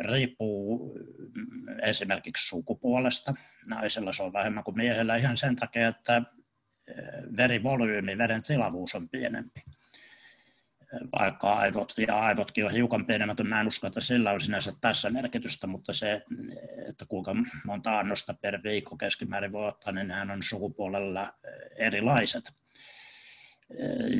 riippuu 0.00 0.94
esimerkiksi 1.82 2.48
sukupuolesta. 2.48 3.34
Naisella 3.66 4.12
se 4.12 4.22
on 4.22 4.32
vähemmän 4.32 4.64
kuin 4.64 4.76
miehellä 4.76 5.16
ihan 5.16 5.36
sen 5.36 5.56
takia, 5.56 5.88
että 5.88 6.22
verivolyymi, 7.36 8.18
veren 8.18 8.42
tilavuus 8.42 8.94
on 8.94 9.08
pienempi 9.08 9.62
vaikka 11.18 11.52
aivot 11.52 11.94
ja 11.98 12.20
aivotkin 12.20 12.64
on 12.64 12.72
hiukan 12.72 13.06
pienemmät, 13.06 13.38
mä 13.44 13.60
en 13.60 13.68
usko, 13.68 13.86
että 13.86 14.00
sillä 14.00 14.30
on 14.30 14.40
sinänsä 14.40 14.72
tässä 14.80 15.10
merkitystä, 15.10 15.66
mutta 15.66 15.92
se, 15.92 16.22
että 16.88 17.04
kuinka 17.08 17.34
monta 17.64 17.98
annosta 17.98 18.34
per 18.34 18.62
viikko 18.62 18.96
keskimäärin 18.96 19.52
voi 19.52 19.68
ottaa, 19.68 19.92
niin 19.92 20.08
nehän 20.08 20.30
on 20.30 20.42
sukupuolella 20.42 21.34
erilaiset. 21.76 22.52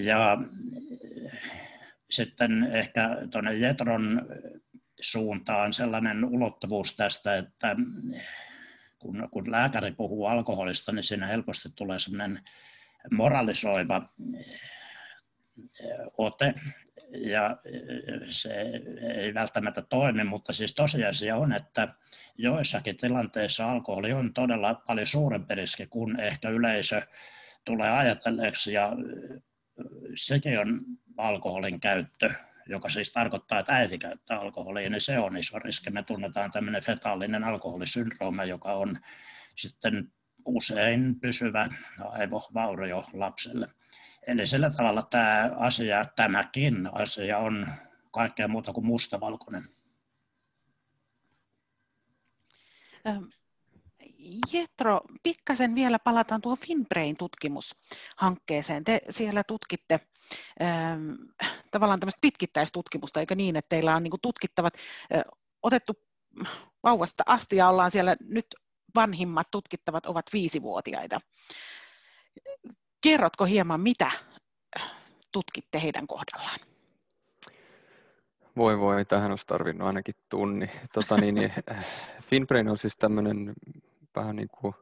Ja 0.03 0.39
sitten 2.11 2.69
ehkä 2.73 3.09
tuonne 3.31 3.55
Jetron 3.55 4.27
suuntaan 5.01 5.73
sellainen 5.73 6.25
ulottuvuus 6.25 6.97
tästä, 6.97 7.37
että 7.37 7.77
kun, 8.99 9.29
kun 9.31 9.51
lääkäri 9.51 9.93
puhuu 9.93 10.27
alkoholista, 10.27 10.93
niin 10.93 11.05
siinä 11.05 11.27
helposti 11.27 11.69
tulee 11.77 11.99
sellainen 11.99 12.41
moralisoiva 13.11 14.09
ote, 16.19 16.55
ja 17.11 17.57
se 18.31 18.81
ei 19.15 19.35
välttämättä 19.35 19.83
toimi, 19.83 20.25
mutta 20.25 20.53
siis 20.53 20.75
tosiasia 20.75 21.37
on, 21.37 21.53
että 21.53 21.89
joissakin 22.39 22.97
tilanteissa 22.97 23.71
alkoholi 23.71 24.13
on 24.13 24.35
todella 24.35 24.75
paljon 24.75 25.07
suurempi 25.07 25.55
riski 25.55 25.87
kuin 25.87 26.21
ehkä 26.21 26.49
yleisö 26.49 27.03
tulee 27.65 27.91
ajatelleeksi, 27.91 28.73
ja 28.73 28.93
sekin 30.15 30.59
on 30.59 30.81
alkoholin 31.17 31.81
käyttö, 31.81 32.31
joka 32.67 32.89
siis 32.89 33.13
tarkoittaa, 33.13 33.59
että 33.59 33.73
äiti 33.73 33.99
käyttää 33.99 34.41
alkoholia, 34.41 34.91
niin 34.91 35.01
se 35.01 35.19
on 35.19 35.37
iso 35.37 35.59
riski. 35.59 35.91
Me 35.91 36.03
tunnetaan 36.03 36.53
tämmöinen 36.53 36.83
fetaalinen 36.83 37.45
alkoholisyndrooma, 37.45 38.45
joka 38.45 38.73
on 38.73 38.99
sitten 39.57 40.13
usein 40.45 41.21
pysyvä 41.21 41.69
aivovaurio 41.99 43.05
lapselle. 43.13 43.69
Eli 44.27 44.47
sillä 44.47 44.71
tavalla 44.71 45.03
tämä 45.03 45.51
asia, 45.57 46.05
tämäkin 46.17 46.89
asia 46.93 47.39
on 47.39 47.67
kaikkea 48.11 48.49
muuta 48.49 48.73
kuin 48.73 48.87
mustavalkoinen. 48.87 49.69
Jetro, 54.53 55.01
pikkasen 55.23 55.75
vielä 55.75 55.99
palataan 55.99 56.41
tuohon 56.41 56.59
Finbrain 56.59 57.17
tutkimushankkeeseen. 57.17 58.85
Te 58.85 59.01
siellä 59.11 59.45
tutkitte 59.45 60.01
ähm, 60.63 61.13
tavallaan 61.71 62.01
tämmöistä 62.01 62.21
pitkittäistutkimusta, 62.21 63.21
eikö 63.21 63.35
niin, 63.35 63.57
että 63.57 63.69
teillä 63.69 63.97
on 63.97 64.03
niin 64.03 64.13
tutkittavat 64.23 64.75
äh, 65.15 65.23
otettu 65.63 65.93
vauvasta 66.83 67.23
asti 67.27 67.57
ja 67.57 67.69
ollaan 67.69 67.91
siellä 67.91 68.17
nyt 68.21 68.47
vanhimmat 68.95 69.51
tutkittavat 69.51 70.07
ovat 70.07 70.27
viisivuotiaita. 70.33 71.21
Kerrotko 73.01 73.45
hieman, 73.45 73.81
mitä 73.81 74.11
tutkitte 75.33 75.83
heidän 75.83 76.07
kohdallaan? 76.07 76.61
Voi 78.57 78.79
voi, 78.79 79.05
tähän 79.05 79.31
olisi 79.31 79.47
tarvinnut 79.47 79.87
ainakin 79.87 80.15
tunni. 80.29 80.71
Tota, 80.93 81.17
niin, 81.17 81.35
niin, 81.35 81.53
Finbrain 82.31 82.69
on 82.69 82.79
siis 82.79 82.97
tämmöinen 82.97 83.53
vähän 84.17 84.37
niin 84.37 84.49
kuin 84.49 84.75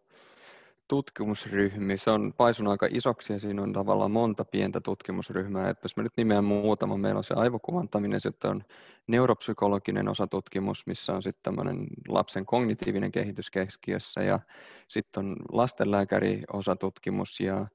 tutkimusryhmi. 0.89 1.97
Se 1.97 2.11
on 2.11 2.33
paisunut 2.37 2.71
aika 2.71 2.89
isoksi 2.91 3.33
ja 3.33 3.39
siinä 3.41 3.63
on 3.63 3.73
tavallaan 3.73 4.11
monta 4.11 4.45
pientä 4.45 4.81
tutkimusryhmää. 4.81 5.71
Et 5.71 5.79
jos 5.83 5.97
mä 5.97 6.03
nyt 6.03 6.17
nimeän 6.17 6.45
muutama, 6.45 6.97
meillä 6.97 7.19
on 7.19 7.25
se 7.25 7.35
aivokuvantaminen, 7.35 8.21
sitten 8.21 8.51
on 8.51 8.65
neuropsykologinen 9.07 10.09
osatutkimus, 10.09 10.87
missä 10.87 11.13
on 11.13 11.23
sitten 11.23 11.43
tämmöinen 11.43 11.87
lapsen 12.09 12.47
kognitiivinen 12.47 13.13
kehitys 13.13 13.51
keskiössä 13.51 14.23
ja 14.23 14.41
sitten 14.89 15.27
on 15.27 15.37
lastenlääkäri 15.53 16.43
osatutkimus 16.53 17.41
ja, 17.41 17.67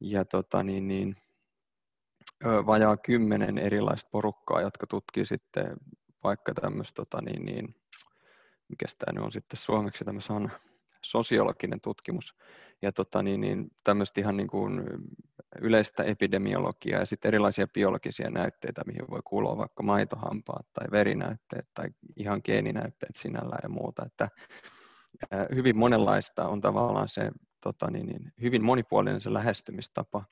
ja 0.00 0.24
tota 0.24 0.62
niin, 0.62 0.88
niin, 0.88 1.16
vajaa 2.44 2.96
kymmenen 2.96 3.58
erilaista 3.58 4.10
porukkaa, 4.10 4.60
jotka 4.60 4.86
tutkii 4.86 5.26
sitten 5.26 5.76
vaikka 6.24 6.54
tämmöistä, 6.54 6.94
tota 6.96 7.22
niin, 7.22 7.44
niin, 7.44 7.74
mikä 8.68 8.86
tämä 8.98 9.12
nyt 9.12 9.24
on 9.24 9.32
sitten 9.32 9.56
suomeksi 9.56 10.04
tämä 10.04 10.20
sana, 10.20 10.50
sosiologinen 11.02 11.80
tutkimus 11.80 12.34
ja 12.82 12.92
tota, 12.92 13.22
niin, 13.22 13.40
niin, 13.40 13.70
tämmöistä 13.84 14.20
ihan 14.20 14.36
niin 14.36 14.48
kuin 14.48 14.82
yleistä 15.60 16.02
epidemiologiaa 16.02 17.00
ja 17.00 17.06
sitten 17.06 17.28
erilaisia 17.28 17.66
biologisia 17.68 18.30
näytteitä, 18.30 18.82
mihin 18.86 19.10
voi 19.10 19.20
kuulua 19.24 19.56
vaikka 19.56 19.82
maitohampaat 19.82 20.66
tai 20.72 20.86
verinäytteet 20.90 21.68
tai 21.74 21.88
ihan 22.16 22.40
geeninäytteet 22.44 23.16
sinällään 23.16 23.60
ja 23.62 23.68
muuta. 23.68 24.06
Että, 24.06 24.28
hyvin 25.54 25.78
monenlaista 25.78 26.48
on 26.48 26.60
tavallaan 26.60 27.08
se 27.08 27.30
tota, 27.66 27.90
niin, 27.90 28.06
niin, 28.06 28.32
hyvin 28.42 28.64
monipuolinen 28.64 29.20
se 29.20 29.32
lähestymistapa. 29.32 30.24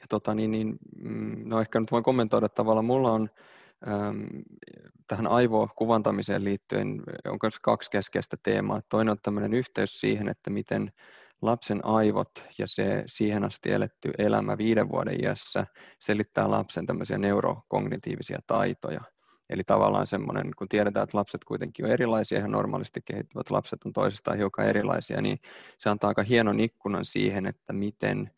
Ja 0.00 0.06
tota, 0.08 0.34
niin, 0.34 0.50
niin, 0.50 0.78
mm, 0.96 1.48
no 1.48 1.60
ehkä 1.60 1.80
nyt 1.80 1.92
voin 1.92 2.04
kommentoida 2.04 2.48
tavallaan, 2.48 2.84
mulla 2.84 3.12
on 3.12 3.30
tähän 5.06 5.26
aivokuvantamiseen 5.26 6.44
liittyen 6.44 7.02
on 7.26 7.38
myös 7.42 7.60
kaksi 7.60 7.90
keskeistä 7.90 8.36
teemaa. 8.42 8.80
Toinen 8.88 9.12
on 9.12 9.18
tämmöinen 9.22 9.54
yhteys 9.54 10.00
siihen, 10.00 10.28
että 10.28 10.50
miten 10.50 10.92
lapsen 11.42 11.84
aivot 11.84 12.44
ja 12.58 12.66
se 12.66 13.02
siihen 13.06 13.44
asti 13.44 13.72
eletty 13.72 14.10
elämä 14.18 14.58
viiden 14.58 14.88
vuoden 14.88 15.24
iässä 15.24 15.66
selittää 15.98 16.50
lapsen 16.50 16.86
tämmöisiä 16.86 17.18
neurokognitiivisia 17.18 18.38
taitoja. 18.46 19.00
Eli 19.50 19.64
tavallaan 19.64 20.06
semmoinen, 20.06 20.50
kun 20.58 20.68
tiedetään, 20.68 21.04
että 21.04 21.18
lapset 21.18 21.44
kuitenkin 21.44 21.84
on 21.84 21.90
erilaisia, 21.90 22.38
ihan 22.38 22.50
normaalisti 22.50 23.00
kehittyvät 23.04 23.50
lapset 23.50 23.84
on 23.84 23.92
toisistaan 23.92 24.38
hiukan 24.38 24.66
erilaisia, 24.66 25.22
niin 25.22 25.38
se 25.78 25.90
antaa 25.90 26.08
aika 26.08 26.22
hienon 26.22 26.60
ikkunan 26.60 27.04
siihen, 27.04 27.46
että 27.46 27.72
miten 27.72 28.30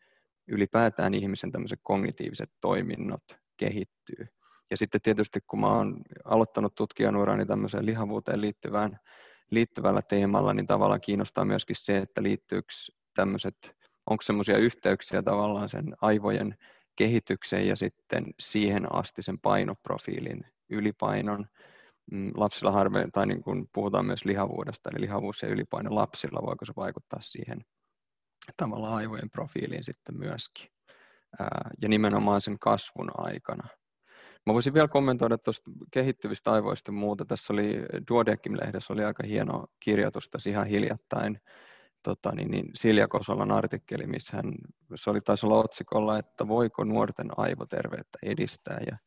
ylipäätään 0.47 1.13
ihmisen 1.13 1.51
tämmöiset 1.51 1.79
kognitiiviset 1.83 2.51
toiminnot 2.61 3.23
kehittyy. 3.57 4.27
Ja 4.71 4.77
sitten 4.77 5.01
tietysti 5.01 5.39
kun 5.47 5.59
mä 5.59 5.67
oon 5.67 6.01
aloittanut 6.25 6.75
tutkijanurani 6.75 7.45
tämmöiseen 7.45 7.85
lihavuuteen 7.85 8.41
liittyvään, 8.41 8.99
liittyvällä 9.51 10.01
teemalla, 10.01 10.53
niin 10.53 10.67
tavallaan 10.67 11.01
kiinnostaa 11.01 11.45
myöskin 11.45 11.75
se, 11.75 11.97
että 11.97 12.23
liittyykö 12.23 12.73
tämmöiset, 13.15 13.75
onko 14.05 14.21
semmoisia 14.21 14.57
yhteyksiä 14.57 15.23
tavallaan 15.23 15.69
sen 15.69 15.95
aivojen 16.01 16.57
kehitykseen 16.95 17.67
ja 17.67 17.75
sitten 17.75 18.25
siihen 18.39 18.95
asti 18.95 19.21
sen 19.21 19.39
painoprofiilin 19.39 20.45
ylipainon. 20.69 21.45
Mm, 22.11 22.31
lapsilla 22.35 22.71
harvemmin, 22.71 23.11
tai 23.11 23.27
niin 23.27 23.41
kuin 23.41 23.69
puhutaan 23.73 24.05
myös 24.05 24.25
lihavuudesta, 24.25 24.89
eli 24.89 25.01
lihavuus 25.01 25.41
ja 25.41 25.47
ylipaino 25.47 25.95
lapsilla, 25.95 26.45
voiko 26.45 26.65
se 26.65 26.73
vaikuttaa 26.75 27.21
siihen 27.21 27.65
tavallaan 28.57 28.93
aivojen 28.93 29.29
profiiliin 29.29 29.83
sitten 29.83 30.17
myöskin. 30.17 30.67
Ja 31.81 31.89
nimenomaan 31.89 32.41
sen 32.41 32.59
kasvun 32.59 33.11
aikana. 33.17 33.67
Mä 34.45 34.53
voisin 34.53 34.73
vielä 34.73 34.87
kommentoida 34.87 35.37
tuosta 35.37 35.71
kehittyvistä 35.91 36.51
aivoista 36.51 36.91
muuta. 36.91 37.25
Tässä 37.25 37.53
oli 37.53 37.81
Duodekim-lehdessä 38.11 38.93
oli 38.93 39.03
aika 39.03 39.27
hieno 39.27 39.65
kirjoitus 39.79 40.29
tässä 40.29 40.49
ihan 40.49 40.67
hiljattain. 40.67 41.39
Tota, 42.03 42.31
niin, 42.31 42.51
niin 42.51 42.65
Silja 42.75 43.07
Kosolan 43.07 43.51
artikkeli, 43.51 44.07
missä 44.07 44.37
hän, 44.37 44.53
se 44.95 45.09
oli 45.09 45.21
taisi 45.21 45.45
olla 45.45 45.59
otsikolla, 45.59 46.19
että 46.19 46.47
voiko 46.47 46.83
nuorten 46.83 47.27
aivoterveyttä 47.37 48.19
edistää. 48.23 48.79
Ja 48.87 48.97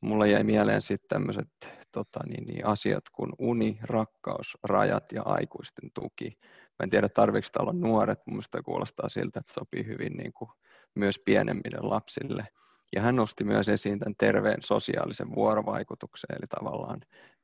mulla 0.00 0.26
jäi 0.26 0.44
mieleen 0.44 0.82
sitten 0.82 1.08
tämmöiset 1.08 1.48
tota, 1.92 2.20
niin, 2.26 2.44
niin, 2.46 2.66
asiat 2.66 3.04
kuin 3.12 3.32
uni, 3.38 3.78
rakkaus, 3.82 4.58
rajat 4.62 5.12
ja 5.12 5.22
aikuisten 5.22 5.90
tuki. 5.94 6.38
Mä 6.42 6.84
en 6.84 6.90
tiedä, 6.90 7.08
tarvitseeko 7.08 7.62
olla 7.62 7.72
nuoret, 7.72 8.18
mun 8.26 8.42
kuulostaa 8.64 9.08
siltä, 9.08 9.40
että 9.40 9.52
sopii 9.52 9.86
hyvin 9.86 10.12
niin 10.12 10.32
kuin, 10.32 10.50
myös 10.94 11.18
pienemmille 11.24 11.78
lapsille. 11.80 12.48
Ja 12.94 13.02
hän 13.02 13.16
nosti 13.16 13.44
myös 13.44 13.68
esiin 13.68 13.98
tämän 13.98 14.14
terveen 14.18 14.62
sosiaalisen 14.62 15.34
vuorovaikutuksen, 15.34 16.36
eli 16.36 16.46
tavallaan 16.48 17.00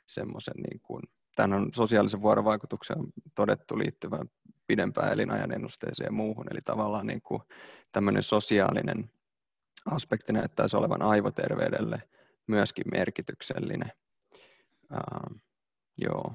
semmoisen, 0.06 0.54
niin 0.70 0.80
kuin, 0.80 1.02
tämän 1.36 1.52
on 1.52 1.70
sosiaalisen 1.74 2.22
vuorovaikutuksen 2.22 2.96
todettu 3.34 3.78
liittyvän 3.78 4.30
pidempään 4.66 5.12
elinajan 5.12 5.52
ennusteeseen 5.52 6.06
ja 6.06 6.12
muuhun, 6.12 6.46
eli 6.50 6.60
tavallaan 6.64 7.06
niin 7.06 7.22
kuin 7.22 7.42
tämmöinen 7.92 8.22
sosiaalinen 8.22 9.10
aspekti 9.86 10.32
näyttäisi 10.32 10.76
olevan 10.76 11.02
aivoterveydelle 11.02 12.02
myöskin 12.46 12.84
merkityksellinen. 12.92 13.92
Uh, 14.92 15.40
joo. 15.98 16.34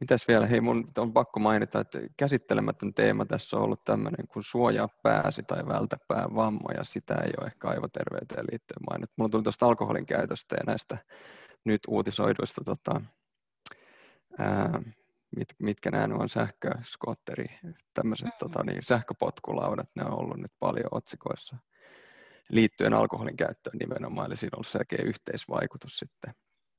Mitäs 0.00 0.28
vielä? 0.28 0.46
Hei, 0.46 0.60
mun 0.60 0.90
on 0.98 1.12
pakko 1.12 1.40
mainita, 1.40 1.80
että 1.80 1.98
käsittelemätön 2.16 2.94
teema 2.94 3.26
tässä 3.26 3.56
on 3.56 3.62
ollut 3.62 3.84
tämmöinen 3.84 4.28
kuin 4.28 4.42
suojaa 4.42 4.88
pääsi 5.02 5.42
tai 5.42 5.66
vältä 5.66 5.96
vammoja. 6.34 6.84
Sitä 6.84 7.14
ei 7.14 7.32
ole 7.38 7.46
ehkä 7.46 7.68
aivoterveyteen 7.68 8.46
liittyen 8.50 8.84
mainittu. 8.90 9.14
Mulla 9.16 9.30
tuli 9.30 9.42
tuosta 9.42 9.66
alkoholin 9.66 10.06
käytöstä 10.06 10.56
ja 10.56 10.64
näistä 10.66 10.98
nyt 11.64 11.80
uutisoiduista, 11.88 12.64
tota, 12.64 13.00
ää, 14.38 14.82
mit, 15.36 15.48
mitkä 15.58 15.90
nämä 15.90 16.14
on 16.14 16.28
sähköskotteri, 16.28 17.46
tämmöiset 17.94 18.38
tota, 18.38 18.62
niin, 18.62 18.82
sähköpotkulaudat, 18.82 19.88
ne 19.94 20.04
on 20.04 20.18
ollut 20.18 20.38
nyt 20.38 20.52
paljon 20.60 20.88
otsikoissa 20.90 21.56
liittyen 22.50 22.94
alkoholin 22.94 23.36
käyttöön 23.36 23.78
nimenomaan, 23.78 24.26
eli 24.26 24.36
siinä 24.36 24.50
on 24.52 24.58
ollut 24.58 24.68
selkeä 24.68 24.98
yhteisvaikutus 25.04 25.98
sitten, 25.98 26.34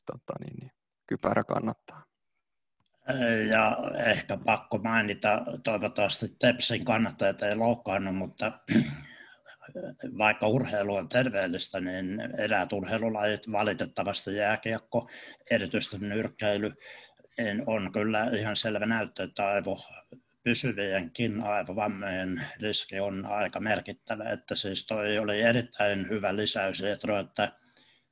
tota, 0.05 0.34
niin, 0.39 0.55
niin, 0.59 0.72
kypärä 1.07 1.43
kannattaa. 1.43 2.05
Ja 3.49 3.78
ehkä 4.05 4.38
pakko 4.45 4.78
mainita, 4.78 5.41
toivottavasti 5.63 6.36
Tepsin 6.39 6.86
kannattajat 6.86 7.41
ei 7.41 7.55
loukkaannut, 7.55 8.15
mutta 8.15 8.51
vaikka 10.17 10.47
urheilu 10.47 10.95
on 10.95 11.09
terveellistä, 11.09 11.80
niin 11.80 12.22
eräät 12.38 12.74
urheilulajit, 12.74 13.51
valitettavasti 13.51 14.36
jääkiekko, 14.36 15.09
erityisesti 15.51 15.97
nyrkkeily, 15.97 16.74
niin 17.38 17.63
on 17.67 17.91
kyllä 17.91 18.24
ihan 18.24 18.55
selvä 18.55 18.86
näyttö, 18.86 19.24
että 19.24 19.47
aivo 19.47 19.80
pysyvienkin 20.44 21.42
aivovammojen 21.42 22.46
riski 22.62 23.00
on 23.00 23.26
aika 23.26 23.60
merkittävä. 23.60 24.30
Että 24.30 24.56
siis 24.56 24.86
toi 24.86 25.18
oli 25.18 25.42
erittäin 25.42 26.10
hyvä 26.10 26.36
lisäys, 26.36 26.82
että 26.82 27.52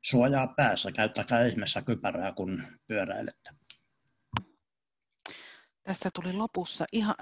suojaa 0.01 0.47
päässä, 0.47 0.91
käyttäkää 0.91 1.45
ihmeessä 1.45 1.81
kypärää, 1.81 2.31
kun 2.31 2.63
pyöräilette. 2.87 3.49
Tässä 5.83 6.09
tuli 6.13 6.33
lopussa 6.33 6.85
ihan 6.91 7.15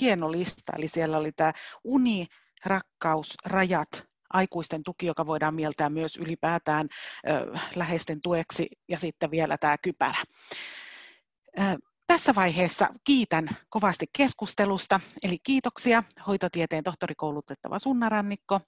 hieno 0.00 0.32
lista, 0.32 0.72
eli 0.76 0.88
siellä 0.88 1.18
oli 1.18 1.32
tämä 1.32 1.52
uni, 1.84 2.26
rakkaus, 2.66 3.34
rajat, 3.44 4.06
aikuisten 4.30 4.82
tuki, 4.82 5.06
joka 5.06 5.26
voidaan 5.26 5.54
mieltää 5.54 5.90
myös 5.90 6.16
ylipäätään 6.16 6.88
ö, 7.28 7.52
läheisten 7.76 8.20
tueksi, 8.20 8.66
ja 8.88 8.98
sitten 8.98 9.30
vielä 9.30 9.58
tämä 9.58 9.78
kypärä. 9.78 10.22
Ö, 11.58 11.62
tässä 12.06 12.34
vaiheessa 12.34 12.88
kiitän 13.04 13.48
kovasti 13.68 14.06
keskustelusta, 14.18 15.00
eli 15.22 15.38
kiitoksia 15.42 16.02
hoitotieteen 16.26 16.84
tohtorikoulutettava 16.84 17.78
Sunna 17.78 18.08
Rannikko, 18.08 18.60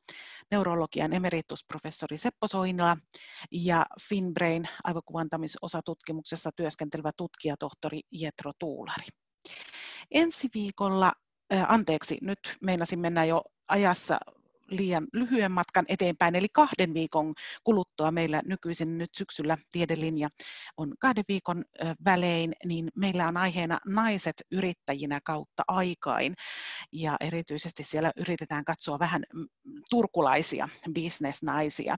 neurologian 0.50 1.12
emeritusprofessori 1.12 2.18
Seppo 2.18 2.48
Soinila 2.48 2.96
ja 3.52 3.86
Finbrain 4.08 4.68
aivokuvantamisosatutkimuksessa 4.84 6.50
työskentelevä 6.56 7.10
tutkijatohtori 7.16 8.00
Jetro 8.12 8.52
Tuulari. 8.58 9.06
Ensi 10.10 10.48
viikolla, 10.54 11.12
anteeksi, 11.68 12.18
nyt 12.22 12.38
meinasin 12.62 12.98
mennä 12.98 13.24
jo 13.24 13.42
ajassa 13.68 14.18
liian 14.70 15.06
lyhyen 15.12 15.52
matkan 15.52 15.84
eteenpäin, 15.88 16.34
eli 16.34 16.48
kahden 16.52 16.94
viikon 16.94 17.34
kuluttua 17.64 18.10
meillä 18.10 18.42
nykyisin 18.44 18.98
nyt 18.98 19.10
syksyllä 19.16 19.58
tiedelinja 19.72 20.28
on 20.76 20.94
kahden 20.98 21.24
viikon 21.28 21.64
välein, 22.04 22.52
niin 22.64 22.88
meillä 22.96 23.28
on 23.28 23.36
aiheena 23.36 23.78
naiset 23.86 24.42
yrittäjinä 24.52 25.20
kautta 25.24 25.62
aikain, 25.68 26.34
ja 26.92 27.16
erityisesti 27.20 27.84
siellä 27.84 28.12
yritetään 28.16 28.64
katsoa 28.64 28.98
vähän 28.98 29.22
turkulaisia 29.90 30.68
bisnesnaisia. 30.92 31.96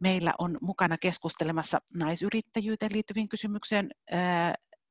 Meillä 0.00 0.32
on 0.38 0.58
mukana 0.60 0.98
keskustelemassa 0.98 1.78
naisyrittäjyyteen 1.94 2.92
liittyviin 2.92 3.28
kysymykseen 3.28 3.90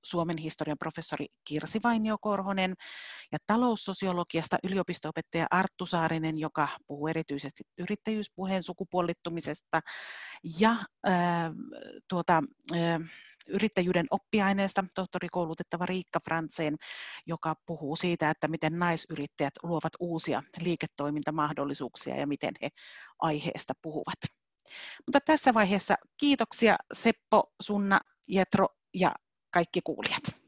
Suomen 0.06 0.38
historian 0.38 0.78
professori 0.78 1.26
Kirsi 1.48 1.80
Vainio-Korhonen 1.84 2.74
ja 3.32 3.38
taloussosiologiasta 3.48 4.58
yliopistoopettaja 4.64 5.48
Arttu 5.52 5.86
Saarinen, 5.86 6.40
joka 6.40 6.68
puhuu 6.88 7.08
erityisesti 7.08 7.64
yrittäjyyspuheen 7.78 8.64
sukupuolittumisesta 8.64 9.80
ja 10.60 10.72
äh, 11.08 11.52
tuota, 12.10 12.44
äh, 12.74 13.00
yrittäjyyden 13.48 14.06
oppiaineesta 14.12 14.86
tohtorikoulutettava 14.96 15.86
Riikka 15.86 16.20
Fransen, 16.26 16.76
joka 17.28 17.56
puhuu 17.66 17.96
siitä, 17.96 18.30
että 18.30 18.48
miten 18.48 18.80
naisyrittäjät 18.80 19.54
luovat 19.64 19.94
uusia 20.00 20.44
liiketoimintamahdollisuuksia 20.62 22.16
ja 22.16 22.28
miten 22.28 22.54
he 22.62 22.70
aiheesta 23.20 23.74
puhuvat. 23.82 24.20
Mutta 25.08 25.20
tässä 25.20 25.54
vaiheessa 25.54 25.96
kiitoksia 26.18 26.76
Seppo, 26.94 27.44
Sunna, 27.62 28.00
Jetro 28.28 28.68
ja 28.94 29.12
kaikki 29.56 29.82
kuulijat. 29.82 30.45